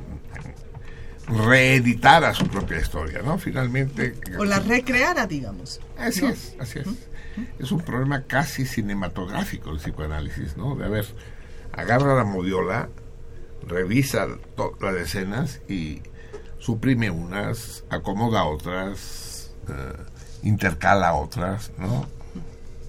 reeditara 1.33 2.33
su 2.33 2.47
propia 2.47 2.79
historia, 2.79 3.21
¿no? 3.23 3.37
Finalmente. 3.37 4.15
O 4.37 4.45
la 4.45 4.59
recreara, 4.59 5.27
digamos. 5.27 5.79
Así 5.97 6.21
¿no? 6.21 6.29
es, 6.29 6.55
así 6.59 6.79
es. 6.79 6.87
Es 7.59 7.71
un 7.71 7.81
problema 7.81 8.23
casi 8.23 8.65
cinematográfico 8.65 9.71
el 9.71 9.77
psicoanálisis, 9.77 10.55
¿no? 10.57 10.75
De 10.75 10.85
a 10.85 10.89
ver, 10.89 11.05
agarra 11.71 12.15
la 12.15 12.23
modiola, 12.23 12.89
revisa 13.67 14.27
las 14.81 14.95
escenas 14.95 15.61
y 15.67 16.01
suprime 16.59 17.09
unas, 17.09 17.83
acomoda 17.89 18.43
otras, 18.45 19.51
eh, 19.67 19.97
intercala 20.43 21.13
otras, 21.13 21.71
¿no? 21.77 22.07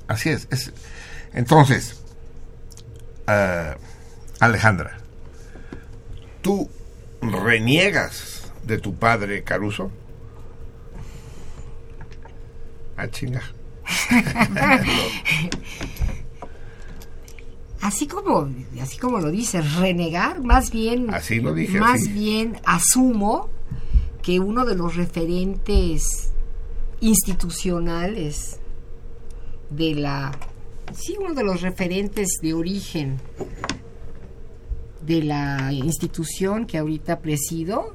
Así 0.06 0.28
es. 0.28 0.46
es 0.50 0.72
entonces, 1.32 2.00
eh, 3.26 3.74
Alejandra, 4.38 4.98
¿tú 6.42 6.70
reniegas 7.22 8.34
de 8.66 8.78
tu 8.78 8.95
padre 8.95 9.43
Caruso? 9.43 9.91
Ah, 12.97 13.09
chinga. 13.09 13.43
Así 17.81 18.07
como, 18.07 18.49
así 18.81 18.97
como 18.99 19.19
lo 19.20 19.31
dices, 19.31 19.74
renegar, 19.74 20.43
más 20.43 20.70
bien, 20.70 21.12
Así 21.12 21.41
lo 21.41 21.53
dije, 21.53 21.78
más 21.78 22.01
así. 22.01 22.12
bien 22.12 22.57
asumo 22.65 23.51
que 24.23 24.41
uno 24.41 24.65
de 24.65 24.74
los 24.74 24.97
referentes 24.97 26.32
institucionales 27.01 28.59
de 29.69 29.97
la, 29.97 30.32
sí, 30.95 31.15
uno 31.20 31.35
de 31.35 31.45
los 31.45 31.61
referentes 31.61 32.39
de 32.41 32.55
origen 32.55 33.20
de 35.03 35.23
la 35.23 35.70
institución 35.70 36.65
que 36.66 36.78
ahorita 36.78 37.20
presido, 37.20 37.95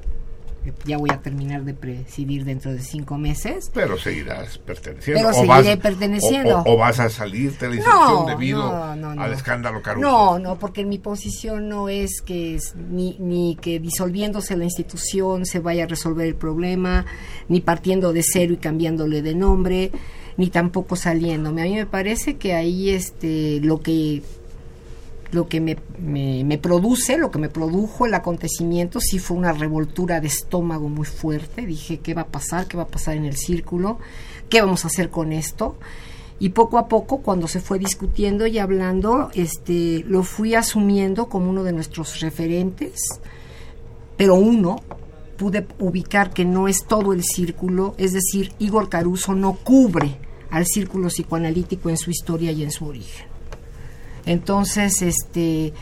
ya 0.86 0.98
voy 0.98 1.10
a 1.12 1.22
terminar 1.22 1.64
de 1.64 1.74
presidir 1.74 2.46
dentro 2.46 2.72
de 2.74 2.80
cinco 2.82 3.18
meses, 3.18 3.72
Pero 3.74 3.98
seguirás 3.98 4.58
perteneciendo. 4.58 5.20
Pero 5.22 5.30
o 5.30 5.34
seguiré 5.34 5.76
vas- 5.76 5.84
perteneciendo. 5.84 6.64
O, 6.66 6.78
vas 6.78 7.00
a 7.00 7.10
salirte 7.10 7.66
de 7.68 7.76
la 7.76 7.76
institución 7.78 8.26
debido 8.28 8.64
no, 8.64 8.96
no, 8.96 9.16
no. 9.16 9.22
al 9.22 9.34
escándalo 9.34 9.82
Caruso. 9.82 10.06
No, 10.08 10.40
no, 10.40 10.60
porque 10.60 10.86
mi 10.86 11.00
posición 11.00 11.70
no 11.70 11.90
es 11.90 12.22
que 12.22 12.56
es 12.56 12.76
ni, 12.76 13.16
ni 13.20 13.58
que 13.62 13.80
disolviéndose 13.80 14.56
la 14.58 14.66
institución 14.66 15.46
se 15.46 15.60
vaya 15.60 15.86
a 15.86 15.88
resolver 15.88 16.28
el 16.28 16.36
problema, 16.36 17.06
ni 17.48 17.62
partiendo 17.62 18.14
de 18.14 18.22
cero 18.24 18.54
y 18.54 18.58
cambiándole 18.58 19.22
de 19.22 19.36
nombre, 19.36 19.92
ni 20.38 20.50
tampoco 20.50 20.96
saliéndome. 20.96 21.62
A 21.62 21.66
mí 21.66 21.76
me 21.76 21.86
parece 21.86 22.38
que 22.38 22.54
ahí 22.54 22.90
este 22.90 23.60
lo 23.62 23.80
que 23.82 24.22
lo 25.32 25.48
que 25.48 25.62
me, 25.62 25.78
me, 26.00 26.58
produce, 26.58 27.18
lo 27.18 27.30
que 27.30 27.40
me 27.40 27.50
produjo 27.50 28.06
el 28.06 28.14
acontecimiento, 28.14 29.00
sí 29.00 29.20
fue 29.20 29.38
una 29.38 29.54
revoltura 29.54 30.20
de 30.20 30.28
estómago 30.28 30.90
muy 30.90 31.06
fuerte. 31.06 31.66
Dije, 31.66 32.00
¿qué 32.00 32.14
va 32.14 32.24
a 32.24 32.28
pasar? 32.28 32.68
¿Qué 32.68 32.78
va 32.78 32.84
a 32.84 32.88
pasar 32.88 33.16
en 33.16 33.26
el 33.26 33.38
círculo? 33.38 34.00
¿Qué 34.50 34.62
vamos 34.62 34.86
a 34.86 34.88
hacer 34.88 35.10
con 35.10 35.32
esto? 35.32 35.78
Y 36.40 36.50
poco 36.50 36.78
a 36.78 36.88
poco, 36.88 37.20
cuando 37.20 37.48
se 37.48 37.60
fue 37.60 37.80
discutiendo 37.80 38.48
y 38.48 38.60
hablando, 38.60 39.30
este, 39.34 40.04
lo 40.08 40.24
fui 40.24 40.56
asumiendo 40.56 41.28
como 41.28 41.50
uno 41.50 41.64
de 41.64 41.74
nuestros 41.74 42.22
referentes, 42.22 43.02
pero 44.16 44.36
uno, 44.36 44.78
pude 45.40 45.66
ubicar 45.80 46.32
que 46.32 46.44
no 46.44 46.68
es 46.68 46.86
todo 46.86 47.14
el 47.14 47.24
círculo, 47.24 47.96
es 47.98 48.12
decir, 48.12 48.52
Igor 48.60 48.90
Caruso 48.90 49.36
no 49.36 49.54
cubre 49.54 50.18
al 50.50 50.66
círculo 50.66 51.08
psicoanalítico 51.08 51.90
en 51.90 51.98
su 51.98 52.12
historia 52.12 52.52
y 52.52 52.64
en 52.64 52.72
su 52.72 52.86
origen. 52.86 53.29
Entonces, 54.26 55.02
este, 55.02 55.74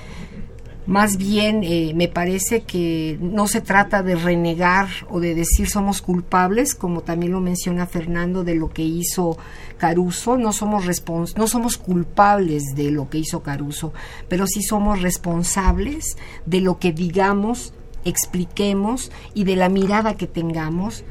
más 0.87 1.17
bien 1.17 1.65
eh, 1.65 1.91
me 1.95 2.07
parece 2.07 2.61
que 2.61 3.17
no 3.19 3.47
se 3.47 3.59
trata 3.59 4.03
de 4.03 4.15
renegar 4.15 4.87
o 5.09 5.19
de 5.19 5.35
decir 5.35 5.69
somos 5.69 6.01
culpables, 6.01 6.75
como 6.75 7.01
también 7.01 7.33
lo 7.33 7.41
menciona 7.41 7.87
Fernando 7.87 8.45
de 8.45 8.55
lo 8.55 8.69
que 8.69 8.83
hizo 8.83 9.37
Caruso, 9.77 10.37
no 10.37 10.53
somos 10.53 10.85
respons 10.85 11.35
no 11.37 11.47
somos 11.47 11.77
culpables 11.77 12.63
de 12.73 12.89
lo 12.91 13.09
que 13.09 13.17
hizo 13.17 13.43
Caruso, 13.43 13.93
pero 14.29 14.47
sí 14.47 14.63
somos 14.63 15.01
responsables 15.01 16.15
de 16.45 16.61
lo 16.61 16.79
que 16.79 16.93
digamos 16.93 17.73
expliquemos 18.05 19.11
y 19.33 19.43
de 19.43 19.57
la 19.57 19.67
mirada 19.67 20.15
que 20.15 20.27
tengamos 20.27 21.03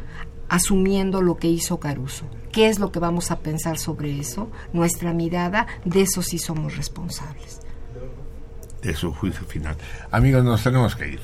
asumiendo 0.49 1.21
lo 1.21 1.37
que 1.37 1.49
hizo 1.49 1.79
Caruso. 1.79 2.25
¿Qué 2.57 2.71
es 2.71 2.79
lo 2.79 2.91
que 2.91 3.01
vamos 3.01 3.31
a 3.31 3.41
pensar 3.41 3.77
sobre 3.77 4.19
eso? 4.19 4.51
Nuestra 4.73 5.13
mirada, 5.13 5.67
de 5.85 6.01
eso 6.01 6.23
sí 6.23 6.39
somos 6.39 6.75
responsables. 6.75 7.61
De 8.81 8.95
su 8.95 9.13
juicio 9.13 9.45
final. 9.45 9.77
Amigos, 10.11 10.43
nos 10.43 10.63
tenemos 10.63 10.97
que 10.97 11.07
ir. 11.07 11.21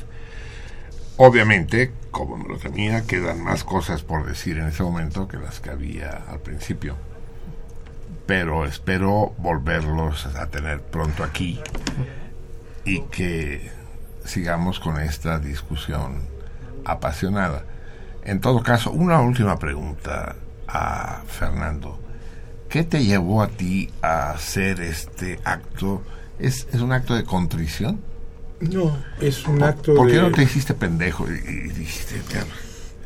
Obviamente, 1.16 1.90
como 2.10 2.36
me 2.36 2.46
lo 2.46 2.58
tenía, 2.58 3.06
quedan 3.06 3.42
más 3.42 3.64
cosas 3.64 4.02
por 4.02 4.26
decir 4.26 4.58
en 4.58 4.66
ese 4.66 4.82
momento 4.82 5.26
que 5.26 5.38
las 5.38 5.60
que 5.60 5.70
había 5.70 6.22
al 6.28 6.40
principio. 6.40 6.96
Pero 8.26 8.66
espero 8.66 9.32
volverlos 9.38 10.26
a 10.26 10.48
tener 10.48 10.82
pronto 10.82 11.24
aquí 11.24 11.58
y 12.84 13.04
que 13.04 13.70
sigamos 14.26 14.80
con 14.80 15.00
esta 15.00 15.38
discusión 15.38 16.24
apasionada. 16.84 17.64
En 18.22 18.42
todo 18.42 18.62
caso, 18.62 18.90
una 18.90 19.22
última 19.22 19.58
pregunta 19.58 20.36
a 20.72 21.22
Fernando. 21.26 21.98
¿Qué 22.68 22.84
te 22.84 23.04
llevó 23.04 23.42
a 23.42 23.48
ti 23.48 23.90
a 24.00 24.30
hacer 24.30 24.80
este 24.80 25.38
acto? 25.44 26.02
¿Es, 26.38 26.66
es 26.72 26.80
un 26.80 26.92
acto 26.92 27.14
de 27.14 27.24
contrición? 27.24 28.00
No, 28.60 28.96
es 29.20 29.46
un 29.46 29.62
acto 29.62 29.94
¿Por 29.94 30.06
de... 30.06 30.12
qué 30.14 30.20
no 30.20 30.30
te 30.30 30.42
hiciste 30.44 30.72
pendejo 30.74 31.26
y, 31.30 31.34
y 31.36 31.68
dijiste, 31.70 32.22
"Ya, 32.32 32.44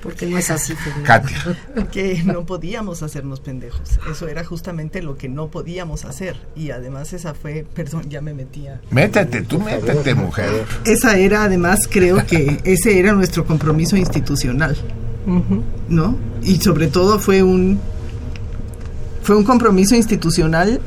Porque 0.06 0.26
no 0.26 0.38
es 0.38 0.50
así. 0.50 0.74
Fernando. 0.74 1.04
Katia? 1.04 1.88
que 1.92 2.22
no 2.24 2.46
podíamos 2.46 3.02
hacernos 3.02 3.40
pendejos. 3.40 3.98
Eso 4.10 4.28
era 4.28 4.44
justamente 4.44 5.02
lo 5.02 5.16
que 5.16 5.28
no 5.28 5.48
podíamos 5.48 6.04
hacer. 6.04 6.36
Y 6.54 6.70
además 6.70 7.12
esa 7.12 7.34
fue, 7.34 7.66
perdón, 7.74 8.08
ya 8.08 8.20
me 8.20 8.34
metía. 8.34 8.80
Métete, 8.90 9.42
tú 9.42 9.60
métete, 9.60 10.14
mujer. 10.14 10.64
Esa 10.84 11.18
era 11.18 11.44
además, 11.44 11.88
creo 11.90 12.24
que 12.26 12.60
ese 12.64 12.98
era 12.98 13.12
nuestro 13.12 13.44
compromiso 13.44 13.96
institucional, 13.96 14.76
¿no? 15.88 16.16
Y 16.42 16.56
sobre 16.56 16.86
todo 16.86 17.18
fue 17.18 17.42
un 17.42 17.80
fue 19.22 19.36
un 19.36 19.42
compromiso 19.42 19.96
institucional 19.96 20.80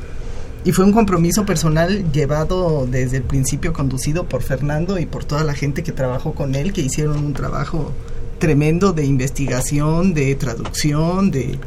y 0.63 0.71
fue 0.71 0.85
un 0.85 0.91
compromiso 0.91 1.45
personal 1.45 2.11
llevado 2.11 2.85
desde 2.85 3.17
el 3.17 3.23
principio 3.23 3.73
conducido 3.73 4.25
por 4.25 4.43
Fernando 4.43 4.99
y 4.99 5.05
por 5.05 5.25
toda 5.25 5.43
la 5.43 5.53
gente 5.53 5.83
que 5.83 5.91
trabajó 5.91 6.33
con 6.33 6.55
él, 6.55 6.73
que 6.73 6.81
hicieron 6.81 7.17
un 7.17 7.33
trabajo 7.33 7.91
tremendo 8.39 8.93
de 8.93 9.05
investigación, 9.05 10.13
de 10.13 10.33
traducción, 10.35 11.31
de 11.31 11.59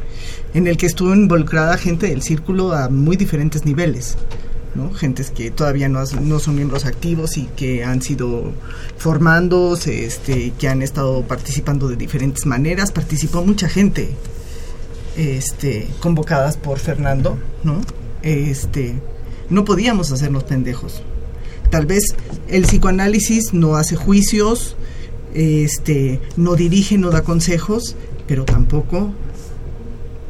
en 0.53 0.67
el 0.67 0.77
que 0.77 0.85
estuvo 0.85 1.13
involucrada 1.13 1.77
gente 1.77 2.07
del 2.07 2.21
círculo 2.21 2.73
a 2.73 2.89
muy 2.89 3.15
diferentes 3.15 3.65
niveles. 3.65 4.17
¿no? 4.75 4.91
Gentes 4.91 5.29
que 5.29 5.51
todavía 5.51 5.87
no, 5.87 6.03
no 6.21 6.39
son 6.39 6.55
miembros 6.55 6.85
activos 6.85 7.37
y 7.37 7.45
que 7.55 7.83
han 7.83 8.01
sido 8.01 8.51
formándose, 8.97 10.05
este, 10.05 10.51
que 10.57 10.67
han 10.67 10.81
estado 10.81 11.21
participando 11.23 11.87
de 11.87 11.95
diferentes 11.95 12.45
maneras. 12.45 12.91
Participó 12.91 13.43
mucha 13.43 13.69
gente 13.69 14.09
este, 15.15 15.87
convocadas 15.99 16.57
por 16.57 16.79
Fernando, 16.79 17.37
¿no? 17.63 17.81
Este, 18.23 18.95
no 19.49 19.63
podíamos 19.65 20.11
hacernos 20.11 20.43
pendejos. 20.43 21.03
Tal 21.69 21.85
vez 21.85 22.15
el 22.47 22.63
psicoanálisis 22.63 23.53
no 23.53 23.75
hace 23.75 23.95
juicios, 23.95 24.75
este, 25.33 26.19
no 26.37 26.55
dirige, 26.55 26.97
no 26.97 27.09
da 27.09 27.23
consejos, 27.23 27.95
pero 28.27 28.45
tampoco 28.45 29.11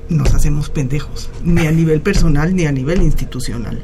nos 0.10 0.34
hacemos 0.34 0.70
pendejos, 0.70 1.30
ni 1.44 1.66
a 1.66 1.72
nivel 1.72 2.02
personal 2.02 2.56
ni 2.56 2.66
a 2.66 2.72
nivel 2.72 3.02
institucional. 3.02 3.82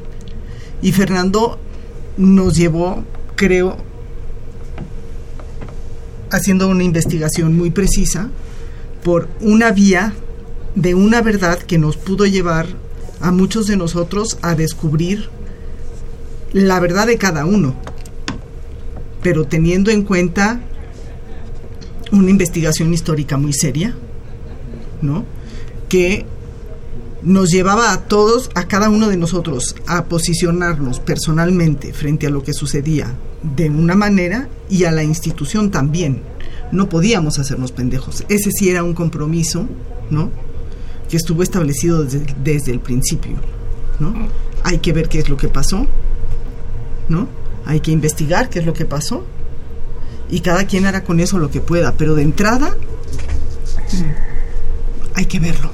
Y 0.82 0.92
Fernando 0.92 1.58
nos 2.16 2.56
llevó, 2.56 3.04
creo, 3.36 3.76
haciendo 6.30 6.68
una 6.68 6.84
investigación 6.84 7.56
muy 7.56 7.70
precisa 7.70 8.30
por 9.02 9.28
una 9.40 9.72
vía 9.72 10.14
de 10.74 10.94
una 10.94 11.22
verdad 11.22 11.58
que 11.58 11.78
nos 11.78 11.96
pudo 11.96 12.26
llevar 12.26 12.66
a 13.20 13.30
muchos 13.32 13.66
de 13.66 13.76
nosotros 13.76 14.38
a 14.42 14.54
descubrir 14.54 15.28
la 16.52 16.80
verdad 16.80 17.06
de 17.06 17.18
cada 17.18 17.44
uno, 17.44 17.74
pero 19.22 19.44
teniendo 19.44 19.90
en 19.90 20.02
cuenta 20.02 20.60
una 22.12 22.30
investigación 22.30 22.92
histórica 22.92 23.36
muy 23.36 23.52
seria, 23.52 23.94
¿no? 25.02 25.24
Que 25.88 26.26
nos 27.22 27.50
llevaba 27.50 27.92
a 27.92 28.04
todos, 28.04 28.50
a 28.54 28.66
cada 28.66 28.88
uno 28.88 29.08
de 29.08 29.16
nosotros, 29.16 29.76
a 29.86 30.04
posicionarnos 30.04 31.00
personalmente 31.00 31.92
frente 31.92 32.26
a 32.26 32.30
lo 32.30 32.42
que 32.42 32.52
sucedía 32.52 33.14
de 33.42 33.68
una 33.68 33.94
manera 33.94 34.48
y 34.68 34.84
a 34.84 34.90
la 34.90 35.02
institución 35.02 35.70
también. 35.70 36.22
No 36.72 36.88
podíamos 36.88 37.38
hacernos 37.38 37.72
pendejos. 37.72 38.24
Ese 38.28 38.50
sí 38.52 38.70
era 38.70 38.84
un 38.84 38.94
compromiso, 38.94 39.66
¿no? 40.08 40.30
Que 41.08 41.16
estuvo 41.16 41.42
establecido 41.42 42.04
desde, 42.04 42.70
el 42.70 42.80
principio, 42.80 43.32
¿no? 43.98 44.14
Hay 44.62 44.78
que 44.78 44.92
ver 44.92 45.08
qué 45.08 45.18
es 45.18 45.28
lo 45.28 45.36
que 45.36 45.48
pasó, 45.48 45.86
¿no? 47.08 47.28
Hay 47.66 47.80
que 47.80 47.90
investigar 47.90 48.48
qué 48.48 48.60
es 48.60 48.66
lo 48.66 48.72
que 48.72 48.84
pasó 48.84 49.24
y 50.30 50.40
cada 50.40 50.64
quien 50.64 50.86
hará 50.86 51.04
con 51.04 51.20
eso 51.20 51.38
lo 51.38 51.50
que 51.50 51.60
pueda, 51.60 51.92
pero 51.92 52.14
de 52.14 52.22
entrada 52.22 52.76
hay 55.14 55.26
que 55.26 55.40
verlo. 55.40 55.70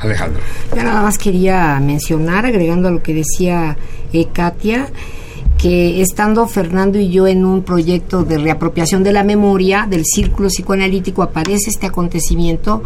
Alejandro. 0.00 0.42
Yo 0.74 0.82
nada 0.82 1.02
más 1.02 1.16
quería 1.16 1.78
mencionar, 1.80 2.44
agregando 2.44 2.88
a 2.88 2.90
lo 2.90 3.02
que 3.02 3.14
decía 3.14 3.76
eh, 4.12 4.26
Katia, 4.32 4.88
que 5.58 6.02
estando 6.02 6.48
Fernando 6.48 6.98
y 6.98 7.08
yo 7.08 7.28
en 7.28 7.44
un 7.44 7.62
proyecto 7.62 8.24
de 8.24 8.38
reapropiación 8.38 9.04
de 9.04 9.12
la 9.12 9.22
memoria 9.22 9.86
del 9.88 10.04
círculo 10.04 10.48
psicoanalítico, 10.48 11.22
aparece 11.22 11.70
este 11.70 11.86
acontecimiento 11.86 12.82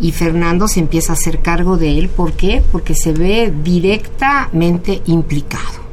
y 0.00 0.12
Fernando 0.12 0.66
se 0.66 0.80
empieza 0.80 1.12
a 1.12 1.16
hacer 1.16 1.40
cargo 1.40 1.76
de 1.76 1.98
él. 1.98 2.08
¿Por 2.08 2.32
qué? 2.32 2.62
Porque 2.72 2.94
se 2.94 3.12
ve 3.12 3.52
directamente 3.62 5.02
implicado. 5.06 5.83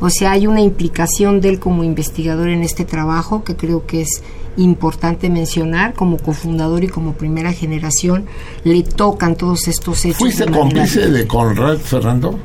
O 0.00 0.10
sea, 0.10 0.32
hay 0.32 0.46
una 0.46 0.60
implicación 0.60 1.40
de 1.40 1.50
él 1.50 1.60
como 1.60 1.84
investigador 1.84 2.48
en 2.48 2.62
este 2.62 2.84
trabajo 2.84 3.44
que 3.44 3.54
creo 3.54 3.86
que 3.86 4.02
es 4.02 4.22
importante 4.56 5.28
mencionar. 5.28 5.94
Como 5.94 6.16
cofundador 6.16 6.84
y 6.84 6.88
como 6.88 7.14
primera 7.14 7.52
generación, 7.52 8.26
le 8.64 8.82
tocan 8.82 9.36
todos 9.36 9.68
estos 9.68 10.04
hechos. 10.04 10.18
¿Fuiste 10.18 10.46
de 10.46 10.52
cómplice 10.52 11.08
de 11.08 11.26
Conrad, 11.26 11.78
Fernando? 11.78 12.38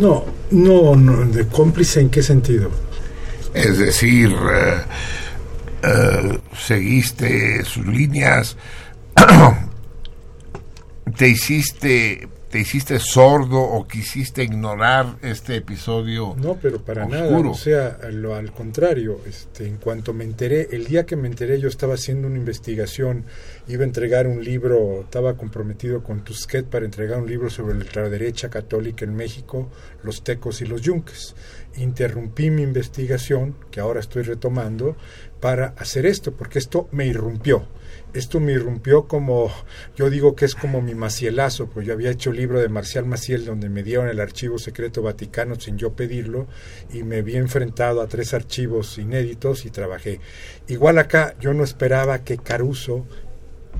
No, 0.00 0.24
no, 0.50 0.96
no, 0.96 1.26
de 1.26 1.46
cómplice 1.46 2.00
en 2.00 2.10
qué 2.10 2.22
sentido. 2.22 2.70
Es 3.54 3.78
decir, 3.78 4.30
eh, 4.30 4.74
eh, 5.82 6.38
seguiste 6.56 7.64
sus 7.64 7.86
líneas, 7.86 8.56
te 11.16 11.28
hiciste, 11.28 12.28
te 12.52 12.58
hiciste 12.58 12.98
sordo 12.98 13.62
o 13.62 13.88
quisiste 13.88 14.42
ignorar 14.42 15.16
este 15.22 15.56
episodio. 15.56 16.36
No, 16.36 16.58
pero 16.60 16.84
para 16.84 17.06
nada, 17.06 17.34
o 17.38 17.54
sea, 17.54 17.98
lo, 18.10 18.34
al 18.34 18.52
contrario, 18.52 19.20
este, 19.26 19.66
en 19.66 19.78
cuanto 19.78 20.12
me 20.12 20.24
enteré, 20.24 20.68
el 20.70 20.84
día 20.84 21.06
que 21.06 21.16
me 21.16 21.28
enteré 21.28 21.58
yo 21.58 21.68
estaba 21.68 21.94
haciendo 21.94 22.28
una 22.28 22.36
investigación, 22.36 23.24
iba 23.68 23.84
a 23.84 23.86
entregar 23.86 24.26
un 24.26 24.44
libro, 24.44 25.00
estaba 25.00 25.34
comprometido 25.34 26.02
con 26.02 26.24
Tusquet 26.24 26.66
para 26.66 26.84
entregar 26.84 27.20
un 27.20 27.26
libro 27.26 27.48
sobre 27.48 27.72
la 27.72 27.84
ultraderecha 27.84 28.50
católica 28.50 29.06
en 29.06 29.14
México, 29.14 29.70
los 30.02 30.22
tecos 30.22 30.60
y 30.60 30.66
los 30.66 30.82
yunques. 30.82 31.34
Interrumpí 31.78 32.50
mi 32.50 32.60
investigación, 32.60 33.56
que 33.70 33.80
ahora 33.80 34.00
estoy 34.00 34.24
retomando, 34.24 34.94
para 35.40 35.68
hacer 35.78 36.04
esto, 36.04 36.32
porque 36.32 36.58
esto 36.58 36.86
me 36.92 37.06
irrumpió. 37.06 37.66
Esto 38.14 38.40
me 38.40 38.52
irrumpió 38.52 39.08
como, 39.08 39.50
yo 39.96 40.10
digo 40.10 40.36
que 40.36 40.44
es 40.44 40.54
como 40.54 40.82
mi 40.82 40.94
macielazo, 40.94 41.70
pues 41.70 41.86
yo 41.86 41.94
había 41.94 42.10
hecho 42.10 42.30
el 42.30 42.36
libro 42.36 42.60
de 42.60 42.68
Marcial 42.68 43.06
Maciel 43.06 43.46
donde 43.46 43.70
me 43.70 43.82
dieron 43.82 44.08
el 44.08 44.20
archivo 44.20 44.58
secreto 44.58 45.00
vaticano 45.00 45.58
sin 45.58 45.78
yo 45.78 45.94
pedirlo 45.94 46.46
y 46.92 47.04
me 47.04 47.22
vi 47.22 47.36
enfrentado 47.36 48.02
a 48.02 48.08
tres 48.08 48.34
archivos 48.34 48.98
inéditos 48.98 49.64
y 49.64 49.70
trabajé. 49.70 50.20
Igual 50.68 50.98
acá 50.98 51.34
yo 51.40 51.54
no 51.54 51.64
esperaba 51.64 52.22
que 52.22 52.36
Caruso 52.36 53.06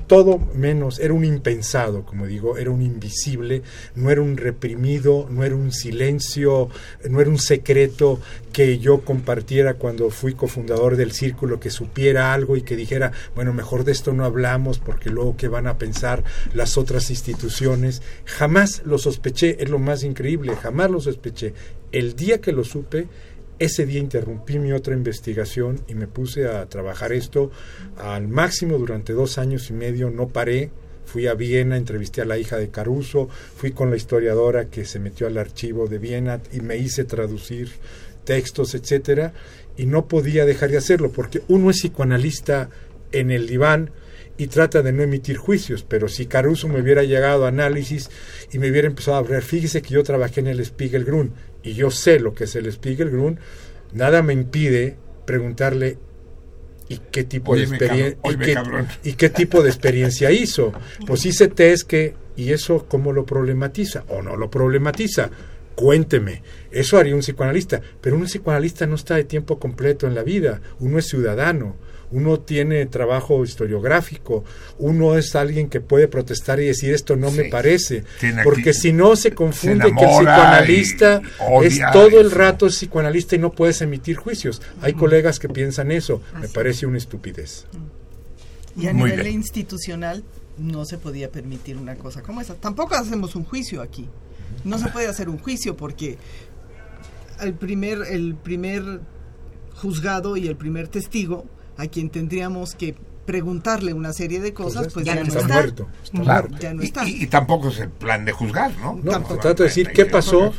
todo 0.07 0.39
menos, 0.53 0.99
era 0.99 1.13
un 1.13 1.23
impensado, 1.23 2.05
como 2.05 2.27
digo, 2.27 2.57
era 2.57 2.71
un 2.71 2.81
invisible, 2.81 3.63
no 3.95 4.11
era 4.11 4.21
un 4.21 4.37
reprimido, 4.37 5.27
no 5.29 5.43
era 5.43 5.55
un 5.55 5.71
silencio, 5.71 6.69
no 7.09 7.21
era 7.21 7.29
un 7.29 7.39
secreto 7.39 8.19
que 8.51 8.79
yo 8.79 9.01
compartiera 9.01 9.75
cuando 9.75 10.09
fui 10.09 10.33
cofundador 10.33 10.97
del 10.97 11.13
círculo, 11.13 11.59
que 11.59 11.71
supiera 11.71 12.33
algo 12.33 12.57
y 12.57 12.61
que 12.61 12.75
dijera, 12.75 13.11
bueno, 13.35 13.53
mejor 13.53 13.83
de 13.83 13.91
esto 13.91 14.13
no 14.13 14.25
hablamos 14.25 14.79
porque 14.79 15.09
luego 15.09 15.37
qué 15.37 15.47
van 15.47 15.67
a 15.67 15.77
pensar 15.77 16.23
las 16.53 16.77
otras 16.77 17.09
instituciones. 17.09 18.01
Jamás 18.25 18.83
lo 18.85 18.97
sospeché, 18.97 19.63
es 19.63 19.69
lo 19.69 19.79
más 19.79 20.03
increíble, 20.03 20.55
jamás 20.55 20.91
lo 20.91 20.99
sospeché. 20.99 21.53
El 21.91 22.15
día 22.15 22.41
que 22.41 22.51
lo 22.51 22.63
supe, 22.63 23.07
ese 23.63 23.85
día 23.85 23.99
interrumpí 23.99 24.59
mi 24.59 24.73
otra 24.73 24.93
investigación 24.93 25.79
y 25.87 25.95
me 25.95 26.07
puse 26.07 26.47
a 26.47 26.65
trabajar 26.65 27.13
esto 27.13 27.49
al 27.97 28.27
máximo 28.27 28.77
durante 28.77 29.13
dos 29.13 29.37
años 29.37 29.69
y 29.69 29.73
medio, 29.73 30.09
no 30.09 30.27
paré. 30.27 30.69
Fui 31.05 31.27
a 31.27 31.33
Viena, 31.33 31.77
entrevisté 31.77 32.21
a 32.21 32.25
la 32.25 32.37
hija 32.37 32.57
de 32.57 32.69
Caruso, 32.69 33.29
fui 33.55 33.71
con 33.71 33.89
la 33.89 33.97
historiadora 33.97 34.65
que 34.65 34.85
se 34.85 34.99
metió 34.99 35.27
al 35.27 35.37
archivo 35.37 35.87
de 35.87 35.97
Viena 35.97 36.41
y 36.51 36.61
me 36.61 36.77
hice 36.77 37.03
traducir 37.03 37.71
textos, 38.23 38.73
etcétera, 38.73 39.33
y 39.77 39.85
no 39.85 40.07
podía 40.07 40.45
dejar 40.45 40.69
de 40.69 40.77
hacerlo 40.77 41.11
porque 41.11 41.41
uno 41.47 41.69
es 41.69 41.77
psicoanalista 41.77 42.69
en 43.11 43.31
el 43.31 43.47
diván 43.47 43.91
y 44.37 44.47
trata 44.47 44.81
de 44.81 44.91
no 44.91 45.03
emitir 45.03 45.37
juicios, 45.37 45.85
pero 45.87 46.07
si 46.07 46.25
Caruso 46.25 46.67
me 46.67 46.81
hubiera 46.81 47.03
llegado 47.03 47.45
a 47.45 47.49
análisis 47.49 48.09
y 48.51 48.59
me 48.59 48.69
hubiera 48.69 48.87
empezado 48.87 49.17
a 49.17 49.19
hablar, 49.19 49.41
fíjese 49.41 49.81
que 49.81 49.93
yo 49.93 50.03
trabajé 50.03 50.39
en 50.39 50.47
el 50.47 50.65
Spiegelgrund 50.65 51.31
y 51.63 51.73
yo 51.73 51.91
sé 51.91 52.19
lo 52.19 52.33
que 52.33 52.43
es 52.43 52.55
el 52.55 52.71
Spiegelgrund, 52.71 53.39
nada 53.93 54.21
me 54.21 54.33
impide 54.33 54.97
preguntarle 55.25 55.97
y 56.89 56.99
qué 57.11 57.23
tipo 57.23 57.55
de 57.55 57.63
experiencia 57.63 58.17
y, 59.03 59.09
y, 59.09 59.13
qué 59.13 59.29
tipo 59.29 59.63
de 59.63 59.69
experiencia 59.69 60.31
hizo. 60.31 60.73
Pues 61.07 61.25
hice 61.25 61.47
test 61.47 61.87
que 61.87 62.13
y 62.35 62.51
eso 62.51 62.85
cómo 62.87 63.13
lo 63.13 63.25
problematiza 63.25 64.03
o 64.09 64.21
no 64.21 64.35
lo 64.35 64.49
problematiza. 64.49 65.29
Cuénteme, 65.75 66.43
eso 66.71 66.99
haría 66.99 67.15
un 67.15 67.21
psicoanalista, 67.21 67.81
pero 67.99 68.15
un 68.15 68.25
psicoanalista 68.25 68.85
no 68.85 68.95
está 68.95 69.15
de 69.15 69.23
tiempo 69.23 69.57
completo 69.57 70.05
en 70.05 70.13
la 70.13 70.21
vida, 70.21 70.61
uno 70.79 70.99
es 70.99 71.07
ciudadano, 71.07 71.75
uno 72.13 72.39
tiene 72.39 72.85
trabajo 72.85 73.43
historiográfico, 73.43 74.43
uno 74.77 75.17
es 75.17 75.35
alguien 75.35 75.67
que 75.67 75.81
puede 75.81 76.07
protestar 76.07 76.59
y 76.59 76.65
decir 76.65 76.93
esto 76.93 77.15
no 77.15 77.31
me 77.31 77.45
parece, 77.45 78.03
porque 78.43 78.73
si 78.73 78.93
no 78.93 79.15
se 79.15 79.33
confunde 79.33 79.91
que 79.97 80.03
el 80.03 80.09
psicoanalista 80.09 81.21
es 81.63 81.79
todo 81.91 82.21
el 82.21 82.29
rato 82.29 82.67
psicoanalista 82.67 83.35
y 83.35 83.39
no 83.39 83.51
puedes 83.51 83.81
emitir 83.81 84.15
juicios. 84.15 84.61
Hay 84.81 84.93
colegas 84.93 85.39
que 85.39 85.49
piensan 85.49 85.91
eso, 85.91 86.21
me 86.39 86.47
parece 86.47 86.85
una 86.85 86.99
estupidez. 86.99 87.65
Y 88.77 88.87
a 88.87 88.93
nivel 88.93 89.27
institucional 89.27 90.23
no 90.57 90.85
se 90.85 90.99
podía 90.99 91.31
permitir 91.31 91.77
una 91.77 91.95
cosa 91.95 92.21
como 92.21 92.41
esa. 92.41 92.53
Tampoco 92.53 92.93
hacemos 92.93 93.35
un 93.35 93.43
juicio 93.43 93.81
aquí. 93.81 94.07
No 94.63 94.77
se 94.77 94.87
puede 94.89 95.07
hacer 95.07 95.29
un 95.29 95.39
juicio 95.39 95.75
porque 95.75 96.17
el 97.41 97.55
primer, 97.55 98.03
el 98.07 98.35
primer 98.35 99.01
juzgado 99.75 100.37
y 100.37 100.47
el 100.47 100.55
primer 100.55 100.87
testigo 100.87 101.45
a 101.77 101.87
quien 101.87 102.09
tendríamos 102.09 102.75
que 102.75 102.95
preguntarle 103.25 103.93
una 103.93 104.13
serie 104.13 104.39
de 104.39 104.53
cosas, 104.53 104.91
pues, 104.93 105.05
ya, 105.05 105.15
no 105.15 105.21
está. 105.21 105.47
Muerto. 105.47 105.87
Claro. 106.23 106.49
Ya 106.59 106.73
no 106.73 106.81
está. 106.81 107.07
Y, 107.07 107.27
tampoco 107.27 107.69
es 107.69 107.79
el 107.79 107.89
plan 107.89 108.25
de 108.25 108.31
juzgar, 108.31 108.75
¿no? 108.77 108.99
No, 109.01 109.21
trato 109.21 109.63
de 109.63 109.69
decir 109.69 109.91
qué 109.93 110.05
pasó 110.05 110.53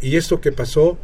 y 0.00 0.16
esto 0.16 0.40
que 0.40 0.52
pasó 0.52 0.98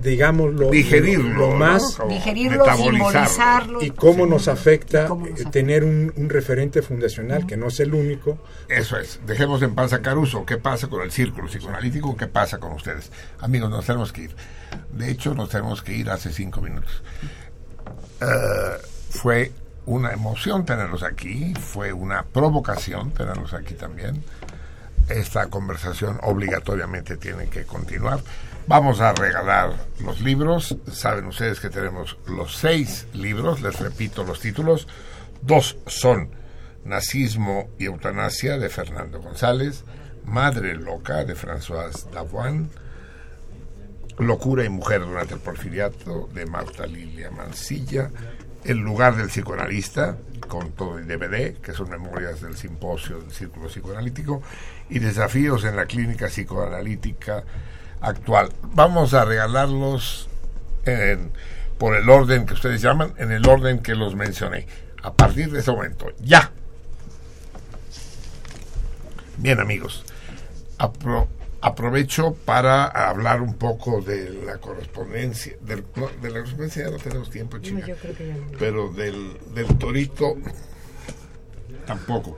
digámoslo 0.00 0.70
digerirlo 0.70 1.50
lo, 1.50 1.54
más 1.54 1.98
digerirlo 2.08 2.64
simbolizarlo. 2.74 3.82
y 3.82 3.90
cómo 3.90 4.24
nos 4.24 4.48
afecta 4.48 5.06
eh, 5.06 5.44
tener 5.50 5.84
un, 5.84 6.10
un, 6.16 6.30
referente 6.30 6.80
fundacional 6.80 7.46
que 7.46 7.58
no 7.58 7.68
es 7.68 7.78
el 7.80 7.92
único. 7.92 8.38
Eso 8.68 8.96
es. 8.98 9.20
Dejemos 9.26 9.60
en 9.60 9.74
paz 9.74 9.92
a 9.92 10.00
Caruso. 10.00 10.46
Qué 10.46 10.56
pasa 10.56 10.88
con 10.88 11.02
el 11.02 11.10
círculo 11.10 11.46
psicoanalítico 11.48 12.16
qué 12.16 12.26
pasa 12.26 12.58
con 12.58 12.72
ustedes 12.72 13.12
amigos 13.40 13.70
nos 13.70 13.84
tenemos 13.84 14.12
que 14.12 14.22
ir. 14.22 14.36
De 14.92 15.10
hecho 15.10 15.34
nos 15.34 15.50
tenemos 15.50 15.82
que 15.82 15.94
ir 15.94 16.08
hace 16.08 16.32
cinco 16.32 16.62
minutos 16.62 17.02
fue 19.10 19.52
una 19.86 20.12
emoción 20.12 20.64
tenerlos 20.64 21.02
aquí, 21.02 21.54
fue 21.54 21.92
una 21.92 22.22
provocación 22.22 23.10
tenerlos 23.12 23.54
aquí 23.54 23.74
también. 23.74 24.22
Esta 25.08 25.48
conversación 25.48 26.18
obligatoriamente 26.22 27.16
tiene 27.16 27.48
que 27.48 27.64
continuar. 27.64 28.20
Vamos 28.66 29.00
a 29.00 29.12
regalar 29.12 29.72
los 30.00 30.20
libros. 30.20 30.76
Saben 30.92 31.26
ustedes 31.26 31.58
que 31.58 31.68
tenemos 31.68 32.16
los 32.26 32.56
seis 32.56 33.08
libros, 33.12 33.60
les 33.60 33.78
repito 33.80 34.22
los 34.22 34.40
títulos. 34.40 34.86
Dos 35.42 35.76
son 35.86 36.30
Nazismo 36.84 37.68
y 37.78 37.86
Eutanasia 37.86 38.58
de 38.58 38.68
Fernando 38.68 39.20
González, 39.20 39.84
Madre 40.24 40.74
Loca 40.74 41.24
de 41.24 41.34
François 41.34 42.06
Lavoine, 42.12 42.68
Locura 44.18 44.64
y 44.64 44.68
Mujer 44.68 45.00
durante 45.00 45.34
el 45.34 45.40
Porfiriato 45.40 46.28
de 46.32 46.46
Marta 46.46 46.86
Lilia 46.86 47.30
Mansilla, 47.30 48.10
El 48.64 48.78
lugar 48.78 49.16
del 49.16 49.26
psicoanalista, 49.26 50.16
con 50.46 50.72
todo 50.72 50.98
el 50.98 51.08
DVD, 51.08 51.54
que 51.60 51.72
son 51.72 51.90
memorias 51.90 52.40
del 52.40 52.56
simposio 52.56 53.18
del 53.18 53.32
Círculo 53.32 53.68
Psicoanalítico, 53.68 54.42
y 54.88 54.98
Desafíos 54.98 55.64
en 55.64 55.76
la 55.76 55.86
Clínica 55.86 56.26
Psicoanalítica 56.26 57.44
Actual. 58.00 58.52
Vamos 58.74 59.14
a 59.14 59.24
regalarlos 59.24 60.28
por 61.78 61.96
el 61.96 62.08
orden 62.08 62.46
que 62.46 62.54
ustedes 62.54 62.82
llaman, 62.82 63.14
en 63.16 63.32
el 63.32 63.48
orden 63.48 63.80
que 63.80 63.94
los 63.94 64.14
mencioné. 64.14 64.66
A 65.02 65.12
partir 65.12 65.50
de 65.50 65.60
ese 65.60 65.72
momento, 65.72 66.06
ya. 66.20 66.52
Bien 69.38 69.58
amigos, 69.58 70.04
apro 70.78 71.28
aprovecho 71.62 72.34
para 72.44 72.86
hablar 72.86 73.40
un 73.40 73.54
poco 73.54 74.02
de 74.02 74.30
la 74.44 74.58
correspondencia. 74.58 75.54
de 75.60 75.76
la 75.76 76.40
correspondencia 76.40 76.84
ya 76.84 76.90
no 76.90 76.98
tenemos 76.98 77.30
tiempo, 77.30 77.58
chica. 77.58 77.86
Pero 78.58 78.92
del, 78.92 79.38
del 79.54 79.78
torito 79.78 80.36
tampoco. 81.86 82.36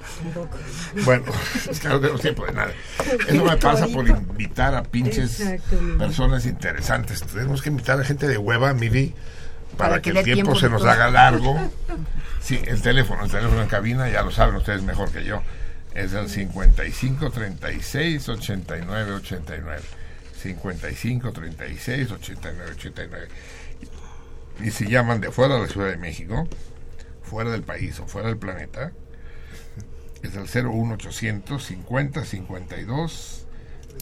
Bueno, 1.05 1.25
es 1.71 1.81
que 1.81 1.89
no 1.89 2.01
tenemos 2.01 2.21
tiempo 2.21 2.47
de 2.47 2.53
nada. 2.53 2.73
Eso 3.29 3.45
me 3.45 3.57
pasa 3.57 3.87
por 3.89 4.07
invitar 4.07 4.75
a 4.75 4.83
pinches 4.83 5.43
personas 5.99 6.45
interesantes. 6.47 7.23
Tenemos 7.23 7.63
que 7.63 7.71
invitar 7.71 7.99
a 7.99 8.05
gente 8.05 8.29
de 8.29 8.37
hueva, 8.37 8.75
Miri, 8.75 9.15
para, 9.79 10.03
que, 10.03 10.11
el 10.11 10.23
tiempo, 10.23 10.55
se 10.55 10.69
nos 10.69 10.85
haga 10.85 11.11
largo. 11.11 11.59
Sí, 12.45 12.61
el 12.67 12.83
teléfono, 12.83 13.25
el 13.25 13.31
teléfono 13.31 13.63
en 13.63 13.69
cabina, 13.69 14.07
ya 14.11 14.21
lo 14.21 14.31
saben 14.31 14.55
ustedes 14.57 14.83
mejor 14.83 15.11
que 15.11 15.25
yo 15.25 15.41
es 15.95 16.13
el 16.13 16.29
55 16.29 17.31
36 17.31 18.29
89 18.29 19.13
89. 19.13 19.83
55 20.37 21.33
36 21.33 22.11
89 22.11 22.73
89. 22.73 23.29
Y 24.61 24.71
si 24.71 24.87
llaman 24.87 25.21
de 25.21 25.31
fuera 25.31 25.55
de 25.55 25.63
la 25.63 25.69
Ciudad 25.69 25.89
de 25.89 25.97
México, 25.97 26.49
fuera 27.23 27.51
del 27.51 27.63
país 27.63 27.99
o 28.01 28.07
fuera 28.07 28.29
del 28.29 28.39
planeta, 28.39 28.93
es 30.23 30.35
el 30.35 30.65
01800 30.65 31.63
50 31.63 32.25
52 32.25 33.47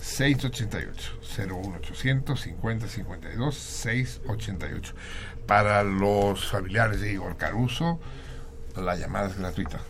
688. 0.01 1.13
01800 1.39 2.41
50 2.41 2.89
52 2.89 3.55
688. 3.55 4.95
Para 5.47 5.83
los 5.83 6.49
familiares 6.49 7.01
de 7.01 7.13
Igor 7.13 7.37
Caruso, 7.37 8.01
la 8.77 8.97
llamada 8.97 9.29
es 9.29 9.39
gratuita. 9.39 9.81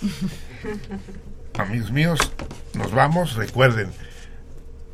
amigos 1.58 1.90
míos, 1.90 2.18
nos 2.74 2.92
vamos. 2.92 3.34
Recuerden, 3.36 3.90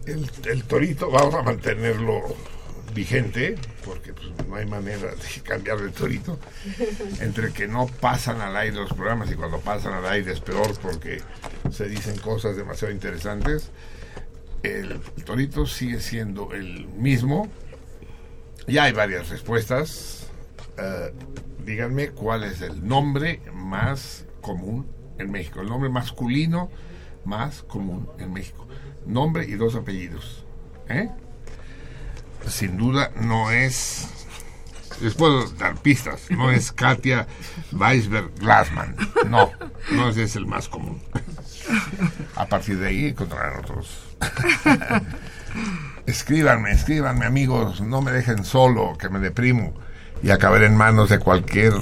el, 0.06 0.64
torito 0.64 1.10
vamos 1.10 1.34
a 1.34 1.42
mantenerlo 1.42 2.22
vigente, 2.94 3.56
porque 3.84 4.12
pues, 4.12 4.28
no 4.48 4.56
hay 4.56 4.66
manera 4.66 5.14
de 5.14 5.42
cambiar 5.44 5.78
el 5.80 5.92
torito. 5.92 6.38
Entre 7.20 7.52
que 7.52 7.68
no 7.68 7.86
pasan 7.86 8.40
al 8.40 8.56
aire 8.56 8.76
los 8.76 8.92
programas 8.92 9.30
y 9.30 9.34
cuando 9.34 9.60
pasan 9.60 9.92
al 9.94 10.06
aire 10.06 10.32
es 10.32 10.40
peor 10.40 10.78
porque 10.80 11.22
se 11.70 11.88
dicen 11.88 12.18
cosas 12.18 12.56
demasiado 12.56 12.92
interesantes. 12.92 13.70
El, 14.62 15.00
torito 15.24 15.66
sigue 15.66 16.00
siendo 16.00 16.52
el 16.52 16.86
mismo. 16.88 17.48
Ya 18.66 18.84
hay 18.84 18.92
varias 18.92 19.30
respuestas. 19.30 20.26
Eh, 20.76 21.12
díganme 21.64 22.10
cuál 22.10 22.44
es 22.44 22.60
el 22.60 22.86
nombre 22.86 23.40
más 23.52 24.24
común 24.40 24.99
en 25.20 25.30
México, 25.30 25.60
el 25.60 25.68
nombre 25.68 25.88
masculino 25.88 26.70
más 27.24 27.62
común 27.62 28.08
en 28.18 28.32
México. 28.32 28.66
Nombre 29.06 29.44
y 29.44 29.52
dos 29.52 29.74
apellidos. 29.74 30.44
¿eh? 30.88 31.10
Sin 32.46 32.76
duda 32.76 33.10
no 33.20 33.50
es 33.50 34.08
Les 35.00 35.14
puedo 35.14 35.48
dar 35.52 35.76
pistas. 35.76 36.30
No 36.30 36.50
es 36.50 36.72
Katia 36.72 37.26
Weisberg 37.72 38.34
Glassman. 38.38 38.96
No, 39.28 39.50
no 39.92 40.08
es 40.10 40.36
el 40.36 40.46
más 40.46 40.68
común. 40.68 41.00
A 42.36 42.46
partir 42.46 42.78
de 42.78 42.88
ahí 42.88 43.06
encontrarán 43.08 43.60
otros. 43.60 43.98
Escríbanme, 46.06 46.72
escríbanme 46.72 47.26
amigos, 47.26 47.80
no 47.80 48.02
me 48.02 48.10
dejen 48.10 48.44
solo, 48.44 48.96
que 48.98 49.08
me 49.08 49.20
deprimo 49.20 49.74
y 50.22 50.30
acabar 50.30 50.62
en 50.64 50.76
manos 50.76 51.08
de 51.08 51.18
cualquier 51.18 51.72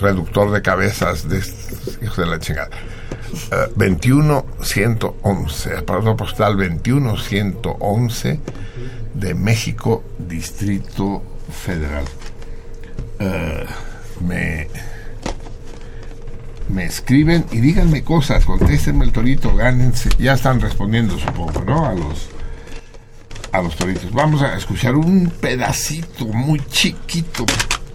reductor 0.00 0.50
de 0.50 0.62
cabezas 0.62 1.28
de 1.28 1.38
estos 1.38 1.98
hijos 2.02 2.16
de 2.16 2.26
la 2.26 2.38
chingada. 2.38 2.70
211, 3.76 5.76
aparato 5.76 6.16
postal 6.16 6.56
21111 6.56 8.40
de 9.14 9.34
México, 9.34 10.02
Distrito 10.18 11.22
Federal. 11.50 12.04
Eh, 13.18 13.66
me, 14.20 14.68
me 16.68 16.84
escriben 16.84 17.46
y 17.52 17.60
díganme 17.60 18.04
cosas, 18.04 18.44
contéstenme 18.44 19.04
el 19.04 19.12
torito, 19.12 19.54
gánense. 19.54 20.10
Ya 20.18 20.34
están 20.34 20.60
respondiendo, 20.60 21.18
supongo, 21.18 21.62
¿no? 21.64 21.86
A 21.86 21.94
los 21.94 22.28
a 23.52 23.62
los 23.62 23.76
toritos. 23.76 24.12
Vamos 24.12 24.42
a 24.42 24.56
escuchar 24.56 24.94
un 24.94 25.32
pedacito 25.40 26.26
muy 26.26 26.60
chiquito, 26.66 27.46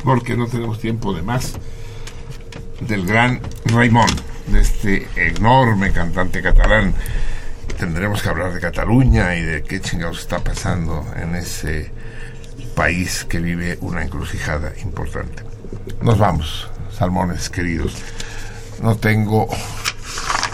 porque 0.04 0.36
no 0.36 0.48
tenemos 0.48 0.80
tiempo 0.80 1.14
de 1.14 1.22
más, 1.22 1.54
del 2.88 3.06
gran 3.06 3.40
Raymond, 3.66 4.22
de 4.48 4.62
este 4.62 5.08
enorme 5.16 5.92
cantante 5.92 6.42
catalán. 6.42 6.94
Tendremos 7.78 8.22
que 8.22 8.30
hablar 8.30 8.54
de 8.54 8.60
Cataluña 8.60 9.36
y 9.36 9.42
de 9.42 9.64
qué 9.64 9.82
chingados 9.82 10.20
está 10.20 10.40
pasando 10.40 11.06
en 11.16 11.36
ese 11.36 11.92
país 12.76 13.26
que 13.26 13.40
vive 13.40 13.78
una 13.82 14.04
encrucijada 14.04 14.74
importante. 14.84 15.44
Nos 16.02 16.18
vamos, 16.18 16.70
salmones 16.92 17.50
queridos. 17.50 17.96
No 18.82 18.96
tengo 18.96 19.48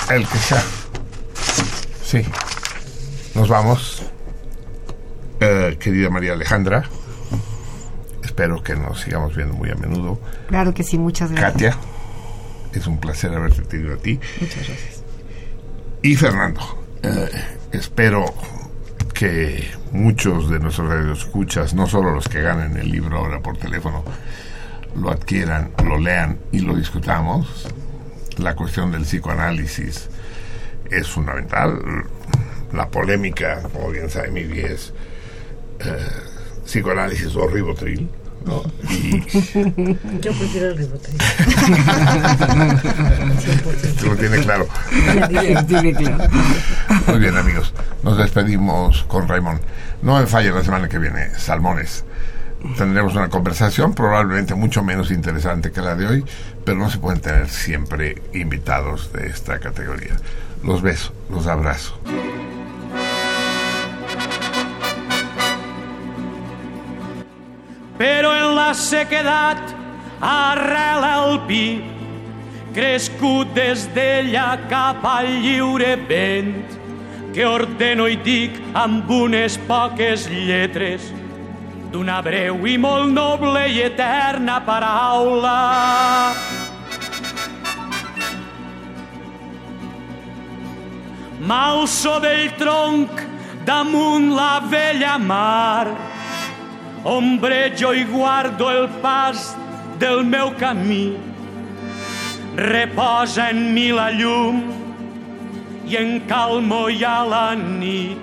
el 0.09 0.27
que 0.27 0.37
sea. 0.37 0.63
Sí. 2.03 2.25
Nos 3.35 3.47
vamos. 3.47 4.03
Eh, 5.39 5.77
querida 5.79 6.09
María 6.09 6.33
Alejandra, 6.33 6.83
espero 8.23 8.61
que 8.61 8.75
nos 8.75 8.99
sigamos 8.99 9.35
viendo 9.35 9.53
muy 9.53 9.69
a 9.69 9.75
menudo. 9.75 10.19
Claro 10.49 10.73
que 10.73 10.83
sí, 10.83 10.97
muchas 10.97 11.31
gracias. 11.31 11.53
Katia, 11.53 11.77
es 12.73 12.87
un 12.87 12.99
placer 12.99 13.33
haberte 13.33 13.61
tenido 13.63 13.93
a 13.93 13.97
ti. 13.97 14.19
Muchas 14.39 14.67
gracias. 14.67 15.03
Y 16.01 16.15
Fernando, 16.15 16.61
eh, 17.03 17.29
espero 17.71 18.25
que 19.13 19.69
muchos 19.91 20.49
de 20.49 20.59
nuestros 20.59 20.87
radioescuchas, 20.89 21.73
no 21.73 21.87
solo 21.87 22.11
los 22.11 22.27
que 22.29 22.41
ganen 22.41 22.77
el 22.77 22.89
libro 22.89 23.17
ahora 23.17 23.41
por 23.41 23.57
teléfono, 23.57 24.03
lo 24.95 25.11
adquieran, 25.11 25.71
lo 25.83 25.99
lean 25.99 26.39
y 26.51 26.59
lo 26.59 26.75
discutamos. 26.75 27.67
La 28.37 28.55
cuestión 28.55 28.91
del 28.91 29.03
psicoanálisis 29.03 30.09
es 30.89 31.07
fundamental. 31.07 32.05
La 32.73 32.87
polémica, 32.87 33.61
como 33.73 33.89
bien 33.89 34.09
sabe 34.09 34.29
es 34.71 34.93
eh, 35.79 36.07
psicoanálisis 36.65 37.35
o 37.35 37.47
ribotril. 37.47 38.09
¿No? 38.45 38.63
Y 38.89 39.19
Yo 40.21 40.31
prefiero 40.33 40.69
el 40.69 40.77
ribotril. 40.77 41.17
lo 44.05 44.15
tiene 44.15 44.39
claro. 44.39 44.67
Tiene 45.67 45.93
claro. 45.93 46.23
Muy 47.07 47.19
bien, 47.19 47.37
amigos. 47.37 47.73
Nos 48.03 48.17
despedimos 48.17 49.03
con 49.03 49.27
Raymond. 49.27 49.59
No 50.01 50.19
me 50.19 50.27
falle 50.27 50.51
la 50.51 50.63
semana 50.63 50.87
que 50.87 50.99
viene, 50.99 51.29
Salmones. 51.37 52.05
Tendremos 52.77 53.15
una 53.15 53.29
conversación 53.29 53.93
probablemente 53.93 54.53
mucho 54.53 54.83
menos 54.83 55.11
interesante 55.11 55.71
que 55.71 55.81
la 55.81 55.95
de 55.95 56.07
hoy, 56.07 56.25
pero 56.65 56.77
no 56.77 56.89
se 56.89 56.97
pueden 56.97 57.21
tener 57.21 57.49
siempre 57.49 58.21
invitados 58.33 59.13
de 59.13 59.27
esta 59.27 59.59
categoría. 59.59 60.17
Los 60.63 60.81
beso, 60.81 61.13
los 61.29 61.47
abrazo. 61.47 61.97
La 68.69 68.75
sequedat 68.77 69.61
arrela 70.21 71.09
el 71.25 71.39
pi, 71.47 71.81
crescut 72.75 73.49
des 73.55 73.87
d'ella 73.95 74.59
cap 74.69 75.01
al 75.09 75.25
lliure 75.41 75.95
vent, 76.09 76.59
que 77.33 77.47
ordeno 77.49 78.05
i 78.05 78.19
dic 78.21 78.59
amb 78.77 79.09
unes 79.09 79.55
poques 79.65 80.27
lletres 80.29 81.07
d'una 81.89 82.19
breu 82.21 82.67
i 82.69 82.75
molt 82.77 83.09
noble 83.09 83.63
i 83.73 83.81
eterna 83.87 84.59
paraula. 84.67 85.55
M'alço 91.41 92.19
del 92.21 92.53
tronc 92.61 93.25
damunt 93.65 94.29
la 94.37 94.53
vella 94.69 95.17
mar, 95.17 95.87
ombrejo 97.03 97.93
i 97.93 98.03
guardo 98.03 98.69
el 98.71 98.87
pas 99.01 99.55
del 99.99 100.23
meu 100.23 100.51
camí. 100.57 101.17
Reposa 102.55 103.49
en 103.49 103.73
mi 103.73 103.91
la 103.91 104.11
llum 104.11 104.63
i 105.85 105.95
en 105.97 106.19
calmo 106.27 106.89
hi 106.89 107.03
ha 107.03 107.23
la 107.25 107.55
nit. 107.55 108.17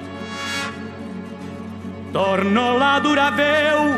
Torno 2.12 2.78
la 2.78 3.00
dura 3.00 3.30
veu 3.30 3.94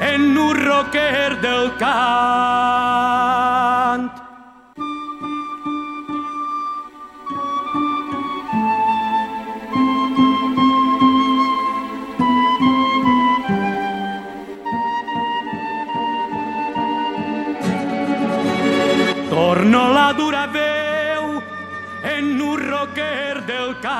en 0.00 0.38
un 0.38 0.54
roquer 0.64 1.40
del 1.40 1.70
cant. 1.78 3.00
Torno 19.50 19.92
la 19.92 20.12
dura 20.12 20.46
veu 20.46 21.42
en 22.04 22.40
un 22.40 22.56
roquer 22.56 23.44
del 23.46 23.76
cant. 23.80 23.90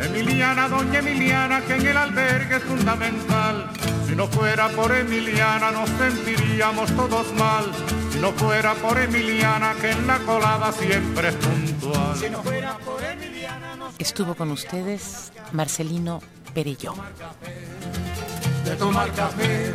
Emiliana, 0.00 0.66
doña 0.66 1.00
Emiliana, 1.00 1.60
que 1.60 1.74
en 1.74 1.86
el 1.86 1.96
albergue 1.98 2.56
es 2.56 2.62
fundamental. 2.62 3.68
Si 4.06 4.16
no 4.16 4.28
fuera 4.28 4.70
por 4.70 4.96
Emiliana 4.96 5.72
nos 5.72 5.90
sentiríamos 5.90 6.90
todos 6.96 7.30
mal. 7.34 7.70
Si 8.10 8.18
no 8.18 8.32
fuera 8.32 8.72
por 8.76 8.98
Emiliana, 8.98 9.74
que 9.78 9.90
en 9.90 10.06
la 10.06 10.20
colada 10.20 10.72
siempre 10.72 11.28
es 11.28 11.34
puntual. 11.34 12.16
Si 12.16 12.30
no 12.30 12.42
fuera 12.42 12.78
por 12.78 13.04
Emiliana 13.04 13.76
nos 13.76 13.94
Estuvo 13.98 14.34
con 14.34 14.50
ustedes 14.52 15.34
Marcelino 15.52 16.22
Perelló. 16.54 16.94
de 18.64 18.74
tomar 18.76 19.12
café, 19.12 19.74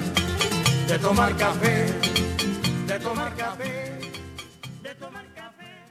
de 0.91 0.97
tomar 0.99 1.33
café, 1.37 1.85
de 2.85 2.99
tomar 2.99 3.33
café. 3.35 3.80